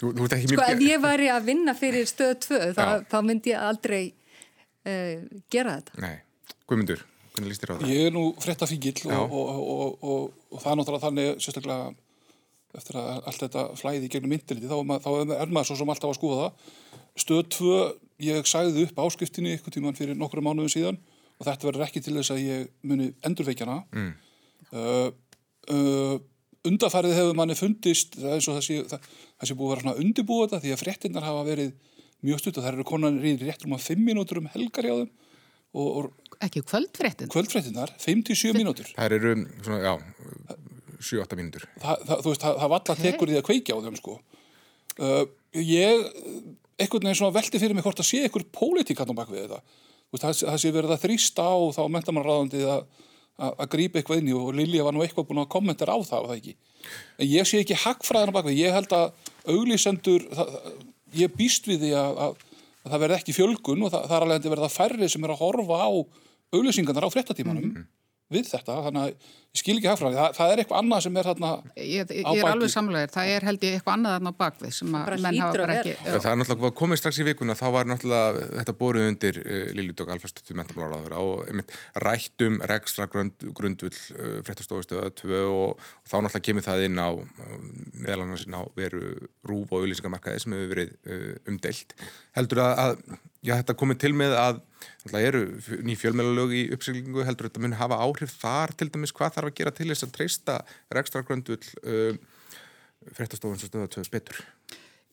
þú, 0.00 0.12
þú 0.18 0.26
sko 0.54 0.66
ef 0.66 0.82
ég 0.84 1.02
væri 1.02 1.30
að 1.32 1.46
vinna 1.50 1.74
fyrir 1.78 2.08
stöð 2.08 2.34
2 2.46 2.60
þá, 2.76 2.84
þá 3.10 3.16
myndi 3.26 3.54
ég 3.54 3.64
aldrei 3.70 4.02
uh, 4.10 5.24
gera 5.52 5.78
þetta. 5.78 6.02
Nei, 6.04 6.20
Guðmundur, 6.66 7.02
hvernig 7.34 7.52
líst 7.52 7.64
þér 7.64 7.72
á 7.72 7.76
það? 7.78 7.88
Ég 7.94 8.10
er 8.10 8.14
nú 8.14 8.26
frett 8.42 8.62
að 8.66 8.74
fíkil 8.74 9.10
og, 9.16 9.34
og, 9.40 10.04
og, 10.04 10.30
og 10.50 10.62
það 10.62 10.70
er 10.72 10.80
náttúrulega 10.80 11.06
þannig 11.06 11.42
sérstaklega 11.44 11.90
eftir 12.78 13.00
að 13.00 13.08
allt 13.26 13.42
þetta 13.42 13.64
flæði 13.80 14.12
gegnum 14.12 14.36
interneti 14.36 14.70
þá, 14.70 15.02
þá 15.02 15.10
er 15.40 15.50
maður 15.50 15.72
svo 15.72 15.80
sem 15.80 15.90
alltaf 15.94 16.12
að 16.12 16.18
skoða 16.20 16.44
það. 16.44 16.76
Stöð 17.18 17.40
2, 17.56 17.78
ég 18.24 18.48
sagði 18.48 18.86
upp 18.86 19.00
áskriftinni 19.04 19.56
ykkur 19.58 19.74
tíman 19.76 19.96
fyrir 19.98 20.18
nokkru 20.18 20.42
mánuðum 20.44 20.72
síðan 20.72 20.98
og 21.40 21.46
þetta 21.48 21.68
verður 21.68 21.86
ekki 21.86 22.02
til 22.04 22.16
þess 22.18 22.34
að 22.34 22.42
ég 22.44 22.66
muni 22.86 23.10
endurveikjana 23.26 23.78
mm. 23.96 24.10
uh, 24.74 25.08
uh, 25.74 26.16
undarfærið 26.68 27.16
hefur 27.16 27.38
manni 27.38 27.56
fundist 27.56 28.18
það 28.18 28.36
er 28.36 28.44
svo 28.44 28.56
það 28.58 28.66
sé, 28.66 28.80
það, 28.90 29.08
það 29.40 29.50
sé 29.50 29.56
búið 29.56 29.66
að 29.66 29.74
vera 29.74 29.84
svona 29.86 30.04
undirbúið 30.04 30.46
þetta 30.46 30.62
því 30.64 30.74
að 30.74 30.82
fréttinnar 30.84 31.28
hafa 31.30 31.46
verið 31.48 31.74
mjög 32.20 32.42
stutt 32.42 32.60
og 32.60 32.66
það 32.66 32.72
eru 32.74 32.88
konan 32.90 33.20
reyðir 33.22 33.48
rétt 33.48 33.64
um 33.64 33.76
að 33.76 33.86
5 33.88 34.06
mínútur 34.10 34.42
um 34.42 34.50
helgar 34.52 34.88
hjá 34.88 34.96
þeim 34.98 35.12
og, 35.70 35.88
og 35.88 36.36
ekki 36.44 36.64
kvöldfréttin 36.66 37.30
kvöldfréttinnar, 37.32 37.92
5-7 38.00 38.52
mínútur. 38.56 38.90
Það 38.96 39.16
eru 39.16 39.34
svona, 39.64 39.80
já 39.84 39.94
7-8 41.00 41.38
mínútur. 41.38 41.66
Það, 41.80 42.02
það, 42.06 42.22
þú 42.24 42.32
veist, 42.32 42.44
það, 42.44 42.58
það 42.60 42.72
valla 42.74 42.96
tekur 43.00 43.30
því 43.30 43.38
að 43.38 43.46
kveikja 43.48 43.76
á 43.76 43.84
þeim 43.86 43.98
sko. 43.98 44.16
Uh, 45.00 45.22
ég, 45.56 46.02
einhvern 46.80 47.06
veginn 47.06 47.18
svona 47.20 47.36
veldi 47.36 47.60
fyrir 47.60 47.76
mig 47.76 47.86
hvort 47.86 48.02
að 48.02 48.08
sé 48.08 48.24
einhver 48.24 48.46
pólitík 48.54 49.00
hann 49.02 49.12
á 49.12 49.20
bakvið 49.20 49.44
þetta. 49.44 49.60
Veist, 50.10 50.42
það 50.42 50.58
sé 50.62 50.72
verið 50.74 50.94
að 50.94 51.04
þrýsta 51.04 51.46
á 51.46 51.56
þá 51.76 51.82
mentamanræðandi 51.94 52.62
að, 52.66 52.80
að, 53.38 53.52
að 53.52 53.70
grípa 53.74 54.00
eitthvað 54.00 54.22
inn 54.22 54.30
í 54.32 54.36
og 54.36 54.50
Lilja 54.58 54.86
var 54.86 54.96
nú 54.96 55.04
eitthvað 55.04 55.28
búin 55.28 55.42
að 55.44 55.52
kommentera 55.54 55.94
á 55.94 56.00
það, 56.02 56.32
það 56.32 56.50
en 57.20 57.28
ég 57.28 57.46
sé 57.46 57.60
ekki 57.60 57.76
hagfræðan 57.76 58.32
á 58.32 58.36
bakvið, 58.38 58.58
ég 58.58 58.74
held 58.74 58.94
að 58.96 59.30
auglísendur, 59.52 60.26
ég 61.20 61.36
býst 61.36 61.68
við 61.68 61.84
því 61.84 61.92
að, 62.00 62.20
að 62.24 62.92
það 62.94 63.02
verði 63.04 63.18
ekki 63.20 63.36
fjölgun 63.36 63.86
og 63.86 63.92
það, 63.92 64.06
það 64.08 64.16
er 64.16 64.26
alveg 64.26 64.40
að 64.40 64.54
verða 64.56 64.72
færri 64.72 65.10
sem 65.12 65.26
er 65.26 65.34
að 65.34 65.42
horfa 65.44 65.80
á 65.84 65.90
auglýsingarnar 66.56 67.06
á 67.06 67.14
fréttatímanum. 67.14 67.66
Mm 67.68 67.74
-hmm 67.76 67.99
við 68.30 68.50
þetta, 68.50 68.76
þannig 68.86 69.02
að 69.02 69.12
ég 69.50 69.58
skil 69.58 69.74
ekki 69.80 69.88
hagfræði, 69.90 70.14
það, 70.14 70.34
það 70.36 70.52
er 70.52 70.60
eitthvað 70.62 70.80
annað 70.80 71.00
sem 71.02 71.16
er 71.18 71.26
þarna 71.26 71.48
ég, 71.82 72.10
ég 72.14 72.28
er 72.30 72.48
alveg 72.50 72.70
samlegaður, 72.70 73.12
það 73.16 73.30
er 73.34 73.46
held 73.48 73.64
ég 73.66 73.76
eitthvað 73.76 73.96
annað 73.96 74.12
þarna 74.14 74.30
á 74.30 74.40
bakvið 74.42 74.74
sem 74.76 74.92
að 74.94 75.08
menn 75.24 75.40
hafa 75.42 75.56
bara 75.56 75.78
ekki. 75.80 75.94
Það 76.06 76.28
er 76.30 76.38
náttúrulega 76.40 76.70
komið 76.80 77.00
strax 77.00 77.18
í 77.18 77.26
vikuna, 77.26 77.56
þá 77.58 77.64
var 77.74 77.90
náttúrulega 77.90 78.44
þetta 78.60 78.74
boruð 78.78 79.08
undir 79.10 79.40
uh, 79.42 79.48
eh, 79.56 79.72
Liljdók 79.74 80.12
Alfarsdóttir 80.14 80.58
mentamálaráður 80.60 81.16
á 81.18 81.22
einmitt 81.50 81.74
rættum 82.06 82.60
rekstra 82.70 83.08
grund, 83.10 83.48
grundvull 83.58 83.90
uh, 83.90 84.36
fréttastofustuða 84.46 85.10
2 85.18 85.42
og, 85.48 85.74
og 85.74 86.06
þá 86.06 86.16
náttúrulega 86.20 86.46
kemur 86.46 86.68
það 86.68 86.86
inn 86.86 87.02
á 87.02 87.10
meðal 87.98 88.20
annars 88.28 88.46
inn 88.46 88.54
á 88.54 88.62
veru 88.78 89.02
rúf 89.50 89.74
og 89.74 89.82
auðlýsingamarkaði 89.82 90.44
sem 90.44 90.54
hefur 90.54 90.72
verið 90.76 90.94
uh, 91.10 91.34
umdelt 91.50 91.98
heldur 92.38 92.62
að, 92.68 92.84
að 92.86 93.18
já, 93.40 93.54
þetta 93.54 93.78
komið 93.78 94.02
til 94.04 94.12
með 94.16 94.36
að 94.38 94.60
Það 95.08 95.24
eru 95.24 95.40
ný 95.84 95.96
fjölmjölalög 95.96 96.52
í 96.56 96.62
uppsýklingu 96.74 97.24
heldur 97.24 97.48
þetta 97.48 97.62
mun 97.64 97.76
hafa 97.78 98.00
áhrif 98.04 98.34
þar 98.40 98.74
til 98.76 98.90
dæmis 98.92 99.14
hvað 99.16 99.36
þarf 99.36 99.50
að 99.50 99.56
gera 99.60 99.72
til 99.76 99.88
þess 99.88 100.06
að 100.06 100.14
treysta 100.16 100.56
rekstra 100.96 101.22
gröndul 101.24 101.56
uh, 101.56 102.16
fréttastofun 103.16 103.60
sem 103.60 103.70
stöða 103.70 103.88
töðs 103.94 104.12
betur? 104.12 104.42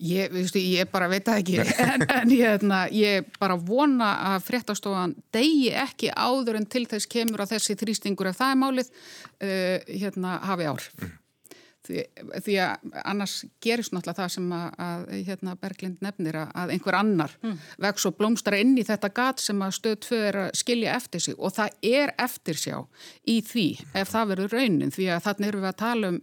Ég, 0.04 0.30
veistu, 0.30 0.60
ég 0.62 0.92
bara 0.92 1.08
veit 1.10 1.26
það 1.26 1.40
ekki. 1.42 1.56
En, 1.82 2.04
en 2.20 2.34
ég, 2.36 2.44
hérna, 2.44 2.82
ég 2.94 3.32
bara 3.40 3.56
vona 3.58 4.12
að 4.34 4.44
fréttastofan 4.50 5.16
degi 5.34 5.72
ekki 5.74 6.12
áður 6.12 6.60
en 6.60 6.68
til 6.70 6.84
þess 6.90 7.10
kemur 7.10 7.46
að 7.46 7.56
þessi 7.56 7.78
þrýstingur 7.80 8.30
ef 8.30 8.42
það 8.42 8.54
er 8.54 8.60
málið 8.66 8.92
uh, 8.92 9.88
hérna, 9.88 10.36
hafi 10.52 10.68
ár 10.68 10.92
mm 11.00 11.16
því, 11.88 12.04
því 12.46 12.58
að 12.64 12.98
annars 13.04 13.36
gerist 13.64 13.94
náttúrulega 13.96 14.22
það 14.22 14.34
sem 14.36 14.52
að, 14.58 14.68
að 14.88 15.06
hérna, 15.30 15.56
Berglind 15.62 16.04
nefnir 16.06 16.40
að 16.44 16.74
einhver 16.76 17.00
annar 17.00 17.38
mm. 17.42 17.56
vex 17.88 18.10
og 18.10 18.18
blómstra 18.20 18.60
inn 18.62 18.76
í 18.78 18.86
þetta 18.88 19.14
gat 19.16 19.44
sem 19.44 19.64
að 19.64 19.78
stöð 19.80 19.98
2 20.10 20.22
er 20.28 20.42
að 20.44 20.52
skilja 20.62 20.98
eftir 20.98 21.26
sig 21.28 21.40
og 21.40 21.56
það 21.58 21.90
er 21.94 22.14
eftirsjá 22.28 22.84
í 23.28 23.40
því 23.46 23.68
ef 23.94 24.14
það 24.14 24.30
verður 24.34 24.60
raunin 24.60 24.94
því 24.94 25.10
að 25.16 25.26
þannig 25.30 25.52
erum 25.52 25.66
við 25.66 25.74
að 25.74 25.82
tala 25.86 26.14
um 26.14 26.22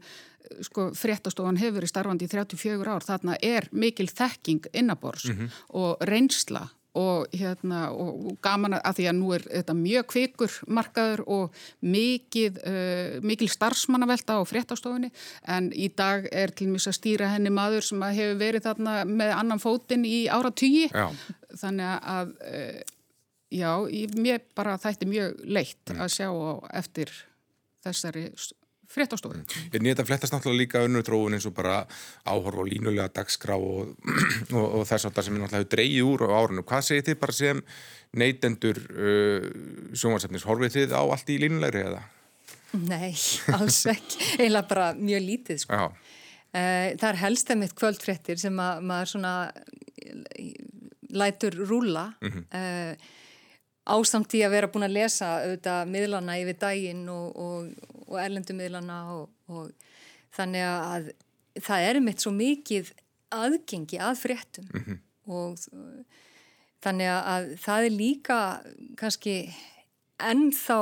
sko 0.64 0.90
fréttastofan 0.96 1.58
hefur 1.58 1.86
í 1.86 1.88
starfandi 1.88 2.28
í 2.28 2.32
34 2.32 2.94
ár 2.94 3.04
þarna 3.04 3.36
er 3.42 3.68
mikil 3.72 4.06
þekking 4.10 4.68
innabors 4.76 5.28
mm 5.30 5.36
-hmm. 5.38 5.60
og 5.80 6.04
reynsla 6.04 6.68
og 6.94 7.26
hérna 7.34 7.88
og 7.90 8.36
gaman 8.44 8.76
að 8.78 8.98
því 8.98 9.06
að 9.10 9.16
nú 9.18 9.32
er 9.34 9.44
þetta 9.48 9.76
mjög 9.78 10.06
kvikur 10.12 10.56
markaður 10.78 11.24
og 11.26 11.60
mikið, 11.82 12.60
uh, 12.62 13.16
mikil 13.26 13.50
starfsmannavelta 13.50 14.38
á 14.38 14.42
fréttastofunni 14.46 15.10
en 15.50 15.70
í 15.74 15.90
dag 15.96 16.28
er 16.30 16.54
til 16.54 16.70
með 16.70 16.88
að 16.92 16.98
stýra 17.00 17.30
henni 17.34 17.52
maður 17.54 17.88
sem 17.88 18.06
hefur 18.06 18.40
verið 18.40 18.68
þarna 18.68 18.96
með 19.10 19.36
annan 19.36 19.62
fótinn 19.62 20.06
í 20.06 20.24
ára 20.30 20.54
tugi 20.54 20.86
þannig 20.94 22.10
að 22.14 22.34
uh, 22.46 22.82
já, 23.54 23.70
mér 24.18 24.44
bara 24.54 24.78
þætti 24.80 25.10
mjög 25.10 25.40
leitt 25.46 25.90
mm. 25.90 26.02
að 26.04 26.14
sjá 26.18 26.28
eftir 26.74 27.12
þessari 27.84 28.28
fréttastofu. 28.90 29.40
Er 29.72 29.82
nýtt 29.84 30.00
að 30.02 30.08
flettast 30.10 30.34
náttúrulega 30.34 30.60
líka 30.60 30.82
önnur 30.86 31.04
tróun 31.06 31.36
eins 31.36 31.46
og 31.48 31.54
bara 31.56 31.82
áhorf 32.24 32.62
og 32.62 32.68
línulega 32.68 33.08
dagskrá 33.14 33.56
og, 33.56 33.94
og, 34.58 34.64
og 34.64 34.84
þess 34.88 35.08
að 35.08 35.16
það 35.16 35.28
sem 35.28 35.36
er 35.36 35.44
náttúrulega 35.44 35.70
dreigið 35.76 36.10
úr 36.10 36.26
á 36.26 36.36
árunum. 36.38 36.66
Hvað 36.68 36.86
segir 36.88 37.06
þið 37.08 37.20
bara 37.22 37.36
sem 37.38 37.62
neytendur 38.24 38.82
uh, 38.92 39.48
sjónvarsefnis? 39.94 40.46
Horfið 40.48 40.78
þið 40.78 40.96
á 40.98 41.02
allt 41.02 41.32
í 41.34 41.40
línulegri 41.42 41.86
eða? 41.88 42.04
Nei, 42.74 43.12
alls 43.56 43.80
ekki. 43.90 44.30
Einlega 44.38 44.68
bara 44.70 44.92
mjög 44.98 45.26
lítið 45.28 45.64
sko. 45.64 45.90
Uh, 46.54 46.94
það 47.00 47.08
er 47.10 47.20
helst 47.24 47.50
að 47.50 47.60
mitt 47.64 47.74
kvöldfréttir 47.78 48.40
sem 48.40 48.62
að 48.62 48.84
maður 48.86 49.16
svona 49.16 49.34
lætur 51.14 51.54
rúla 51.68 52.12
mm 52.20 52.30
-hmm. 52.30 52.96
Ásamt 53.84 54.34
í 54.36 54.42
að 54.44 54.54
vera 54.56 54.70
búin 54.72 54.86
að 54.86 54.96
lesa 54.96 55.30
auðvitað 55.42 55.90
miðlana 55.92 56.38
yfir 56.40 56.58
daginn 56.60 57.04
og, 57.12 57.36
og, 57.36 57.94
og 58.08 58.18
erlendumiðlana 58.22 58.98
og, 59.14 59.28
og 59.52 59.72
þannig 60.34 60.66
að 60.68 61.10
það 61.64 61.88
er 61.88 62.00
mitt 62.04 62.24
svo 62.24 62.32
mikið 62.34 62.92
aðgengi 63.34 64.00
að 64.02 64.20
fréttum. 64.22 64.68
Mm 64.72 64.84
-hmm. 64.84 64.98
og 65.34 65.58
þannig 66.84 67.10
að 67.12 67.48
það 67.64 67.84
er 67.84 67.98
líka 67.98 68.38
kannski 69.00 69.36
ennþá 70.20 70.78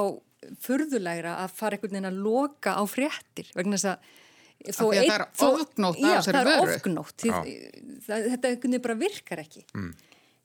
furðulegra 0.62 1.36
að 1.44 1.54
fara 1.54 1.76
einhvern 1.76 1.94
veginn 1.94 2.10
að 2.10 2.22
loka 2.24 2.74
á 2.74 2.82
fréttir 2.90 3.50
vegna 3.54 3.78
þess 3.78 3.94
að 3.94 4.10
Það 4.62 4.92
er 4.94 5.24
ofgnótt 5.42 5.98
Já, 5.98 6.20
það 6.22 6.36
er 6.38 6.60
ofgnótt 6.62 7.22
þetta 8.06 8.78
bara 8.84 8.94
virkar 8.94 9.40
ekki. 9.42 9.64
Mm. 9.74 9.88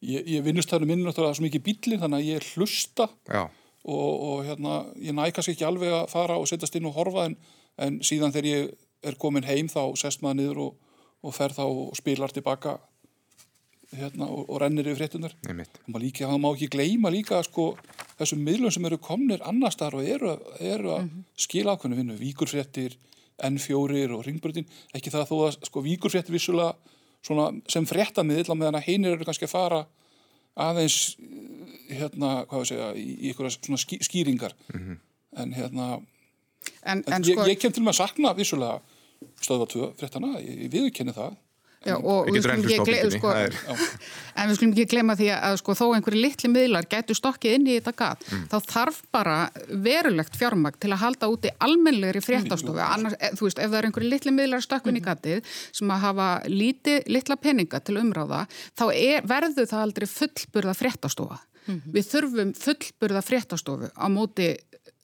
Ég, 0.05 0.27
ég 0.29 0.43
vinnust 0.45 0.69
þarna 0.69 0.91
minn 0.91 1.05
náttúrulega 1.05 1.37
svo 1.39 1.45
mikið 1.47 1.63
bílinn 1.65 2.01
þannig 2.03 2.19
að 2.19 2.27
ég 2.27 2.41
er 2.41 2.49
hlusta 2.53 3.07
og, 3.87 4.11
og 4.29 4.43
hérna, 4.45 4.81
ég 5.01 5.15
nækast 5.17 5.49
ekki 5.49 5.65
alveg 5.65 5.93
að 5.93 6.11
fara 6.11 6.35
og 6.37 6.45
setjast 6.49 6.75
inn 6.77 6.85
og 6.85 6.93
horfa 6.99 7.25
en, 7.25 7.37
en 7.81 7.97
síðan 8.05 8.35
þegar 8.35 8.49
ég 8.51 8.67
er 9.09 9.17
komin 9.17 9.47
heim 9.47 9.71
þá 9.71 9.95
sest 9.97 10.21
maður 10.21 10.37
niður 10.41 10.61
og, 10.67 10.75
og 11.25 11.33
fer 11.33 11.55
þá 11.55 11.63
og 11.65 11.97
spilar 11.97 12.33
tilbaka 12.35 12.75
hérna, 13.95 14.27
og, 14.27 14.45
og 14.51 14.61
rennir 14.61 14.89
yfir 14.91 14.99
fréttunar 15.01 15.33
líka, 15.47 16.27
það 16.27 16.41
má 16.43 16.49
ekki 16.51 16.69
gleyma 16.75 17.11
líka 17.13 17.39
sko, 17.47 17.71
þessum 18.19 18.43
miðlum 18.45 18.73
sem 18.73 18.85
eru 18.89 18.99
komnir 19.01 19.41
annar 19.47 19.73
starf 19.73 19.97
og 19.97 20.05
eru, 20.05 20.35
eru 20.59 20.93
að 20.93 21.01
mm 21.05 21.09
-hmm. 21.09 21.25
skila 21.47 21.73
ákveðinu 21.73 21.99
vinnu, 22.01 22.19
víkurfréttir 22.21 22.97
N4 23.37 24.11
og 24.13 24.25
ringbröðin 24.25 24.67
ekki 24.93 25.13
það 25.13 25.29
þó 25.29 25.37
að 25.47 25.57
sko, 25.69 25.81
víkurfréttir 25.81 26.33
vissulega 26.33 26.75
sem 27.25 27.87
fréttamiðl 27.87 28.53
á 28.53 28.55
meðan 28.55 28.79
að 28.79 28.87
heinir 28.87 29.15
eru 29.15 29.25
kannski 29.27 29.47
að 29.47 29.55
fara 29.55 29.79
aðeins 30.57 31.17
hérna, 31.87 32.43
hvað 32.49 32.61
við 32.63 32.69
segja, 32.71 32.91
í, 32.97 33.07
í 33.07 33.31
einhverja 33.31 33.55
svona 33.57 33.81
ský, 33.81 33.99
skýringar 34.03 34.55
mm 34.73 34.79
-hmm. 34.79 34.99
en 35.43 35.53
hérna 35.53 35.87
en, 36.83 37.03
en, 37.05 37.13
en 37.13 37.23
ég, 37.23 37.35
sko... 37.35 37.49
ég 37.49 37.59
kem 37.59 37.73
til 37.73 37.83
með 37.83 37.95
að 37.95 38.01
sakna 38.01 38.33
vissulega 38.37 38.79
stöða 39.41 39.67
2 39.73 39.91
fréttana, 39.99 40.39
ég, 40.39 40.63
ég 40.65 40.71
viðkenni 40.71 41.13
það 41.15 41.35
Já, 41.85 41.93
og 41.95 42.27
við 42.33 42.41
skulum 42.41 42.63
ekki 42.65 42.85
gleyma 42.87 43.11
sko, 43.13 43.31
en 44.33 44.49
við 44.49 44.57
skulum 44.57 44.71
ekki 44.73 44.85
gleyma 44.91 45.15
því 45.19 45.27
að 45.35 45.57
sko, 45.61 45.75
þó 45.77 45.83
einhverju 45.95 46.21
litli 46.23 46.49
miðlar 46.51 46.87
getur 46.89 47.17
stokkið 47.17 47.57
inn 47.57 47.67
í 47.69 47.75
þetta 47.77 47.93
gat, 47.99 48.25
mm. 48.27 48.47
þá 48.51 48.71
þarf 48.73 48.97
bara 49.13 49.35
verulegt 49.85 50.39
fjármagn 50.39 50.79
til 50.81 50.91
að 50.91 51.03
halda 51.03 51.29
úti 51.31 51.51
almenlegri 51.63 52.23
fréttastofu, 52.25 52.81
annars, 52.83 53.17
eh, 53.21 53.35
þú 53.37 53.47
veist, 53.47 53.61
ef 53.61 53.69
það 53.69 53.79
er 53.79 53.89
einhverju 53.89 54.11
litli 54.11 54.33
miðlar 54.35 54.65
stökkun 54.65 54.97
í 54.97 55.03
mm. 55.03 55.07
gatið 55.07 55.53
sem 55.79 55.93
að 55.93 56.03
hafa 56.07 56.29
líti, 56.49 56.97
litla 57.13 57.37
peninga 57.39 57.83
til 57.85 57.99
umráða, 58.01 58.45
þá 58.73 58.85
er, 58.89 59.29
verður 59.29 59.69
það 59.69 59.85
aldrei 59.85 60.09
fullburða 60.11 60.75
fréttastofa. 60.77 61.39
Mm 61.67 61.75
-hmm. 61.75 61.93
Við 61.93 62.05
þurfum 62.11 62.51
fullburða 62.55 63.21
fréttastofu 63.21 63.89
á 63.91 64.05
móti 64.07 64.53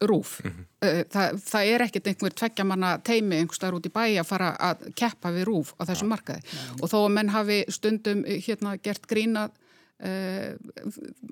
rúf. 0.01 0.41
Mm 0.43 0.51
-hmm. 0.51 1.03
það, 1.13 1.41
það 1.51 1.73
er 1.73 1.81
ekkert 1.81 2.07
einhver 2.07 2.33
tveggjamanna 2.33 2.97
teimi 3.03 3.35
einhverstaðar 3.39 3.77
út 3.79 3.85
í 3.85 3.93
bæi 3.93 4.19
að 4.19 4.29
fara 4.29 4.55
að 4.59 4.87
keppa 4.95 5.31
við 5.31 5.43
rúf 5.47 5.73
á 5.79 5.83
þessum 5.85 6.09
ja. 6.09 6.13
markaði. 6.15 6.41
Ja. 6.43 6.73
Og 6.81 6.89
þó 6.89 6.97
að 7.05 7.13
menn 7.17 7.29
hafi 7.29 7.65
stundum 7.69 8.23
hérna 8.25 8.77
gert 8.77 9.07
grínað 9.07 9.51
Uh, 10.03 10.57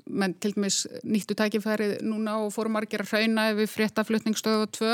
menn 0.08 0.32
til 0.40 0.54
dæmis 0.54 0.86
nýttu 1.04 1.36
tækifærið 1.36 1.98
núna 2.08 2.38
og 2.46 2.54
fórum 2.56 2.78
margir 2.78 3.02
að 3.04 3.10
hrauna 3.10 3.48
yfir 3.52 3.68
fréttaflutningsstöðu 3.68 4.70
2 4.78 4.92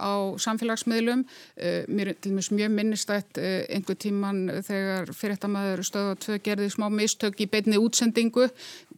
á 0.00 0.10
samfélagsmiðlum 0.40 1.26
uh, 1.26 1.82
mér 1.90 2.14
til 2.14 2.30
dæmis 2.30 2.48
mjög 2.54 2.70
minnistætt 2.78 3.40
uh, 3.42 3.66
einhver 3.68 3.98
tíman 4.00 4.62
þegar 4.64 5.12
fréttamæður 5.12 5.82
stöðu 5.84 6.14
2 6.30 6.38
gerði 6.46 6.70
smá 6.72 6.86
mistök 6.94 7.42
í 7.44 7.50
beinni 7.50 7.82
útsendingu 7.82 8.46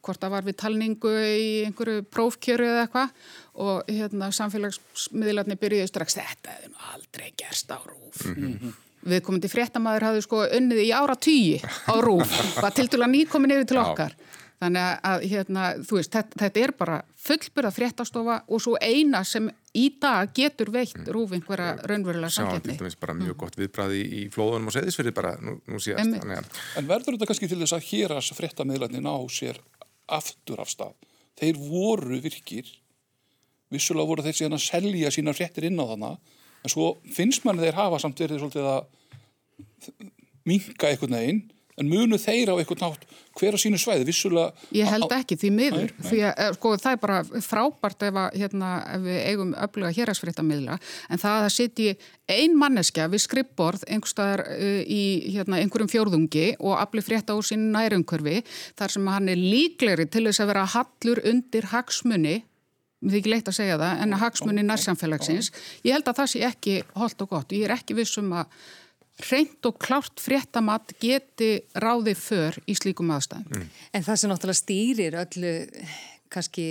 hvort 0.02 0.22
það 0.22 0.34
var 0.36 0.46
við 0.46 0.58
talningu 0.62 1.16
í 1.22 1.50
einhverju 1.66 2.06
prófkjöru 2.12 2.68
eða 2.68 2.86
eitthvað 2.86 3.18
og 3.66 3.90
hérna 3.90 4.30
samfélagsmiðlarni 4.34 5.58
byrjuði 5.60 5.90
strax 5.90 6.18
þetta 6.18 6.56
hefði 6.56 6.72
nú 6.72 6.88
aldrei 6.94 7.28
gerst 7.38 7.70
á 7.70 7.78
rúf 7.80 8.24
mm 8.26 8.34
-hmm 8.38 8.80
við 9.08 9.22
komum 9.26 9.42
til 9.42 9.50
fréttamaður 9.52 10.08
hafðu 10.08 10.26
sko 10.26 10.44
unnið 10.58 10.84
í 10.84 10.90
ára 10.94 11.16
tíi 11.18 11.58
á 11.62 11.94
rúf 12.02 12.36
var 12.62 12.74
til 12.74 12.88
dæla 12.90 13.10
nýkomin 13.10 13.56
yfir 13.56 13.72
til 13.72 13.80
okkar 13.82 14.14
Já. 14.14 14.38
þannig 14.62 15.00
að 15.10 15.24
hérna, 15.32 15.64
veist, 15.90 16.12
þetta, 16.12 16.38
þetta 16.44 16.62
er 16.62 16.74
bara 16.78 17.00
fullbyrða 17.22 17.72
fréttastofa 17.74 18.36
og 18.46 18.62
svo 18.62 18.76
eina 18.82 19.22
sem 19.26 19.48
í 19.78 19.86
dag 20.02 20.30
getur 20.36 20.72
veitt 20.74 20.98
mm. 20.98 21.10
rúf 21.14 21.32
einhverja 21.32 21.76
raunverulega 21.88 22.30
samkjöfni. 22.34 22.76
Það 22.78 22.88
er 22.90 22.96
bara 23.00 23.14
mjög 23.16 23.30
mm. 23.32 23.38
gott 23.40 23.58
viðbræði 23.60 24.00
í 24.02 24.22
flóðunum 24.32 24.68
og 24.68 24.74
seðisverði 24.76 25.14
bara 25.16 25.32
nú, 25.40 25.56
nú 25.70 25.80
síðast. 25.82 26.18
En, 26.18 26.34
en 26.80 26.90
verður 26.90 27.16
þetta 27.16 27.30
kannski 27.30 27.48
til 27.50 27.60
þess 27.62 27.76
að 27.78 27.86
hér 27.88 28.16
að 28.18 28.32
fréttamiðlarnir 28.40 29.04
ná 29.06 29.14
sér 29.32 29.62
aftur 30.06 30.62
af 30.62 30.70
stað? 30.70 30.94
Þeir 31.38 31.58
voru 31.58 32.20
virkir 32.22 32.68
vissulega 33.72 34.08
voru 34.08 34.24
þeir 34.26 34.38
síðan 34.38 34.58
að 34.58 34.66
selja 34.66 35.12
sína 35.14 35.34
fréttir 35.36 35.68
inn 35.68 35.80
á 35.80 35.84
þannig 35.88 36.34
en 36.62 36.72
svo 36.72 36.88
finnst 37.14 37.46
manni 37.46 37.64
þeir 37.64 37.78
hafa 37.78 38.00
samt 38.02 38.20
verið 38.22 38.42
svolítið 38.42 38.68
að 38.72 38.82
minga 40.48 40.90
einhvern 40.90 41.16
veginn 41.16 41.42
en 41.80 41.88
munu 41.88 42.18
þeir 42.20 42.52
á 42.52 42.54
einhvern 42.58 42.82
nátt 42.82 43.06
hver 43.38 43.56
á 43.56 43.58
sínu 43.60 43.78
svæði? 43.80 44.04
Vissulega... 44.08 44.52
Ég 44.76 44.90
held 44.92 45.12
ekki 45.16 45.38
því 45.40 45.50
miður. 45.56 45.88
Nei, 45.88 46.02
nei. 46.02 46.08
því 46.10 46.20
að 46.28 46.42
eh, 46.44 46.50
sko, 46.58 46.72
það 46.82 46.96
er 46.96 47.00
bara 47.02 47.18
frábært 47.46 48.06
ef, 48.08 48.18
að, 48.22 48.38
hérna, 48.42 48.72
ef 48.92 49.04
við 49.06 49.18
eigum 49.30 49.54
öfluga 49.64 49.94
héragsfréttamidla 49.96 50.78
en 51.08 51.22
það 51.22 51.46
að 51.46 51.54
sitja 51.56 51.96
ein 52.32 52.56
manneskja 52.60 53.08
við 53.12 53.24
skrippborð 53.24 53.86
einhverstaðar 53.88 54.44
uh, 54.52 54.78
í 54.84 55.02
hérna, 55.32 55.62
einhverjum 55.62 55.90
fjórðungi 55.92 56.46
og 56.60 56.78
afli 56.78 57.04
frétta 57.04 57.36
úr 57.38 57.48
sín 57.48 57.70
nærumkörfi 57.74 58.40
þar 58.78 58.96
sem 58.96 59.12
hann 59.14 59.32
er 59.32 59.40
líkleri 59.40 60.08
til 60.12 60.26
þess 60.28 60.44
að 60.44 60.52
vera 60.52 60.68
hallur 60.76 61.22
undir 61.32 61.68
hagsmunni 61.72 62.42
mér 63.02 63.16
þykir 63.16 63.32
leitt 63.32 63.48
að 63.50 63.56
segja 63.56 63.78
það, 63.80 64.00
en 64.04 64.14
að 64.14 64.22
hagsmunni 64.22 64.62
nærsamfélagsins, 64.66 65.50
ég 65.82 65.96
held 65.96 66.06
að 66.06 66.20
það 66.20 66.30
sé 66.30 66.42
ekki 66.46 66.76
holdt 66.94 67.24
og 67.24 67.32
gott, 67.32 67.54
ég 67.56 67.66
er 67.66 67.74
ekki 67.74 67.96
vissum 67.98 68.30
að 68.38 68.52
reynd 69.30 69.68
og 69.68 69.78
klárt 69.82 70.20
fréttamatt 70.20 70.94
geti 71.00 71.62
ráði 71.74 72.14
för 72.18 72.58
í 72.66 72.74
slíkum 72.74 73.12
aðstæðum. 73.14 73.50
Mm. 73.52 73.68
En 73.92 74.06
það 74.06 74.20
sem 74.20 74.32
náttúrulega 74.32 74.62
stýrir 74.62 75.18
öllu 75.20 75.52
kannski 76.32 76.66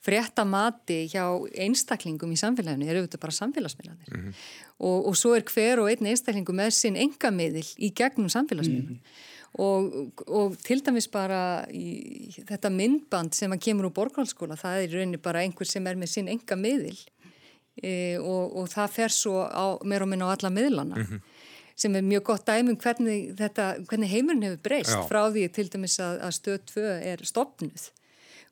fréttamati 0.00 1.04
hjá 1.12 1.24
einstaklingum 1.60 2.32
í 2.32 2.38
samfélaginu 2.40 2.88
er 2.88 3.00
auðvitað 3.00 3.20
bara 3.20 3.36
samfélagsmiðlanir 3.36 4.14
mm 4.14 4.20
-hmm. 4.20 4.38
og, 4.78 5.08
og 5.08 5.16
svo 5.16 5.34
er 5.36 5.44
hver 5.44 5.80
og 5.80 5.90
einn 5.90 6.06
einstaklingum 6.06 6.56
með 6.56 6.70
sinn 6.70 6.96
engamiðil 6.96 7.66
í 7.78 7.92
gegnum 7.92 8.28
samfélagsmiðlanir. 8.28 8.96
Mm 8.96 9.04
-hmm 9.04 9.28
og, 9.58 10.12
og 10.26 10.58
til 10.62 10.82
dæmis 10.84 11.08
bara 11.10 11.64
í, 11.74 12.30
þetta 12.46 12.70
myndband 12.70 13.34
sem 13.34 13.50
að 13.52 13.64
kemur 13.66 13.88
úr 13.88 13.96
borgarhalskóla, 13.96 14.58
það 14.58 14.84
er 14.84 14.94
rauninni 14.94 15.22
bara 15.22 15.42
einhver 15.44 15.68
sem 15.68 15.86
er 15.90 15.98
með 15.98 16.12
sinn 16.14 16.30
enga 16.30 16.58
miðil 16.58 16.98
e, 17.82 18.18
og, 18.20 18.56
og 18.60 18.70
það 18.70 18.94
fer 18.94 19.14
svo 19.14 19.42
á, 19.42 19.74
meir 19.82 20.06
og 20.06 20.12
minna 20.12 20.30
á 20.30 20.34
alla 20.36 20.52
miðlana 20.54 21.00
mm 21.00 21.06
-hmm. 21.08 21.29
Sem 21.80 21.94
er 21.96 22.04
mjög 22.04 22.26
gott 22.32 22.44
dæmum 22.48 22.76
hvernig, 22.80 23.30
hvernig 23.36 24.10
heimurinn 24.10 24.44
hefur 24.48 24.64
breyst 24.66 24.92
Já. 24.92 25.00
frá 25.08 25.22
því 25.32 25.46
til 25.56 25.70
dæmis 25.72 25.96
að, 26.02 26.18
að 26.26 26.36
stöð 26.36 26.58
2 26.74 26.84
er 27.12 27.24
stopnud 27.28 27.86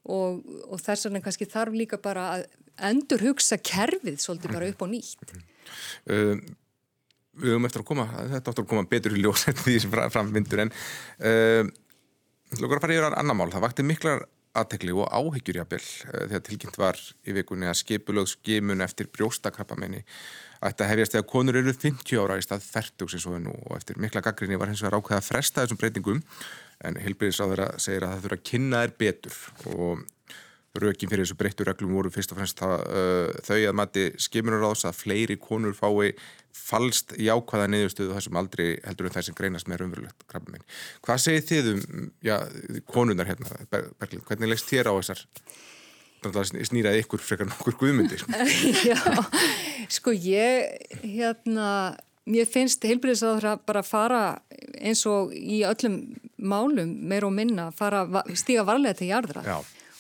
og, 0.09 0.41
og 0.69 0.81
þess 0.81 1.09
vegna 1.09 1.23
kannski 1.25 1.49
þarf 1.51 1.77
líka 1.77 2.01
bara 2.01 2.31
að 2.37 2.47
endur 2.89 3.25
hugsa 3.27 3.59
kerfið 3.59 4.21
svolítið 4.23 4.55
bara 4.55 4.71
upp 4.71 4.85
á 4.85 4.87
nýtt. 4.89 5.35
Um, 6.09 6.41
við 7.39 7.55
höfum 7.55 7.69
eftir 7.69 7.83
að 7.83 7.89
koma, 7.91 8.09
þetta 8.33 8.53
áttur 8.53 8.65
að 8.65 8.73
koma 8.73 8.89
betur 8.91 9.15
í 9.15 9.23
ljós 9.23 9.47
því 9.65 9.77
sem 9.85 9.95
framvindur 10.15 10.65
en 10.65 10.73
uh, 10.73 11.63
lókur 12.59 12.79
að 12.79 12.85
fara 12.87 12.99
yfir 12.99 13.09
annar 13.13 13.39
mál, 13.39 13.51
það 13.53 13.67
vakti 13.67 13.87
miklar 13.87 14.27
aðtekli 14.59 14.95
og 14.97 15.11
áhyggjur 15.13 15.61
jábel 15.61 15.83
uh, 15.83 16.25
þegar 16.31 16.45
tilkynnt 16.49 16.81
var 16.81 17.01
í 17.29 17.37
vikunni 17.37 17.69
að 17.71 17.81
skipulög 17.83 18.31
skimun 18.33 18.87
eftir 18.87 19.11
brjóstakrappamenni 19.13 20.05
ætti 20.67 20.85
að 20.85 20.93
hefjast 20.93 21.17
þegar 21.17 21.29
konur 21.31 21.59
eru 21.61 21.75
50 21.75 22.23
ára 22.23 22.39
í 22.39 22.45
stað 22.45 22.67
30 22.75 23.13
sem 23.13 23.23
svo 23.23 23.37
er 23.39 23.45
nú 23.45 23.55
og 23.55 23.77
eftir 23.79 24.01
mikla 24.03 24.25
gaggrinni 24.25 24.59
var 24.59 24.73
hins 24.73 24.83
vegar 24.83 24.99
ákveða 24.99 25.21
að 25.23 25.29
fresta 25.29 25.65
þessum 25.65 25.81
breytingum 25.81 26.23
en 26.89 27.01
Hilbriðsáður 27.03 27.65
segir 27.83 28.07
að 28.07 28.15
það 28.15 28.25
þurfa 28.27 28.39
að 28.41 28.47
kynna 28.51 28.83
þær 28.85 28.97
betur 29.03 29.43
og 29.75 30.07
rökin 30.79 31.11
fyrir 31.11 31.25
þessu 31.25 31.39
breyttu 31.39 31.67
reglum 31.67 31.95
voru 31.97 32.11
fyrst 32.13 32.33
og 32.35 32.39
fremst 32.39 32.61
það, 32.61 32.75
uh, 32.87 33.39
þau 33.47 33.57
að 33.57 33.79
mati 33.81 34.05
skimunur 34.21 34.67
á 34.67 34.71
þess 34.71 34.89
að 34.91 34.99
fleiri 34.99 35.39
konur 35.41 35.75
fái 35.77 36.13
falst 36.59 37.15
jákvæða 37.17 37.71
niðurstöðu 37.73 38.15
þessum 38.17 38.39
aldrei 38.41 38.67
heldur 38.85 39.09
en 39.09 39.15
það 39.15 39.27
sem 39.29 39.39
greinast 39.39 39.71
með 39.71 39.83
raunverulegt 39.83 40.27
krabba 40.31 40.55
minn. 40.55 40.67
Hvað 41.07 41.23
segir 41.25 41.47
þið 41.49 41.71
um 41.73 42.11
já, 42.25 42.37
konunar 42.91 43.31
hérna, 43.31 43.61
Berglind? 43.71 44.27
Hvernig 44.29 44.53
leist 44.53 44.71
þér 44.71 44.93
á 44.93 44.95
þessar 44.99 45.25
snýraði 46.23 47.05
ykkur 47.05 47.23
frekar 47.23 47.49
nokkur 47.51 47.79
guðmyndir? 47.81 48.25
Já, 48.91 48.99
sko 49.93 50.13
ég 50.13 50.93
hérna, 51.03 51.97
mér 52.29 52.49
finnst 52.51 52.85
heilbríðisáður 52.85 53.53
að 53.55 53.67
bara 53.71 53.85
fara 53.87 54.23
eins 54.79 55.05
og 55.09 55.35
í 55.35 55.63
öllum 55.67 56.01
málum 56.39 56.91
meir 57.11 57.27
og 57.27 57.35
minna, 57.35 57.71
fara 57.75 58.05
stíga 58.39 58.67
varlega 58.67 59.01
til 59.01 59.13
jarðra. 59.13 59.47
Já 59.47 59.59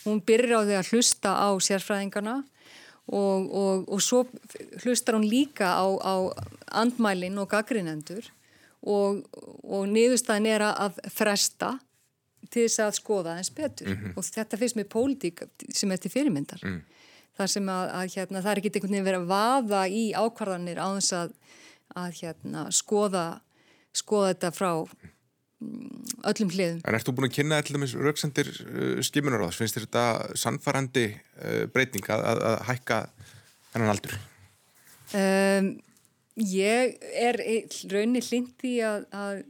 hún 0.08 0.22
byrjar 0.24 0.64
á 0.64 0.66
því 0.66 0.78
að 0.78 0.90
hlusta 0.92 1.34
á 1.36 1.48
sérfræðingarna 1.60 2.36
og, 3.08 3.48
og, 3.48 3.84
og 3.88 4.02
svo 4.04 4.24
hlustar 4.82 5.18
hún 5.18 5.28
líka 5.28 5.72
á, 5.74 5.86
á 6.00 6.14
andmælinn 6.82 7.38
og 7.40 7.50
gaggrinendur 7.52 8.28
og, 8.82 9.24
og 9.64 9.88
niðurstaðin 9.90 10.50
er 10.50 10.66
að 10.68 11.00
fresta 11.12 11.76
til 12.46 12.64
þess 12.64 12.84
að 12.84 12.94
skoða 12.98 13.36
eins 13.38 13.50
betur 13.54 13.90
mm 13.90 13.96
-hmm. 13.96 14.14
og 14.16 14.24
þetta 14.24 14.60
finnst 14.60 14.78
með 14.78 14.88
pólitík 14.94 15.42
sem 15.74 15.92
er 15.92 16.00
til 16.02 16.10
fyrirmyndar 16.10 16.62
mm. 16.62 16.80
þar 17.36 17.52
sem 17.54 17.68
að, 17.68 17.84
að 17.98 18.14
hérna, 18.14 18.42
það 18.42 18.50
er 18.50 18.58
ekki 18.58 18.72
einhvern 18.72 18.92
veginn 18.92 19.08
verið 19.10 19.20
að 19.20 19.32
vaða 19.34 19.82
í 19.88 20.04
ákvarðanir 20.14 20.78
á 20.78 20.88
þess 20.96 21.12
að, 21.12 21.36
að 21.94 22.10
hérna, 22.22 22.64
skoða, 22.70 23.26
skoða 23.92 24.32
þetta 24.32 24.52
frá 24.52 24.72
öllum 25.58 26.50
hliðum. 26.54 26.80
En 26.86 26.94
ert 26.94 27.06
þú 27.06 27.14
búin 27.18 27.26
að 27.26 27.34
kynna 27.34 27.58
allir 27.58 27.94
rauksendir 28.06 28.48
uh, 28.48 29.02
skimunar 29.02 29.42
á 29.42 29.46
þess? 29.48 29.58
Finnst 29.58 29.78
þér 29.78 29.86
þetta 29.88 30.06
sannfarandi 30.38 31.06
uh, 31.10 31.64
breyting 31.74 32.06
að, 32.14 32.24
að, 32.30 32.56
hækka 32.68 33.00
hennan 33.74 33.92
aldur? 33.94 34.14
Um, 35.18 35.72
ég 36.38 36.98
er 37.18 37.40
raunni 37.90 38.22
hlindi 38.22 38.76
að, 38.86 39.08
að 39.10 39.42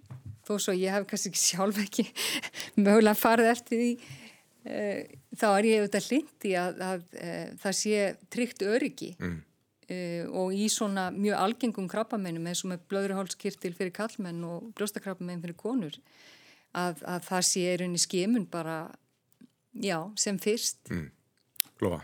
þó 0.49 0.55
svo 0.63 0.77
ég 0.77 0.95
hef 0.95 1.07
kannski 1.09 1.33
ekki 1.33 1.43
sjálf 1.45 1.83
ekki 1.83 2.07
mögulega 2.85 3.19
farið 3.19 3.51
eftir 3.53 3.83
því 3.83 3.91
uh, 3.99 5.03
þá 5.39 5.49
er 5.51 5.69
ég 5.69 5.83
auðvitað 5.83 6.09
hlindi 6.09 6.55
að 6.63 6.81
uh, 6.89 7.45
það 7.65 7.79
sé 7.83 8.09
tryggt 8.33 8.67
öryggi 8.67 9.13
mm. 9.19 9.37
Uh, 9.89 10.27
og 10.37 10.51
í 10.53 10.67
svona 10.69 11.07
mjög 11.15 11.39
algengum 11.41 11.87
krabbamennum 11.89 12.45
eins 12.51 12.61
og 12.61 12.75
með 12.75 12.83
blöðruhálskirtil 12.93 13.71
fyrir 13.73 13.95
kallmenn 13.97 14.43
og 14.45 14.67
brjóstakrabbamenn 14.77 15.41
fyrir 15.41 15.57
konur 15.57 15.95
að, 16.77 17.01
að 17.09 17.23
það 17.25 17.47
sé 17.49 17.63
er 17.71 17.85
unni 17.87 18.01
skimun 18.03 18.45
bara 18.53 18.83
já, 19.73 19.97
sem 20.21 20.37
fyrst 20.37 20.93
mm. 20.93 21.07
Glóa 21.81 22.03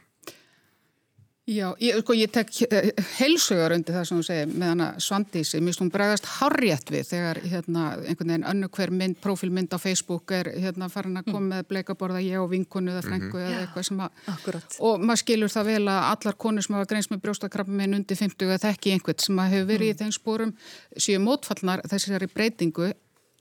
Já, 1.44 1.74
ég, 1.76 1.98
sko, 2.00 2.14
ég 2.16 2.30
tek 2.32 2.48
eh, 2.72 2.86
heilsugar 3.18 3.74
undir 3.74 3.92
það 3.92 4.04
sem 4.08 4.16
þú 4.16 4.22
segir 4.24 4.52
með 4.54 4.70
hana 4.70 4.86
Svandísi, 5.04 5.58
mér 5.60 5.74
finnst 5.74 5.82
hún 5.82 5.90
bregðast 5.92 6.28
harriðt 6.38 6.92
við 6.94 7.02
þegar 7.10 7.40
hérna, 7.52 7.82
einhvern 8.00 8.30
veginn 8.30 8.46
önnu 8.48 8.68
hver 8.72 8.92
mynd, 8.96 9.18
profilmynd 9.20 9.76
á 9.76 9.78
Facebook 9.82 10.32
er 10.32 10.48
hérna 10.56 10.88
farin 10.88 11.20
að 11.20 11.28
koma 11.28 11.42
mm. 11.42 11.50
með 11.52 11.66
bleikaborða 11.68 12.22
ég 12.24 12.40
og 12.40 12.48
vinkonu 12.54 12.94
eða 12.94 13.02
frengu 13.04 13.28
mm 13.28 13.36
-hmm. 13.36 13.50
eða 13.50 13.66
eitthvað 13.66 13.88
sem 13.90 14.00
að 14.00 14.80
og 14.88 15.04
maður 15.04 15.20
skilur 15.20 15.52
það 15.52 15.68
vel 15.68 15.84
að 15.84 16.00
allar 16.14 16.38
konur 16.46 16.64
sem 16.64 16.78
hafa 16.78 16.88
greins 16.94 17.10
með 17.12 17.22
brjóstakrabba 17.26 17.76
minn 17.82 17.98
undir 18.00 18.16
50 18.16 18.48
eða 18.48 18.64
þekki 18.64 18.92
einhvern 18.96 19.18
sem 19.18 19.38
að 19.38 19.52
hefur 19.52 19.68
verið 19.68 19.86
mm. 19.88 19.92
í 19.92 19.98
þeim 20.00 20.12
spórum 20.16 20.56
síðan 20.96 21.26
mótfallnar 21.28 21.84
þessari 21.84 22.30
breytingu 22.32 22.88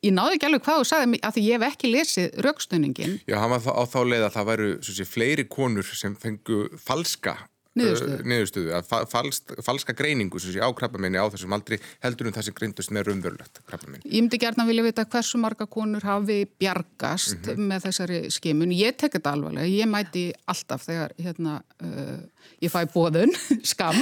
ég 0.03 0.11
náðu 0.11 0.35
ekki 0.35 0.49
alveg 0.49 0.63
hvað 0.67 0.83
þú 0.83 0.89
sagði 0.91 1.23
að 1.23 1.33
því 1.37 1.45
ég 1.47 1.55
hef 1.55 1.71
ekki 1.71 1.87
lesið 1.87 2.27
raukstönningin. 2.43 3.19
Já, 3.23 3.39
hann 3.39 3.49
var 3.55 3.63
á 3.63 3.83
þá 3.87 3.99
leið 4.03 4.23
að 4.27 4.35
það 4.35 4.49
væru 4.51 4.69
sé, 4.83 5.05
fleiri 5.07 5.47
konur 5.47 5.87
sem 5.87 6.15
fengu 6.19 6.67
falska 6.75 7.37
niðurstöðu, 7.79 8.17
uh, 8.19 8.27
niðurstöðu 8.29 8.73
að 8.77 8.89
falsk, 9.09 9.53
falska 9.65 9.95
greiningu 9.97 10.41
sem 10.41 10.53
sé 10.53 10.61
á 10.61 10.69
krabbaminni 10.77 11.17
á 11.17 11.25
þessum 11.33 11.55
aldri 11.57 11.79
heldur 12.03 12.29
um 12.29 12.35
það 12.35 12.47
sem 12.47 12.57
greindust 12.57 12.93
með 12.93 13.07
raunverulegt 13.09 13.61
krabbaminni. 13.69 14.05
Ég 14.05 14.21
myndi 14.21 14.39
gerna 14.41 14.65
vilja 14.67 14.85
vita 14.85 15.05
hversu 15.09 15.41
marga 15.41 15.65
konur 15.69 16.05
hafi 16.05 16.43
bjargast 16.61 17.39
mm 17.39 17.49
-hmm. 17.49 17.71
með 17.71 17.87
þessari 17.87 18.19
skimun. 18.33 18.75
Ég 18.77 18.97
tek 18.97 19.17
þetta 19.17 19.33
alvarlega, 19.33 19.65
ég 19.69 19.89
mæti 19.89 20.25
alltaf 20.45 20.85
þegar 20.85 21.15
hérna, 21.17 21.61
uh, 21.81 22.21
ég 22.61 22.69
fæ 22.69 22.85
bóðun, 22.93 23.33
skam. 23.73 23.97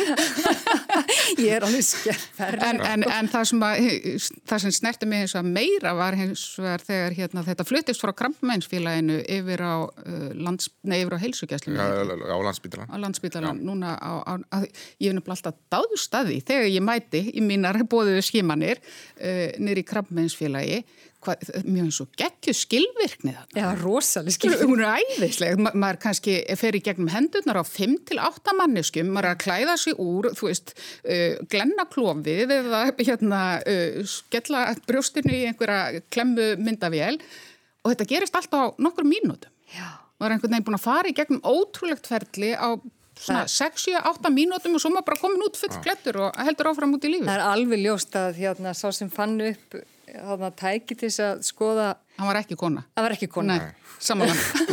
ég 1.46 1.56
er 1.56 1.64
alveg 1.64 1.86
skemmt. 1.88 2.44
En, 2.60 2.82
en, 2.82 3.08
en 3.08 3.32
það 3.32 3.48
sem, 3.54 3.64
sem 4.60 4.72
snerti 4.72 5.08
mig 5.08 5.24
eins 5.24 5.36
og 5.36 5.48
meira 5.48 5.96
var 5.96 6.16
hins 6.20 6.44
vegar 6.60 6.84
þegar 6.84 7.16
hérna, 7.16 7.46
þetta 7.48 7.68
fluttist 7.68 8.04
frá 8.04 8.12
krabbamennsfélaginu 8.12 9.24
yfir 9.24 9.64
á, 9.64 9.76
uh, 9.88 10.30
lands, 10.36 10.70
nei, 10.84 11.00
yfir 11.06 11.16
á 11.16 11.24
heilsugjæslinu. 11.24 11.80
Já, 11.80 12.36
á 12.36 12.38
landsbytalan. 12.44 12.92
Á 12.92 12.98
landsbytalan 13.00 13.61
núna 13.64 13.94
á, 13.98 14.12
á, 14.26 14.34
að 14.58 14.68
ég 15.02 15.12
hef 15.12 15.18
nefnilega 15.18 15.38
alltaf 15.38 15.60
dáðu 15.74 16.02
staði 16.02 16.42
þegar 16.48 16.68
ég 16.72 16.86
mæti 16.86 17.24
í 17.32 17.46
mínar 17.46 17.80
bóðuðu 17.92 18.26
skimanir 18.26 18.82
uh, 18.82 19.48
nýri 19.62 19.86
krabbmennsfélagi 19.88 20.84
mjög 21.22 21.86
eins 21.86 22.00
og 22.02 22.10
geggju 22.18 22.54
skilvirkni 22.58 23.34
það. 23.36 23.58
Já, 23.60 23.66
rosalega 23.78 24.34
skilvirkni. 24.34 24.70
Hún 24.72 24.82
er 24.82 25.04
æðisleg, 25.04 25.60
Ma 25.62 25.74
maður 25.78 26.00
kannski 26.08 26.38
fer 26.58 26.78
í 26.78 26.82
gegnum 26.84 27.12
hendurnar 27.14 27.62
á 27.62 27.66
5-8 27.68 28.56
manneskum, 28.58 29.12
maður 29.14 29.30
er 29.30 29.36
að 29.36 29.44
klæða 29.44 29.76
sig 29.84 30.02
úr, 30.02 30.32
veist, 30.40 30.74
uh, 31.06 31.38
glenna 31.52 31.86
klófið 31.92 32.56
eða 32.58 32.84
hérna, 32.98 33.42
uh, 33.62 34.02
skella 34.10 34.66
brjóstinu 34.88 35.36
í 35.38 35.44
einhverja 35.52 36.02
klemmu 36.14 36.56
myndavél 36.62 37.20
og 37.82 37.94
þetta 37.94 38.10
gerist 38.10 38.38
alltaf 38.38 38.74
á 38.74 38.82
nokkur 38.82 39.06
mínútum. 39.06 39.54
Já. 39.72 40.02
maður 40.20 40.34
er 40.34 40.36
einhvern 40.36 40.52
veginn 40.52 40.66
búin 40.68 40.78
að 40.78 40.84
fara 40.84 41.10
í 41.10 41.16
gegnum 41.18 41.46
ótrúlegt 41.48 42.10
ferli 42.10 42.52
á 42.54 42.78
svona 43.20 43.46
6-8 43.52 44.34
mínútum 44.34 44.78
og 44.78 44.84
svo 44.84 44.94
maður 44.94 45.10
bara 45.12 45.22
komin 45.22 45.46
út 45.48 45.60
full 45.60 45.82
klettur 45.84 46.22
og 46.28 46.44
heldur 46.46 46.72
áfram 46.72 46.96
út 46.98 47.08
í 47.08 47.16
lífi. 47.16 47.28
Það 47.28 47.40
er 47.40 47.48
alveg 47.48 47.84
ljóst 47.86 48.16
að 48.20 48.40
hérna 48.42 48.76
sá 48.78 48.88
sem 48.96 49.12
fann 49.14 49.36
upp 49.46 49.82
þarna 50.12 50.52
tæki 50.60 50.96
til 50.96 51.08
þess 51.08 51.24
að 51.24 51.44
skoða 51.48 51.92
Hann 52.22 52.30
var 52.30 52.38
ekki 52.38 52.54
kona. 52.60 52.84
Það 52.94 53.06
var 53.06 53.14
ekki 53.16 53.28
kona. 53.34 53.54
Nei, 53.58 53.94
samanlega. 53.98 54.66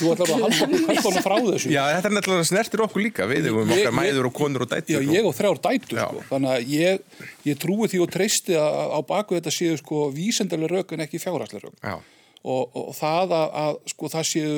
Þú 0.00 0.08
ætlar 0.10 0.24
að 0.24 0.40
halda 0.42 0.68
kvöldunum 0.88 1.18
frá 1.26 1.34
þessu. 1.44 1.70
Já, 1.70 1.82
þetta 1.92 2.08
er 2.08 2.14
nefnilega 2.16 2.46
snertir 2.48 2.82
okkur 2.82 3.04
líka 3.04 3.28
við 3.30 3.46
um 3.52 3.60
okkar 3.62 3.94
mæður 3.94 4.26
og 4.26 4.34
konur 4.34 4.64
og 4.64 4.72
dættur. 4.72 4.96
Já, 4.96 5.14
ég 5.14 5.28
og 5.28 5.36
þrjár 5.38 5.60
dættur, 5.68 6.00
sko. 6.02 6.24
Þannig 6.32 6.54
að 6.56 6.72
ég, 6.72 7.20
ég 7.46 7.60
trúi 7.62 7.86
því 7.92 8.02
og 8.02 8.10
treysti 8.16 8.58
að 8.58 8.90
á 8.90 9.00
baku 9.12 9.38
þetta 9.38 9.54
séu 9.54 9.78
sko 9.78 10.08
vísendalega 10.16 10.80
rauk 10.80 10.96
en 10.96 11.06
ekki 11.06 11.22
fjárhastlega 11.22 11.68
rauk. 11.68 11.78
Já. 11.78 11.94
Og, 12.42 12.74
og 12.74 12.90
það 12.98 13.36
að, 13.38 13.48
að 13.62 13.80
sko 13.94 14.10
það 14.16 14.28
séu 14.32 14.56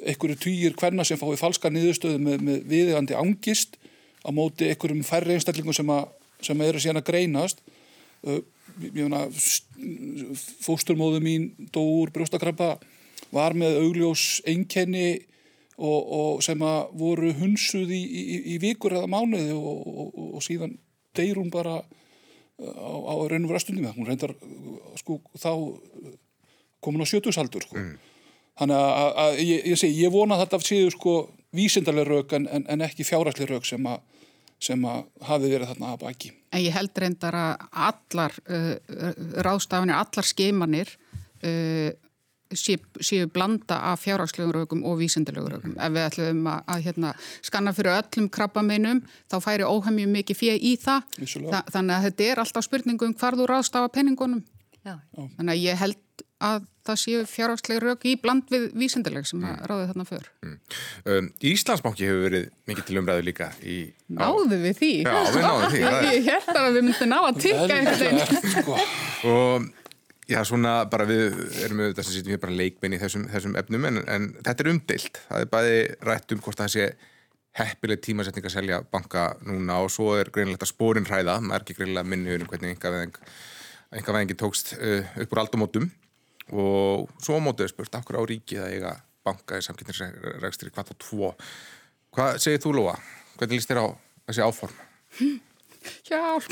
einhverju 0.00 0.38
týjir 0.40 0.76
hverna 0.78 1.04
sem 1.06 1.20
fái 1.20 1.36
falska 1.40 1.70
niðurstöðu 1.72 2.20
með, 2.22 2.44
með 2.46 2.66
viðegandi 2.70 3.16
angist 3.18 3.78
á 4.22 4.30
móti 4.34 4.70
einhverjum 4.70 5.04
færri 5.06 5.36
einstallingum 5.36 5.76
sem, 5.76 5.90
að, 5.92 6.10
sem 6.44 6.64
eru 6.64 6.82
síðan 6.82 7.02
að 7.02 7.08
greinast. 7.10 7.62
Uh, 8.22 8.40
fósturmóðu 10.62 11.18
mín 11.20 11.50
dóur 11.74 12.12
brjóstakrabba 12.14 12.76
var 13.34 13.56
með 13.58 13.82
augljós 13.82 14.40
einkenni 14.48 15.26
og, 15.76 15.98
og 16.00 16.44
sem 16.46 16.62
að 16.64 16.94
voru 17.00 17.32
hunsuð 17.36 17.92
í, 17.92 18.00
í, 18.00 18.38
í 18.54 18.60
vikur 18.62 18.94
eða 18.96 19.10
mánuði 19.12 19.52
og, 19.58 19.82
og, 19.90 20.22
og 20.38 20.46
síðan 20.46 20.78
deyr 21.18 21.42
hún 21.42 21.50
bara 21.52 21.82
uh, 21.82 22.78
á, 22.80 22.92
á 23.12 23.14
reynum 23.28 23.50
verðastundum 23.50 23.90
hún 23.98 24.08
reyndar 24.08 24.32
sko 25.02 25.18
þá 25.36 25.52
komin 26.82 27.04
á 27.04 27.10
sjötusaldur 27.10 27.66
sko. 27.66 27.76
Mm 27.76 28.11
Þannig 28.62 28.78
að, 28.78 29.12
að 29.24 29.38
ég, 29.42 29.64
ég, 29.72 29.78
segi, 29.80 30.02
ég 30.04 30.12
vona 30.14 30.36
að 30.36 30.44
þetta 30.44 30.66
séu 30.68 30.90
sko 30.94 31.14
vísindarlega 31.56 32.12
rauk 32.12 32.34
en, 32.38 32.46
en, 32.46 32.66
en 32.70 32.84
ekki 32.86 33.06
fjárhærslega 33.06 33.56
rauk 33.56 33.66
sem, 33.66 33.88
sem 34.62 34.84
að 34.86 35.02
hafi 35.26 35.50
verið 35.50 35.72
þarna 35.72 35.96
að 35.96 36.04
baki. 36.04 36.30
En 36.54 36.62
ég 36.62 36.76
held 36.76 37.02
reyndar 37.02 37.38
að 37.40 37.66
allar 37.88 38.38
uh, 38.46 38.70
ráðstafinir, 39.42 39.98
allar 39.98 40.28
skeimanir 40.28 40.94
uh, 41.42 41.90
séu, 42.54 42.78
séu 43.02 43.26
blanda 43.32 43.80
af 43.90 44.04
fjárhærslegum 44.04 44.54
raukum 44.54 44.86
og 44.86 45.00
vísindarlega 45.00 45.56
raukum. 45.56 45.74
Ef 45.82 45.94
við 45.96 46.06
ætlum 46.06 46.46
að, 46.52 46.64
að 46.76 46.86
hérna, 46.86 47.12
skanna 47.42 47.74
fyrir 47.74 47.96
öllum 47.96 48.30
krabbameinum 48.38 49.02
þá 49.26 49.38
færi 49.42 49.66
óhemjum 49.66 50.14
mikið 50.20 50.38
fyrir 50.38 50.66
í 50.70 50.76
það. 50.80 51.10
Þa, 51.18 51.64
þannig 51.74 51.96
að 51.98 52.08
þetta 52.08 52.28
er 52.30 52.42
alltaf 52.44 52.68
spurningum 52.68 53.16
hvar 53.18 53.38
þú 53.40 53.50
ráðstafa 53.50 53.90
penningunum. 53.98 54.44
Já. 54.82 54.96
Þannig 55.14 55.52
að 55.52 55.62
ég 55.62 55.78
held 55.78 55.98
að 56.42 56.64
það 56.82 56.98
séu 56.98 57.26
fjárhagslega 57.30 57.82
rauk 57.84 58.06
í 58.08 58.14
bland 58.18 58.48
við 58.50 58.64
vísendileg 58.78 59.26
sem 59.28 59.42
mm. 59.42 59.60
ráði 59.70 59.84
þarna 59.92 60.06
för. 60.08 60.24
Mm. 60.42 60.56
Um, 61.06 61.28
Íslandsbanki 61.52 62.08
hefur 62.08 62.24
verið 62.26 62.48
mikið 62.70 62.88
til 62.88 62.96
umræðu 62.98 63.26
líka 63.28 63.52
í... 63.62 63.76
Náðu 64.10 64.58
við 64.64 64.80
því? 64.80 64.90
Já, 65.04 65.14
við 65.28 65.46
náðum 65.46 65.76
því. 65.76 65.84
Ég 66.16 66.26
held 66.32 66.58
að 66.58 66.66
við 66.66 66.88
myndum 66.88 67.12
ná 67.12 67.18
að 67.20 67.38
tilka 67.44 67.76
einhvern 67.76 68.02
veginn. 68.02 68.50
Sko. 68.56 68.80
Og 69.30 69.70
já, 70.32 70.40
svona 70.48 70.74
bara 70.90 71.06
við 71.12 71.38
erum 71.62 71.84
auðvitað 71.84 72.08
sem 72.08 72.18
sýtum 72.18 72.34
við 72.34 72.42
bara 72.42 72.58
leikminn 72.58 72.98
í 72.98 73.00
þessum, 73.04 73.30
þessum 73.30 73.56
efnum 73.62 73.88
en, 73.92 74.02
en 74.10 74.28
þetta 74.40 74.66
er 74.66 74.72
umdeilt. 74.74 75.22
Það 75.28 75.46
er 75.46 75.54
bæði 75.54 75.80
rætt 76.10 76.34
um 76.34 76.42
hvort 76.42 76.64
það 76.64 76.74
sé 76.74 76.90
heppileg 77.58 78.02
tímasetning 78.02 78.46
að 78.48 78.54
selja 78.54 78.82
banka 78.90 79.30
núna 79.44 79.78
og 79.84 79.90
svo 79.92 80.14
er 80.16 80.30
greinilegt 80.32 80.64
að 80.64 80.72
spórin 80.72 81.06
hræða, 81.06 81.36
maður 81.44 81.58
er 81.58 81.66
ekki 81.66 81.76
greinlega 81.76 82.08
minni 82.08 82.38
um 82.38 82.46
hvernig 82.48 82.80
einhver 83.92 84.16
veginn 84.16 84.40
tókst 84.40 84.74
uh, 84.78 85.04
upp 85.22 85.34
úr 85.34 85.42
aldamótum 85.44 85.90
og 86.52 87.10
svo 87.22 87.38
mótið 87.40 87.68
er 87.68 87.72
spurt, 87.72 87.94
okkur 88.00 88.18
á 88.18 88.22
ríkið 88.28 88.64
að 88.64 88.74
eiga 88.76 88.92
banka 89.22 89.60
í 89.60 89.64
samkynningsregstri 89.64 90.72
hvað 90.72 90.90
þá 90.90 90.94
tvo. 91.04 91.30
Hvað 92.12 92.40
segir 92.42 92.62
þú 92.64 92.74
Lóa? 92.76 92.96
Hvernig 93.38 93.60
líst 93.60 93.70
þér 93.70 93.82
á 93.84 93.86
þessi 94.26 94.44
áform? 94.44 94.74
Hjálp! 96.06 96.48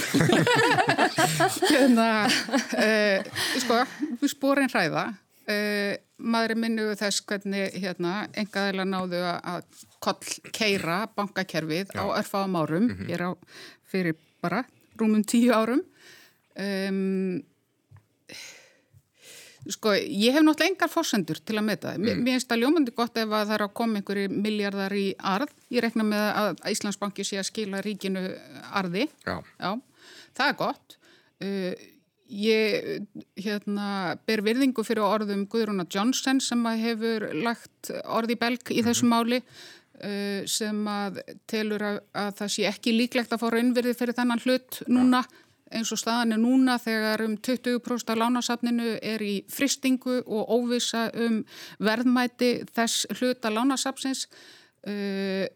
Hérna, 1.70 2.06
uh, 2.26 3.42
sko, 3.60 3.82
við 4.22 4.32
spórin 4.32 4.72
hræða. 4.72 5.10
Uh, 5.50 5.98
maður 6.20 6.54
er 6.54 6.60
minnuð 6.62 6.90
þess 7.00 7.22
hvernig 7.26 7.76
hérna, 7.80 8.26
engaðilega 8.38 8.86
náðu 8.86 9.22
að 9.26 9.86
koll 10.04 10.50
keira 10.54 11.00
bankakerfið 11.16 11.94
Já. 11.94 12.02
á 12.02 12.04
örfáum 12.20 12.58
árum, 12.60 12.86
mm 12.86 12.96
-hmm. 12.96 13.08
hér 13.08 13.24
á 13.26 13.30
fyrir 13.90 14.18
bara 14.42 14.64
rúmum 15.00 15.24
tíu 15.24 15.52
árum. 15.52 15.82
Um, 16.58 17.42
Sko, 19.68 19.92
ég 19.92 20.32
hef 20.32 20.40
náttúrulega 20.40 20.70
engar 20.70 20.88
fórsendur 20.88 21.36
til 21.44 21.58
að 21.60 21.66
meta 21.66 21.90
það. 21.90 21.98
Mm. 22.00 22.22
Mér 22.24 22.36
finnst 22.38 22.48
það 22.48 22.62
ljómandi 22.62 22.92
gott 22.96 23.18
ef 23.20 23.28
það 23.28 23.50
er 23.54 23.64
að 23.66 23.74
koma 23.76 24.00
einhverju 24.00 24.30
miljardar 24.32 24.94
í 24.96 25.04
arð. 25.30 25.52
Ég 25.68 25.84
rekna 25.84 26.06
með 26.08 26.24
að 26.40 26.62
Íslandsbanki 26.72 27.26
sé 27.28 27.40
að 27.42 27.48
skila 27.50 27.82
ríkinu 27.84 28.22
arði. 28.80 29.04
Já. 29.26 29.36
Já 29.60 29.70
það 30.38 30.46
er 30.46 30.56
gott. 30.62 30.96
Uh, 31.44 31.74
ég 32.30 33.04
hérna, 33.42 33.90
ber 34.26 34.44
virðingu 34.46 34.84
fyrir 34.86 35.04
orðum 35.04 35.44
Guðrúna 35.50 35.86
Johnson 35.90 36.40
sem 36.44 36.64
hefur 36.80 37.28
lagt 37.44 37.92
orði 38.06 38.38
belg 38.40 38.72
í 38.72 38.84
þessu 38.86 39.08
mhm. 39.08 39.12
máli 39.12 39.42
uh, 39.42 40.48
sem 40.48 40.80
að 40.88 41.20
telur 41.50 41.84
að, 41.84 42.02
að 42.16 42.34
það 42.40 42.54
sé 42.56 42.66
ekki 42.70 42.96
líklegt 42.96 43.36
að 43.36 43.44
fá 43.44 43.48
raunverði 43.52 43.96
fyrir 43.98 44.16
þennan 44.16 44.44
hlut 44.46 44.82
núna. 44.88 45.24
Já 45.28 45.48
eins 45.70 45.92
og 45.94 46.00
staðan 46.00 46.34
er 46.34 46.42
núna 46.42 46.76
þegar 46.82 47.24
um 47.26 47.36
20% 47.38 48.12
af 48.12 48.18
lánasafninu 48.18 48.96
er 49.02 49.22
í 49.22 49.34
fristingu 49.50 50.20
og 50.26 50.52
óvisa 50.56 51.08
um 51.14 51.40
verðmæti 51.78 52.52
þess 52.74 53.06
hluta 53.18 53.52
lánasafsins. 53.54 54.26
Uh, 54.86 55.46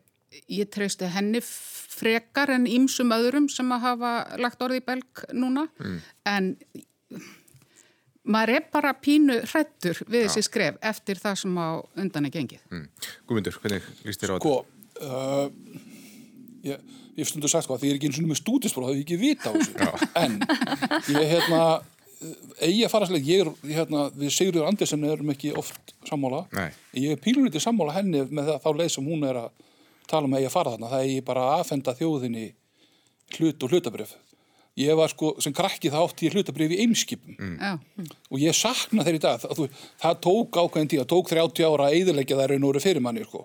ég 0.51 0.69
treysti 0.73 1.07
henni 1.15 1.41
frekar 1.45 2.51
en 2.55 2.67
ímsum 2.67 3.12
öðrum 3.15 3.47
sem 3.53 3.71
að 3.75 3.87
hafa 3.89 4.12
lagt 4.43 4.62
orði 4.67 4.83
í 4.83 4.85
belg 4.87 5.25
núna 5.33 5.69
mm. 5.79 5.99
en 6.27 6.51
maður 8.25 8.55
er 8.57 8.69
bara 8.73 8.95
pínu 8.99 9.41
hrættur 9.45 10.01
við 10.09 10.27
þessi 10.27 10.45
skref 10.49 10.79
eftir 10.83 11.21
það 11.23 11.41
sem 11.45 11.59
á 11.61 11.69
undan 12.03 12.29
er 12.29 12.35
gengið. 12.35 12.62
Mm. 12.73 12.87
Góðmundur, 13.29 13.59
hvernig 13.62 13.91
líst 14.09 14.25
þér 14.25 14.35
á 14.35 14.37
þetta? 14.37 14.43
Sko, 14.43 14.57
uh, 15.05 15.93
ég... 16.69 16.93
Hef 17.15 17.29
stundu 17.31 17.47
sagt 17.47 17.69
hvað, 17.71 17.79
því 17.79 17.87
ég 17.87 17.93
er 17.93 17.99
ekki 18.01 18.09
eins 18.11 18.17
og 18.19 18.25
með 18.27 18.39
stúdinspróf 18.41 18.89
þá 18.89 18.91
hef 18.91 18.97
ég 18.97 19.05
ekki 19.05 19.19
vita 19.21 19.51
á 19.51 19.55
þessu. 19.55 19.75
En 20.19 20.33
ég 21.12 21.21
er 21.21 21.29
hérna 21.31 21.61
eigi 22.59 22.81
að 22.87 22.91
fara 22.91 23.07
slik, 23.07 23.29
ég 23.29 23.45
er 23.45 23.51
hérna 23.77 24.09
við 24.17 24.33
Sigurður 24.35 24.67
Andersen 24.71 25.07
erum 25.07 25.31
ekki 25.35 25.53
oft 25.61 25.95
sammála. 26.09 26.43
Nei. 26.57 26.67
ég 27.05 27.15
er 27.15 27.23
pílunitið 27.23 27.62
sammála 27.62 27.95
henni 27.95 28.25
með 28.31 28.51
það, 28.51 28.59
þá 28.65 28.69
leið 28.81 28.93
sem 28.97 29.12
hún 29.12 29.29
er 29.29 29.41
að 29.45 29.65
tala 30.11 30.29
um 30.29 30.37
eigi 30.37 30.49
að 30.49 30.55
fara 30.57 30.75
þarna, 30.75 30.91
það 30.93 31.05
er 31.05 31.12
ég 31.12 31.27
bara 31.29 31.47
að 31.47 31.57
aðfenda 31.61 31.97
þjóðinni 32.01 32.47
hlut 33.39 33.65
og 33.67 33.75
hlutabrif 33.75 34.15
ég 34.81 34.97
var 34.99 35.11
sko, 35.12 35.35
sem 35.43 35.55
krakki 35.55 35.91
það 35.93 36.07
átt 36.09 36.23
ég 36.27 36.35
hlutabrif 36.35 36.75
í 36.75 36.81
einskipum 36.83 37.37
mm. 37.39 38.07
og 38.31 38.43
ég 38.43 38.57
sakna 38.59 39.05
þeir 39.07 39.19
í 39.21 39.23
dag, 39.23 39.43
það, 39.43 39.81
það 40.03 40.21
tók 40.27 40.59
ákveðin 40.59 40.91
tíð, 40.91 41.03
það 41.05 41.11
tók 41.12 41.31
30 41.31 41.69
ára 41.69 41.89
að 41.89 41.99
eðilegja 42.01 42.39
þær 42.41 42.57
en 42.57 42.67
úr 42.69 42.81
fyrir 42.83 43.05
manni 43.05 43.27
sko 43.27 43.45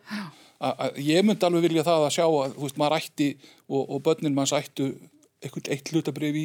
að 0.60 1.00
ég 1.04 1.24
myndi 1.24 1.48
alveg 1.48 1.70
vilja 1.70 1.88
það 1.88 2.06
að 2.08 2.16
sjá 2.18 2.26
að 2.26 2.58
þú 2.58 2.66
veist 2.66 2.82
maður 2.82 2.98
ætti 3.00 3.30
og, 3.70 3.82
og 3.84 4.04
börnin 4.04 4.36
manns 4.36 4.56
ættu 4.56 4.92
eitthvað 5.40 5.70
eitt 5.72 5.90
hlutabrif 5.94 6.36
í, 6.36 6.44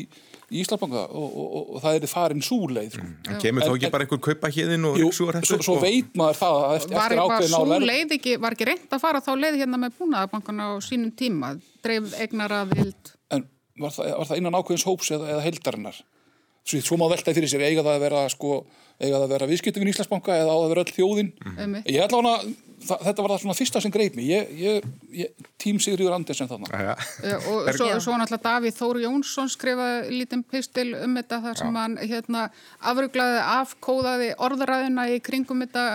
í 0.54 0.60
Íslandbanka 0.62 1.00
og, 1.08 1.24
og, 1.24 1.46
og, 1.58 1.70
og 1.74 1.82
það 1.82 1.96
er 1.98 2.10
farin 2.10 2.44
súleið 2.44 2.94
sko. 2.94 3.06
mm. 3.08 3.40
Kemur 3.42 3.66
þá 3.66 3.72
ekki 3.72 3.90
bara 3.90 4.06
einhver 4.06 4.20
kaupa 4.22 4.50
hérðin 4.54 4.86
og? 4.86 5.00
Svo, 5.16 5.58
svo 5.66 5.76
veit 5.82 6.14
maður 6.18 6.38
það 6.38 6.58
að 6.60 6.76
eftir, 6.76 6.94
var, 6.94 7.16
eftir 7.16 7.22
ákveðin 7.24 7.56
á 7.58 7.62
verð 7.72 8.14
ekki, 8.18 8.36
Var 8.44 8.56
ekki 8.56 8.68
reynd 8.70 8.94
að 8.94 9.02
fara 9.02 9.22
þá 9.24 9.32
leið 9.34 9.60
hérna 9.64 9.80
með 9.82 9.98
búnaðabankana 9.98 10.70
á 10.70 10.72
sínum 10.86 11.10
tíma 11.18 11.54
dreif 11.82 12.14
egnar 12.22 12.54
að 12.60 12.76
vild 12.78 13.12
En 13.34 13.46
var 13.82 13.96
það, 13.96 14.12
var 14.20 14.30
það 14.30 14.42
innan 14.42 14.58
ákveðins 14.60 14.86
hóps 14.86 15.10
eða, 15.16 15.32
eða 15.34 15.46
heildarinnar? 15.48 16.00
Svo, 16.64 16.80
svo 16.86 17.00
má 17.00 17.08
veltaði 17.10 17.40
fyrir 17.40 17.50
sér 17.50 17.66
eiga 17.66 17.82
það 17.82 17.96
að 17.98 18.04
vera, 18.06 18.20
sko, 18.32 18.60
vera 19.02 19.48
viðskiptum 19.50 19.84
í 19.84 19.90
Íslandsbanka 19.90 20.38
eða 20.38 20.54
á 20.54 20.58
að 20.62 20.70
vera 20.70 20.84
öll 20.86 20.94
þjóðin 20.94 21.34
mm. 21.34 21.74
Ég 21.90 22.06
ætla 22.06 22.22
hana 22.22 22.38
það, 22.88 23.02
þetta 23.08 23.24
var 23.24 23.32
það 23.32 23.40
svona 23.42 23.56
fyrsta 23.58 23.82
sem 23.82 23.94
greið 23.94 24.18
mér 24.18 24.28
ég, 24.28 24.52
ég, 24.60 24.88
ég, 25.20 25.48
tím 25.60 25.80
Sigriður 25.82 26.16
Andersen 26.16 26.50
þarna. 26.50 26.80
Ja, 26.84 26.94
og 27.50 27.70
svo, 27.76 27.88
svo 28.04 28.16
náttúrulega 28.20 28.44
Davíð 28.44 28.76
Þóru 28.78 29.04
Jónsson 29.04 29.50
skrifaði 29.52 30.18
lítinn 30.18 30.44
pistil 30.48 30.86
um 30.98 31.16
þetta 31.18 31.40
þar 31.46 31.60
sem 31.60 31.72
Já. 31.72 31.80
hann 31.80 31.96
hérna, 32.02 32.44
afruglaði 32.92 33.42
afkóðaði 33.54 34.30
orðræðina 34.48 35.08
í 35.14 35.18
kringum 35.24 35.64
þetta. 35.64 35.86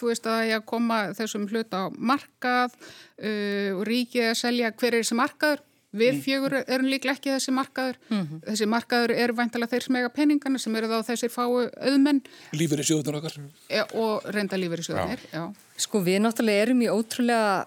Þú 0.00 0.12
veist 0.12 0.28
að 0.30 0.42
ég 0.52 0.66
koma 0.68 1.00
þessum 1.18 1.48
hlut 1.50 1.76
á 1.76 1.82
markað 1.94 2.74
uh, 2.74 3.78
og 3.78 3.86
ríkið 3.88 4.32
að 4.32 4.38
selja 4.42 4.74
hver 4.74 4.94
er 4.94 5.02
þessi 5.02 5.18
markaður 5.18 5.64
Við 5.96 6.10
mm. 6.12 6.20
fjögur 6.20 6.54
erum 6.60 6.88
líklega 6.92 7.16
ekki 7.16 7.30
þessi 7.32 7.52
markaður. 7.56 7.96
Mm 8.10 8.18
-hmm. 8.20 8.40
Þessi 8.44 8.66
markaður 8.68 9.12
eru 9.14 9.36
væntalega 9.38 9.72
þeir 9.72 9.84
smega 9.86 10.10
peningana 10.12 10.58
sem 10.60 10.76
eru 10.76 10.90
þá 10.90 10.98
þessir 11.06 11.32
fáu 11.32 11.64
auðmenn. 11.64 12.20
Lífur 12.52 12.82
í 12.82 12.84
sjóðunar 12.84 13.16
okkar. 13.22 13.38
Ja, 13.72 13.86
og 13.94 14.26
reynda 14.28 14.60
lífur 14.60 14.82
í 14.82 14.84
sjóðunir, 14.84 15.24
já. 15.32 15.38
já. 15.38 15.54
Sko 15.80 16.02
við 16.04 16.20
náttúrulega 16.20 16.66
erum 16.66 16.84
í 16.84 16.90
ótrúlega 16.92 17.66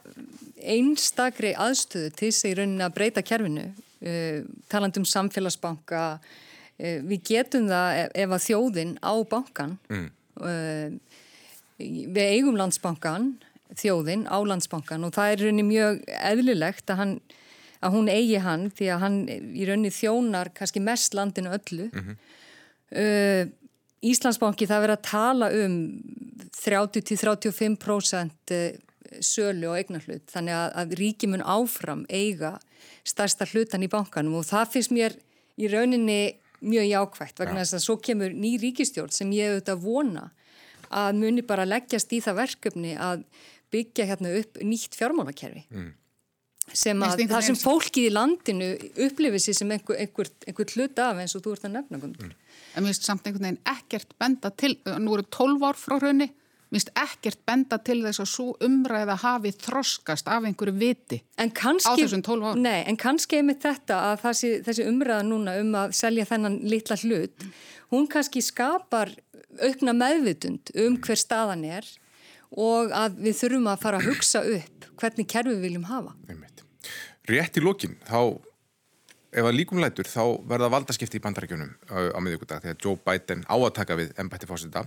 einstakri 0.61 1.55
aðstöðu 1.57 2.13
til 2.13 2.29
þess 2.29 2.45
að 2.45 2.51
í 2.51 2.55
rauninni 2.61 2.85
að 2.85 2.93
breyta 2.93 3.25
kerfinu. 3.25 3.65
Uh, 4.01 4.45
taland 4.69 4.97
um 4.97 5.05
samfélagsbanka. 5.05 6.19
Uh, 6.77 7.01
við 7.01 7.25
getum 7.25 7.67
það 7.69 8.05
ef, 8.05 8.15
ef 8.15 8.37
að 8.37 8.45
þjóðin 8.45 8.95
á 9.01 9.13
bankan. 9.33 9.77
Mm. 9.89 10.09
Uh, 10.37 10.89
við 11.81 12.23
eigum 12.37 12.57
landsbankan, 12.57 13.33
þjóðin 13.73 14.29
á 14.29 14.37
landsbankan 14.45 15.09
og 15.09 15.13
það 15.15 15.31
er 15.31 15.45
rauninni 15.45 15.65
mjög 15.65 16.01
eðlilegt 16.21 16.91
að 16.91 16.99
hann 17.01 17.19
að 17.81 17.95
hún 17.95 18.09
eigi 18.11 18.39
hann 18.41 18.69
því 18.73 18.89
að 18.93 19.01
hann 19.05 19.17
í 19.29 19.65
rauninni 19.67 19.91
þjónar 19.93 20.51
kannski 20.57 20.79
mest 20.83 21.15
landinu 21.17 21.49
öllu 21.57 21.87
mm 21.89 22.01
-hmm. 22.01 22.15
uh, 23.01 23.43
Íslandsbanki 24.01 24.65
það 24.65 24.83
verið 24.85 24.97
að 24.97 25.07
tala 25.09 25.47
um 25.53 25.75
30-35% 26.57 28.53
uh, 28.57 28.71
sölu 29.21 29.69
og 29.69 29.77
eignarhlut 29.77 30.25
þannig 30.31 30.55
að, 30.55 30.69
að 30.81 30.93
ríki 30.99 31.27
mun 31.27 31.43
áfram 31.43 32.05
eiga 32.09 32.59
stærsta 33.03 33.45
hlutan 33.45 33.83
í 33.83 33.89
bankanum 33.91 34.39
og 34.39 34.45
það 34.45 34.71
finnst 34.75 34.91
mér 34.95 35.17
í 35.57 35.67
rauninni 35.67 36.21
mjög 36.61 36.85
jákvægt 36.85 37.39
vegna 37.41 37.59
þess 37.61 37.73
ja. 37.73 37.77
að 37.77 37.85
svo 37.85 37.97
kemur 37.97 38.29
ný 38.33 38.57
ríkistjórn 38.61 39.11
sem 39.13 39.31
ég 39.33 39.49
auðvitað 39.49 39.83
vona 39.83 40.29
að 40.91 41.15
muni 41.17 41.41
bara 41.41 41.65
leggjast 41.65 42.13
í 42.13 42.21
það 42.21 42.35
verkefni 42.35 42.93
að 42.99 43.23
byggja 43.71 44.05
hérna 44.05 44.35
upp 44.37 44.57
nýtt 44.61 44.95
fjármálakerfi 44.99 45.65
mm 45.69 46.00
sem 46.73 47.05
að 47.05 47.23
það 47.29 47.47
sem 47.49 47.57
fólkið 47.59 48.07
í 48.07 48.13
landinu 48.13 48.69
upplifir 49.07 49.43
sér 49.43 49.57
sem 49.61 49.73
einhver, 49.75 49.97
einhver, 50.01 50.29
einhver 50.47 50.75
hlut 50.75 51.01
af 51.03 51.21
eins 51.23 51.35
og 51.37 51.45
þú 51.45 51.55
ert 51.55 51.65
að 51.67 51.75
nefna 51.77 52.01
mm. 52.01 52.35
En 52.71 52.85
mér 52.85 52.93
finnst 52.93 53.07
samt 53.07 53.25
einhvern 53.27 53.49
veginn 53.49 53.63
ekkert 53.67 54.13
benda 54.21 54.51
til, 54.55 54.77
nú 55.03 55.17
eru 55.17 55.25
12 55.27 55.65
ár 55.67 55.79
frá 55.79 55.97
raunni 55.99 56.29
mér 56.71 56.79
finnst 56.79 56.93
ekkert 57.01 57.41
benda 57.47 57.79
til 57.83 57.97
þess 58.05 58.23
að 58.23 58.29
svo 58.31 58.45
umræða 58.63 59.17
hafi 59.25 59.51
þroskast 59.59 60.29
af 60.31 60.45
einhverju 60.47 60.75
viti 60.79 61.19
kannski, 61.35 61.91
á 61.91 61.99
þessum 61.99 62.23
12 62.23 62.47
ár 62.47 62.61
Nei, 62.61 62.79
en 62.87 62.99
kannski 62.99 63.41
er 63.41 63.47
með 63.49 63.65
þetta 63.65 63.97
að 64.11 64.21
þessi, 64.23 64.53
þessi 64.67 64.87
umræða 64.87 65.25
núna 65.27 65.57
um 65.59 65.75
að 65.81 65.97
selja 65.99 66.27
þennan 66.29 66.61
litla 66.71 66.95
hlut, 67.03 67.49
hún 67.91 68.07
kannski 68.11 68.43
skapar 68.45 69.11
aukna 69.59 69.95
meðvitund 69.97 70.71
um 70.79 70.95
hver 71.03 71.19
staðan 71.19 71.65
er 71.67 71.87
og 72.51 72.91
að 72.95 73.19
við 73.27 73.37
þurfum 73.41 73.69
að 73.71 73.83
fara 73.83 73.99
að 73.99 74.07
hugsa 74.11 74.43
upp 74.47 74.87
hvernig 75.01 75.27
kerfi 75.31 75.55
við 75.55 75.67
viljum 75.67 75.87
hafa 75.89 76.15
Einmitt. 76.29 76.60
Rétt 77.31 77.57
í 77.59 77.63
lokin, 77.63 77.93
þá 78.03 78.41
ef 79.31 79.45
að 79.47 79.55
líkum 79.55 79.79
lætur, 79.79 80.07
þá 80.09 80.41
verða 80.49 80.71
valdaskipti 80.73 81.19
í 81.19 81.23
bandarækjunum 81.23 81.69
á 81.87 82.19
miðugudag 82.19 82.65
þegar 82.65 82.79
Joe 82.83 82.99
Biden 83.05 83.45
á 83.47 83.55
að 83.55 83.75
taka 83.77 83.95
við 83.99 84.11
ennbætti 84.19 84.49
fósita 84.49 84.83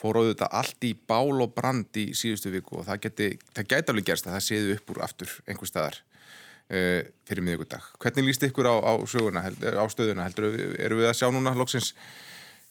fór 0.00 0.18
auðvitað 0.20 0.56
allt 0.58 0.86
í 0.88 0.90
bál 1.08 1.44
og 1.44 1.52
brand 1.54 2.00
í 2.00 2.08
síðustu 2.18 2.50
viku 2.52 2.80
og 2.80 2.88
það 2.88 3.04
geti, 3.06 3.28
það 3.54 3.70
gæti 3.70 3.94
alveg 3.94 4.08
gerst 4.10 4.26
að 4.26 4.36
það 4.36 4.46
séðu 4.48 4.74
upp 4.74 4.92
úr 4.92 5.00
aftur 5.06 5.36
einhver 5.46 5.70
staðar 5.70 6.00
uh, 6.00 7.00
fyrir 7.28 7.46
miðugudag. 7.46 7.86
Hvernig 8.02 8.28
líst 8.28 8.48
ykkur 8.48 8.68
á, 8.68 8.74
á, 8.82 8.92
söguna, 9.10 9.44
á 9.46 9.84
stöðuna 9.92 10.26
heldur? 10.26 10.50
Eru 10.74 11.00
við 11.00 11.10
að 11.12 11.18
sjá 11.20 11.28
núna 11.30 11.54
loksins 11.56 11.94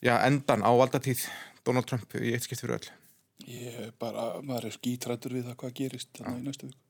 já, 0.03 0.17
endan 0.19 0.67
á 0.67 0.71
valdatíð 0.75 1.25
Donald 1.63 1.87
Trump 1.87 2.19
í 2.19 2.35
eitt 2.35 2.45
skipt 2.45 2.65
fyrir 2.65 2.81
öll? 2.81 2.91
Ég 3.47 3.93
bara, 3.99 4.33
maður 4.43 4.69
er 4.69 4.75
skítrættur 4.75 5.39
við 5.39 5.47
það 5.47 5.61
hvað 5.63 5.77
gerist 5.79 6.11
þannig 6.19 6.43
í 6.43 6.49
næstu 6.49 6.67
viku. 6.67 6.83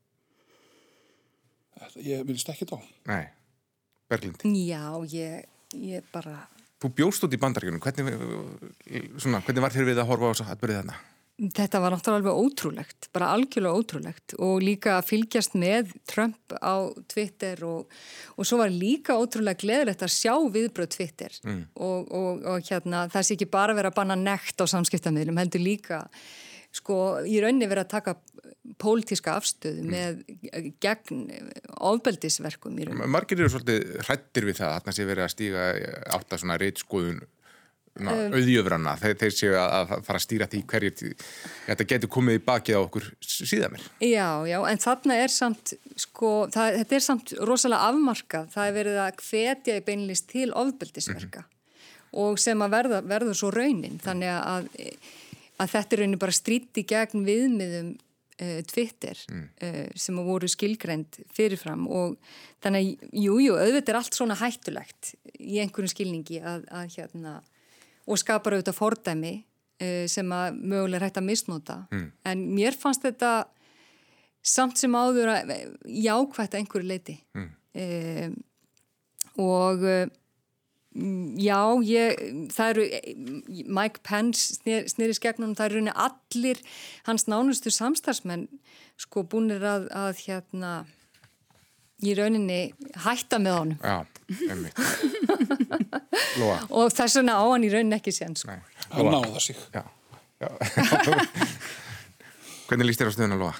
Ég 2.03 2.27
minnst 2.27 2.51
ekki 2.53 2.67
þá. 2.69 2.77
Nei, 3.09 3.23
Berglind. 4.11 4.43
Já, 4.43 4.85
ég, 5.13 5.47
ég 5.79 6.11
bara... 6.13 6.43
Þú 6.83 6.91
bjóst 6.97 7.23
út 7.23 7.33
í 7.35 7.39
bandaríkunum, 7.39 7.79
hvernig, 7.83 8.15
svona, 9.23 9.39
hvernig 9.45 9.63
var 9.63 9.75
þér 9.75 9.89
við 9.91 10.01
að 10.03 10.09
horfa 10.09 10.29
á 10.29 10.33
þess 10.33 10.47
að 10.51 10.63
byrja 10.63 10.79
þarna? 10.81 11.01
Þetta 11.33 11.79
var 11.81 11.95
náttúrulega 11.95 12.19
alveg 12.19 12.39
ótrúlegt, 12.45 13.07
bara 13.15 13.31
algjörlega 13.33 13.79
ótrúlegt 13.79 14.35
og 14.37 14.59
líka 14.61 14.99
að 14.99 15.07
fylgjast 15.07 15.55
með 15.57 15.95
Trump 16.05 16.53
á 16.61 16.93
Twitter 17.09 17.63
og, 17.65 17.89
og 18.37 18.45
svo 18.45 18.59
var 18.61 18.69
líka 18.69 19.15
ótrúlega 19.17 19.57
gleðilegt 19.63 20.05
að 20.05 20.13
sjá 20.13 20.35
viðbröð 20.53 20.91
Twitter 20.93 21.33
mm. 21.41 21.63
og, 21.73 22.13
og, 22.13 22.45
og 22.51 22.69
hérna 22.69 23.07
það 23.09 23.25
sé 23.25 23.33
ekki 23.33 23.49
bara 23.49 23.73
verið 23.73 23.89
að 23.89 23.97
banna 23.97 24.19
nekt 24.19 24.61
á 24.61 24.65
samskiptamiðlum, 24.75 25.41
heldur 25.41 25.65
líka 25.65 26.03
sko 26.73 26.97
í 27.29 27.37
rauninni 27.43 27.69
verið 27.69 27.85
að 27.85 27.93
taka 27.93 28.15
pólitíska 28.81 29.35
afstöðu 29.37 29.83
mm. 29.83 29.93
með 29.93 30.73
gegn 30.83 31.27
ofbeldisverkum 31.83 32.79
í 32.79 32.87
rauninni. 32.87 33.11
Margir 33.13 33.41
eru 33.41 33.51
svolítið 33.53 34.01
hrættir 34.07 34.49
við 34.49 34.59
það 34.61 34.73
að 34.73 34.87
það 34.87 34.97
sé 34.97 35.07
verið 35.09 35.25
að 35.25 35.33
stíga 35.35 35.69
átt 36.17 36.33
að 36.33 36.43
svona 36.43 36.59
reytskoðun 36.61 37.21
um, 37.21 38.09
auðjöfrana 38.09 38.95
þeir, 39.01 39.15
þeir 39.21 39.35
séu 39.37 39.55
að 39.59 39.95
fara 40.07 40.19
að 40.19 40.25
stýra 40.25 40.49
því 40.49 40.61
hverjir 40.73 41.15
þetta 41.67 41.87
getur 41.93 42.13
komið 42.17 42.39
í 42.39 42.43
bakið 42.49 42.79
á 42.79 42.81
okkur 42.81 43.09
síðan 43.21 43.75
mér. 43.75 43.87
Já, 44.01 44.27
já, 44.49 44.59
en 44.71 44.83
þarna 44.83 45.17
er 45.23 45.33
samt, 45.33 45.73
sko, 46.07 46.35
það, 46.53 46.79
þetta 46.81 46.99
er 46.99 47.07
samt 47.07 47.33
rosalega 47.51 47.89
afmarkað, 47.91 48.53
það 48.55 48.69
er 48.69 48.77
verið 48.79 49.01
að 49.05 49.25
hvetja 49.27 49.79
í 49.79 49.83
beinlist 49.89 50.29
til 50.31 50.47
ofbeldisverka 50.49 51.43
mm 51.43 51.49
-hmm. 51.49 52.23
og 52.25 52.39
sem 52.41 52.65
að 52.65 52.77
verða, 52.79 53.03
verður 53.13 53.37
svo 53.37 53.51
raunin, 53.53 53.99
þannig 54.01 54.33
að 54.39 54.71
að 55.63 55.71
þetta 55.75 55.99
er 55.99 56.17
bara 56.21 56.35
stríti 56.35 56.83
gegn 56.87 57.23
viðmiðum 57.27 57.93
uh, 57.95 58.59
Twitter 58.69 59.17
mm. 59.29 59.45
uh, 59.63 59.87
sem 59.99 60.19
voru 60.25 60.49
skilgrend 60.51 61.21
fyrirfram 61.33 61.87
og 61.87 62.17
þannig 62.63 62.93
að, 62.93 63.09
jújú, 63.11 63.39
jú, 63.47 63.57
auðvitað 63.57 63.93
er 63.93 63.99
allt 64.01 64.19
svona 64.19 64.37
hættulegt 64.39 65.13
í 65.39 65.59
einhverjum 65.63 65.93
skilningi 65.93 66.39
að, 66.41 66.67
að 66.73 66.97
hérna, 66.97 67.39
og 68.07 68.21
skapar 68.21 68.57
auðvitað 68.57 68.79
fordæmi 68.79 69.33
uh, 69.41 70.05
sem 70.11 70.35
að 70.35 70.61
mögulega 70.61 71.09
hægt 71.09 71.21
að 71.21 71.29
misnóta 71.29 71.83
mm. 71.91 72.07
en 72.31 72.47
mér 72.57 72.79
fannst 72.79 73.05
þetta 73.05 73.35
samt 74.43 74.81
sem 74.81 74.91
áður 74.91 75.37
að 75.37 75.53
jákvægt 75.87 76.51
að 76.51 76.59
einhverju 76.59 76.87
leiti 76.89 77.13
mm. 77.31 78.33
og 79.39 79.85
Já, 80.93 81.59
ég, 81.81 82.19
það 82.53 82.67
eru, 82.73 82.83
Mike 83.65 84.03
Pence 84.05 84.59
snýr, 84.59 84.85
snýris 84.91 85.21
gegnum, 85.23 85.55
það 85.57 85.71
eru 85.71 85.79
rauninni 85.79 85.95
allir 86.05 86.59
hans 87.07 87.25
nánustu 87.25 87.73
samstarfsmenn 87.73 88.45
sko 89.01 89.23
búinir 89.25 89.63
að, 89.65 89.87
að 89.89 90.21
hérna 90.27 90.73
í 92.03 92.13
rauninni 92.17 92.59
hætta 93.05 93.39
með 93.41 93.57
honum. 93.57 93.79
Já, 93.81 94.05
einmitt. 94.51 94.77
og 96.77 96.93
þess 96.93 97.17
vegna 97.19 97.39
á 97.41 97.45
hann 97.47 97.65
í 97.65 97.73
rauninni 97.73 97.97
ekki 97.97 98.13
sér. 98.13 98.37
Sko. 98.37 98.57
Hann 98.93 99.11
náða 99.15 99.41
sig. 99.41 99.57
Já, 99.73 99.83
já. 100.43 100.49
Hvernig 102.69 102.89
líst 102.89 103.01
þér 103.01 103.09
á 103.09 103.13
stöðun 103.17 103.37
að 103.39 103.45
loða? 103.47 103.55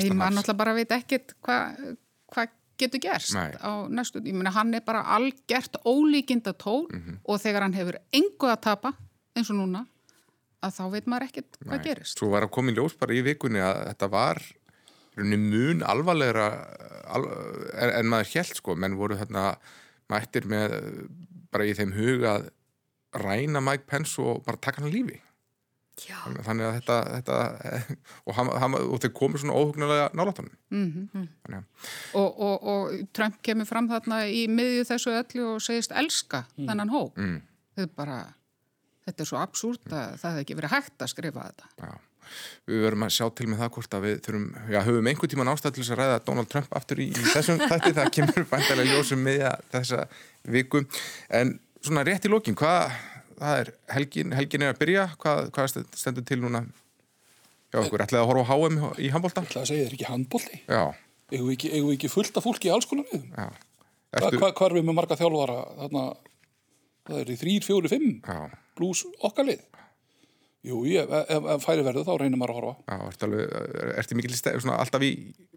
Ég 0.00 0.16
man 0.16 0.40
alltaf 0.40 0.56
bara 0.58 0.72
veit 0.74 0.90
ekkert 0.96 1.36
hvað 1.44 1.92
hva 2.34 2.48
getur 2.80 3.00
gerst 3.00 3.34
Nei. 3.36 3.52
á 3.58 3.86
næstu, 3.88 4.22
ég 4.24 4.34
meina 4.34 4.52
hann 4.54 4.74
er 4.74 4.84
bara 4.86 5.04
algjört 5.16 5.78
ólíkinda 5.84 6.54
tól 6.58 6.86
mm 6.90 7.00
-hmm. 7.00 7.18
og 7.24 7.40
þegar 7.40 7.62
hann 7.62 7.76
hefur 7.76 7.98
engu 8.12 8.46
að 8.50 8.60
tapa 8.60 8.94
eins 9.36 9.50
og 9.50 9.56
núna 9.56 9.86
að 10.64 10.76
þá 10.78 10.84
veit 10.90 11.06
maður 11.06 11.26
ekkert 11.28 11.58
hvað 11.60 11.78
Nei. 11.78 11.84
gerist. 11.84 12.18
Svo 12.18 12.30
var 12.32 12.46
að 12.46 12.54
koma 12.56 12.72
í 12.72 12.74
ljós 12.74 12.96
bara 12.98 13.14
í 13.14 13.22
vikunni 13.22 13.60
að 13.60 13.86
þetta 13.88 14.08
var 14.08 14.42
mun 15.16 15.82
alvarlegra 15.82 16.48
al, 17.06 17.24
en 18.00 18.10
maður 18.10 18.32
held 18.34 18.56
sko, 18.58 18.74
menn 18.74 18.96
voru 18.98 19.18
þarna 19.20 19.54
mættir 20.10 20.48
með 20.50 20.74
bara 21.52 21.68
í 21.68 21.74
þeim 21.76 21.94
huga 21.94 22.38
að 22.38 22.50
ræna 23.22 23.62
Mike 23.62 23.86
Pence 23.86 24.18
og 24.22 24.42
bara 24.46 24.60
taka 24.60 24.82
hann 24.82 24.92
lífi. 24.92 25.20
Já. 26.02 26.16
Þannig 26.26 26.66
að 26.66 26.76
þetta, 26.78 26.96
þetta 27.14 27.34
og, 28.26 28.30
hann, 28.36 28.48
hann, 28.62 28.76
og 28.82 29.02
þeir 29.02 29.12
komur 29.14 29.40
svona 29.40 29.58
óhugnulega 29.58 30.08
nálátanum. 30.16 30.54
Mm 30.74 31.08
-hmm. 31.12 31.60
og, 32.18 32.40
og, 32.40 32.64
og 32.72 32.96
Trump 33.14 33.38
kemur 33.42 33.68
fram 33.68 33.88
þarna 33.88 34.24
í 34.26 34.46
miðju 34.50 34.88
þessu 34.90 35.14
öllu 35.14 35.44
og 35.52 35.62
segist 35.62 35.94
elska 35.94 36.44
mm. 36.56 36.66
þennan 36.66 36.90
hóp. 36.90 37.16
Mm. 37.18 37.38
Þetta 37.76 37.86
er 37.86 37.94
bara, 37.96 38.18
þetta 39.06 39.22
er 39.22 39.30
svo 39.30 39.38
absúrt 39.38 39.86
að 39.92 40.18
það 40.18 40.30
hefði 40.30 40.44
ekki 40.44 40.58
verið 40.58 40.74
hægt 40.74 41.06
að 41.06 41.14
skrifa 41.14 41.46
þetta. 41.46 41.70
Já. 41.78 41.94
Við 42.66 42.84
verum 42.86 43.04
að 43.04 43.14
sjá 43.14 43.26
til 43.36 43.46
með 43.46 43.58
það 43.62 43.72
hvort 43.76 43.94
að 43.94 44.04
við 44.06 44.20
þurfum, 44.24 44.46
já, 44.72 44.78
höfum 44.86 45.08
einhver 45.10 45.30
tíma 45.30 45.44
nástæðilis 45.44 45.90
að 45.92 45.98
ræða 46.00 46.20
Donald 46.26 46.50
Trump 46.50 46.76
aftur 46.78 47.02
í, 47.04 47.10
í 47.12 47.26
þessum 47.34 47.60
þætti, 47.70 47.92
það 47.98 48.12
kemur 48.16 48.46
vantilega 48.50 48.94
ljósum 48.94 49.20
miðja 49.22 49.52
þessa 49.74 50.06
viku. 50.42 50.84
En 51.28 51.58
svona 51.84 52.04
rétt 52.08 52.24
í 52.24 52.32
lókin, 52.32 52.56
hvað 52.56 52.96
það 53.38 53.60
er 53.60 53.70
helgin, 53.94 54.32
helgin 54.36 54.64
er 54.66 54.74
að 54.74 54.80
byrja. 54.80 55.04
Hvað, 55.20 55.50
hvað 55.54 55.76
stendur 55.94 56.26
til 56.28 56.40
núna? 56.42 56.64
Já, 57.74 57.80
okkur 57.82 58.04
ætlaði 58.04 58.22
að 58.22 58.30
horfa 58.30 58.54
á 58.54 58.56
HM 58.56 58.76
í 59.02 59.10
handbólta? 59.10 59.42
Ég 59.42 59.50
ætlaði 59.50 59.64
að 59.64 59.70
segja, 59.70 59.84
þetta 59.84 59.90
er 59.90 59.96
ekki 59.98 60.10
handbólti 60.10 60.60
eigum 61.34 61.48
við 61.48 61.54
ekki, 61.56 61.70
ekki 61.96 62.10
fullt 62.12 62.36
af 62.38 62.44
fólki 62.46 62.70
í 62.70 62.74
alls 62.74 62.86
konar 62.86 63.08
við 63.10 63.24
Ertu... 64.14 64.38
Hva, 64.38 64.52
hvað 64.54 64.68
er 64.68 64.76
við 64.76 64.84
með 64.86 64.96
marga 65.00 65.16
þjálfara? 65.18 65.56
Þarna, 65.80 66.02
það 67.08 67.22
er 67.22 67.32
í 67.34 67.38
þrýr, 67.40 67.64
fjóri, 67.66 67.90
fimm 67.90 68.12
blús 68.78 69.02
okkarlið 69.26 69.64
Jú, 70.64 70.78
ég, 70.88 71.10
ef, 71.12 71.48
ef 71.52 71.64
færi 71.66 71.82
verðu 71.84 72.06
þá 72.06 72.14
reynir 72.22 72.38
maður 72.40 72.54
að 72.54 72.56
horfa. 72.56 72.70
Já, 72.88 73.08
ertu 73.10 73.26
alveg, 73.26 73.50
ertu 74.00 74.16
mikil 74.16 74.30
svona, 74.38 74.78
alltaf 74.80 75.02
í 75.04 75.10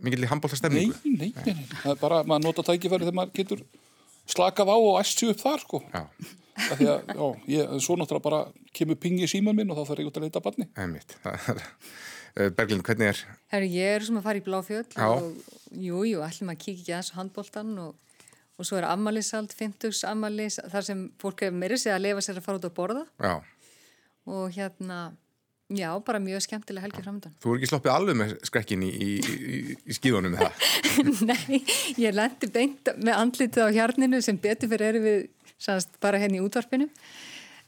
mikil 0.04 0.20
í 0.20 0.28
handbólta 0.28 0.58
stemningu? 0.60 0.98
Nei, 1.06 1.14
nei, 1.14 1.30
nei, 1.46 1.54
nei, 1.62 1.78
það 1.78 1.94
er 1.94 2.02
bara, 2.02 2.18
maður 2.28 2.44
nota 2.44 2.66
tækifæri 2.68 3.08
þegar 3.08 3.16
maður 3.22 3.32
getur 3.38 3.62
slakað 4.28 4.74
á 4.74 4.76
og 4.76 4.98
æstu 5.00 5.30
upp 5.32 5.40
þar, 5.46 5.64
sko. 5.64 5.80
Já 5.94 6.02
að, 6.58 6.82
já, 6.88 7.28
ég, 7.54 7.76
svo 7.84 7.98
náttúrulega 8.00 8.26
bara 8.26 8.40
kemur 8.76 9.00
pingi 9.02 9.30
síman 9.30 9.58
minn 9.58 9.72
og 9.72 9.80
þá 9.80 9.92
þarf 9.92 10.04
ég 10.04 10.10
út 10.10 10.20
að 10.20 10.26
leita 10.28 10.44
barni 10.44 10.68
Einmitt, 10.78 11.16
eh, 12.38 12.50
Berglind, 12.58 12.86
hvernig 12.88 13.14
er? 13.14 13.22
Herru, 13.54 13.70
ég 13.78 13.98
er 13.98 14.08
sem 14.08 14.20
að 14.20 14.28
fara 14.30 14.42
í 14.42 14.46
Bláfjöld 14.46 14.98
já. 14.98 15.08
og 15.08 15.30
jú, 15.72 16.02
jú, 16.10 16.24
ætlum 16.26 16.54
að 16.54 16.60
kíkja 16.64 16.80
ekki 16.80 16.96
aðeins 16.96 17.14
á 17.14 17.20
handbóltan 17.20 17.76
og, 17.84 18.26
og 18.58 18.70
svo 18.70 18.80
er 18.80 18.90
ammaliðsald, 18.90 19.54
50s 19.58 20.04
ammalið 20.10 20.60
þar 20.74 20.90
sem 20.90 21.06
fólk 21.22 21.46
hefur 21.46 21.62
meiri 21.62 21.80
sig 21.82 21.94
að 21.94 22.04
lefa 22.08 22.26
sér 22.26 22.42
að 22.42 22.50
fara 22.50 22.62
út 22.62 22.70
að 22.70 22.78
borða 22.82 23.06
já. 23.22 23.36
og 24.34 24.52
hérna 24.58 25.02
Já, 25.68 26.00
bara 26.00 26.20
mjög 26.24 26.46
skemmtilega 26.46 26.86
helgi 26.86 27.02
framöndan. 27.04 27.34
Þú 27.44 27.52
er 27.52 27.58
ekki 27.58 27.68
sloppið 27.68 27.92
alveg 27.92 28.16
með 28.16 28.30
skrekkin 28.48 28.84
í, 28.88 28.88
í, 28.88 29.08
í, 29.36 29.58
í 29.84 29.96
skíðunum 29.98 30.32
með 30.32 30.46
það? 30.46 30.62
Nei, 31.28 31.58
ég 32.00 32.16
lendi 32.16 32.48
beint 32.56 32.92
með 32.96 33.18
andlitið 33.18 33.68
á 33.68 33.76
hjarninu 33.76 34.22
sem 34.24 34.40
betur 34.40 34.72
fyrir 34.72 35.28
sannst 35.62 36.00
bara 36.04 36.22
henni 36.22 36.40
hérna 36.40 36.46
í 36.46 36.50
útvarpinu. 36.50 36.90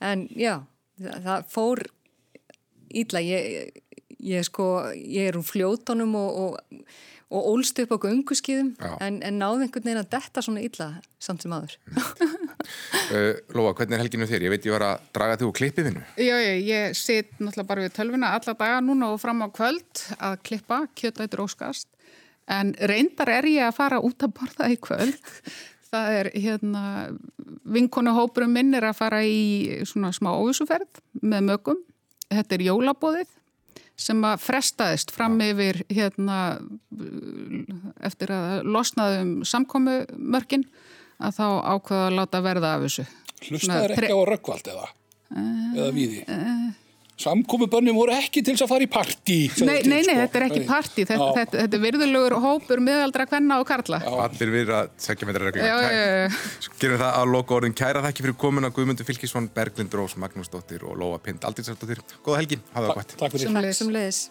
En 0.05 0.27
já, 0.31 0.59
það, 0.99 1.21
það 1.27 1.47
fór 1.53 1.83
ídla 2.89 3.21
ég, 3.23 3.79
ég 4.19 4.45
sko, 4.47 4.67
ég 4.95 5.31
er 5.31 5.39
úr 5.39 5.45
fljótonum 5.45 6.15
og, 6.19 6.39
og, 6.43 6.85
og 7.29 7.49
ólst 7.53 7.79
upp 7.83 7.93
á 7.95 7.97
gunguskýðum 8.05 8.71
en, 9.03 9.19
en 9.25 9.37
náði 9.39 9.67
einhvern 9.67 9.85
veginn 9.85 10.01
að 10.01 10.11
detta 10.15 10.43
svona 10.45 10.63
ídla 10.65 10.89
samt 11.21 11.45
sem 11.45 11.53
aður 11.53 11.75
uh, 11.93 13.35
Lóa, 13.55 13.75
hvernig 13.77 13.97
er 13.97 14.03
helginu 14.03 14.29
þér? 14.29 14.47
Ég 14.47 14.55
veit 14.55 14.67
ég 14.67 14.75
var 14.75 14.87
að 14.87 15.07
draga 15.15 15.39
þig 15.39 15.49
úr 15.51 15.57
klippiðinu 15.61 16.03
Já, 16.17 16.35
ég, 16.41 16.63
ég 16.65 16.97
sitt 16.97 17.35
náttúrulega 17.37 17.69
bara 17.71 17.85
við 17.85 17.95
tölvina 17.99 18.33
alla 18.37 18.57
daga 18.63 18.83
núna 18.85 19.13
og 19.13 19.21
fram 19.21 19.45
á 19.45 19.47
kvöld 19.53 20.05
að 20.17 20.39
klippa, 20.49 20.83
kjötætur 20.97 21.45
óskast. 21.45 21.87
En 22.49 22.73
reyndar 22.89 23.29
er 23.29 23.45
ég 23.45 23.67
að 23.67 23.75
fara 23.77 23.99
út 24.01 24.25
að 24.25 24.33
borða 24.39 24.71
í 24.73 24.79
kvöld 24.81 25.19
Það 25.89 26.15
er 26.19 26.29
hérna, 26.37 26.83
vinkonuhópurum 27.65 28.51
minn 28.53 28.75
er 28.77 28.85
að 28.89 28.99
fara 28.99 29.23
í 29.25 29.81
svona 29.89 30.11
smá 30.13 30.31
óvísuferð 30.37 31.01
með 31.21 31.45
mögum. 31.47 31.79
Þetta 32.29 32.55
er 32.55 32.65
jólabóðið 32.67 33.31
sem 33.99 34.21
að 34.23 34.43
frestaðist 34.45 35.11
fram 35.11 35.39
yfir 35.43 35.81
hérna 35.91 36.37
eftir 38.05 38.31
að 38.31 38.69
losnaðum 38.69 39.33
samkomu 39.47 40.03
mörgin 40.15 40.67
að 41.19 41.39
þá 41.39 41.47
ákveða 41.73 42.05
að 42.05 42.15
láta 42.19 42.43
verða 42.45 42.75
af 42.75 42.85
þessu. 42.85 43.07
Hlustaður 43.49 43.95
ekki 43.95 44.13
á 44.15 44.21
röggvald 44.29 44.69
eða? 44.71 44.87
Uh, 45.29 45.73
eða 45.75 45.89
viði? 45.95 46.21
Uh, 46.31 46.69
Samkomubönnum 47.19 47.97
voru 47.99 48.13
ekki 48.15 48.39
til 48.39 48.53
þess 48.55 48.63
að 48.63 48.71
fara 48.71 48.85
í 48.85 48.89
parti. 48.91 49.37
Nei, 49.67 49.81
nei, 49.83 49.97
nei, 49.97 50.03
sko. 50.05 50.15
þetta 50.21 50.39
er 50.39 50.45
ekki 50.45 50.61
parti. 50.69 51.05
Þetta, 51.09 51.27
þetta, 51.35 51.59
þetta 51.65 51.77
er 51.79 51.83
virðulegur 51.83 52.37
hópur 52.45 52.83
miðaldra 52.85 53.27
kvenna 53.27 53.59
og 53.59 53.67
karla. 53.67 53.99
Já. 54.05 54.13
Allir 54.23 54.53
við 54.55 54.73
að 54.77 54.93
segja 55.03 55.27
með 55.27 55.41
þetta 55.41 55.49
reglum. 55.49 56.39
Gerum 56.79 57.03
það 57.03 57.19
að 57.19 57.35
loka 57.35 57.57
orðin. 57.59 57.77
Kæra 57.83 58.05
þakki 58.07 58.27
fyrir 58.27 58.39
komuna 58.47 58.71
Guðmundur 58.71 59.11
Fylkisson, 59.11 59.51
Berglind 59.51 59.99
Rós, 59.99 60.15
Magnús 60.21 60.51
Dóttir 60.53 60.87
og 60.87 60.95
Lóa 60.99 61.19
Pind. 61.19 61.43
Aldrei 61.43 61.67
sérstáttir. 61.67 61.99
Góða 62.23 62.43
helgi. 62.45 62.63
Hafa 62.71 62.87
það 62.87 62.99
gott. 63.01 63.17
Takk 63.19 63.35
fyrir. 63.35 63.73
Sumleis. 63.83 64.29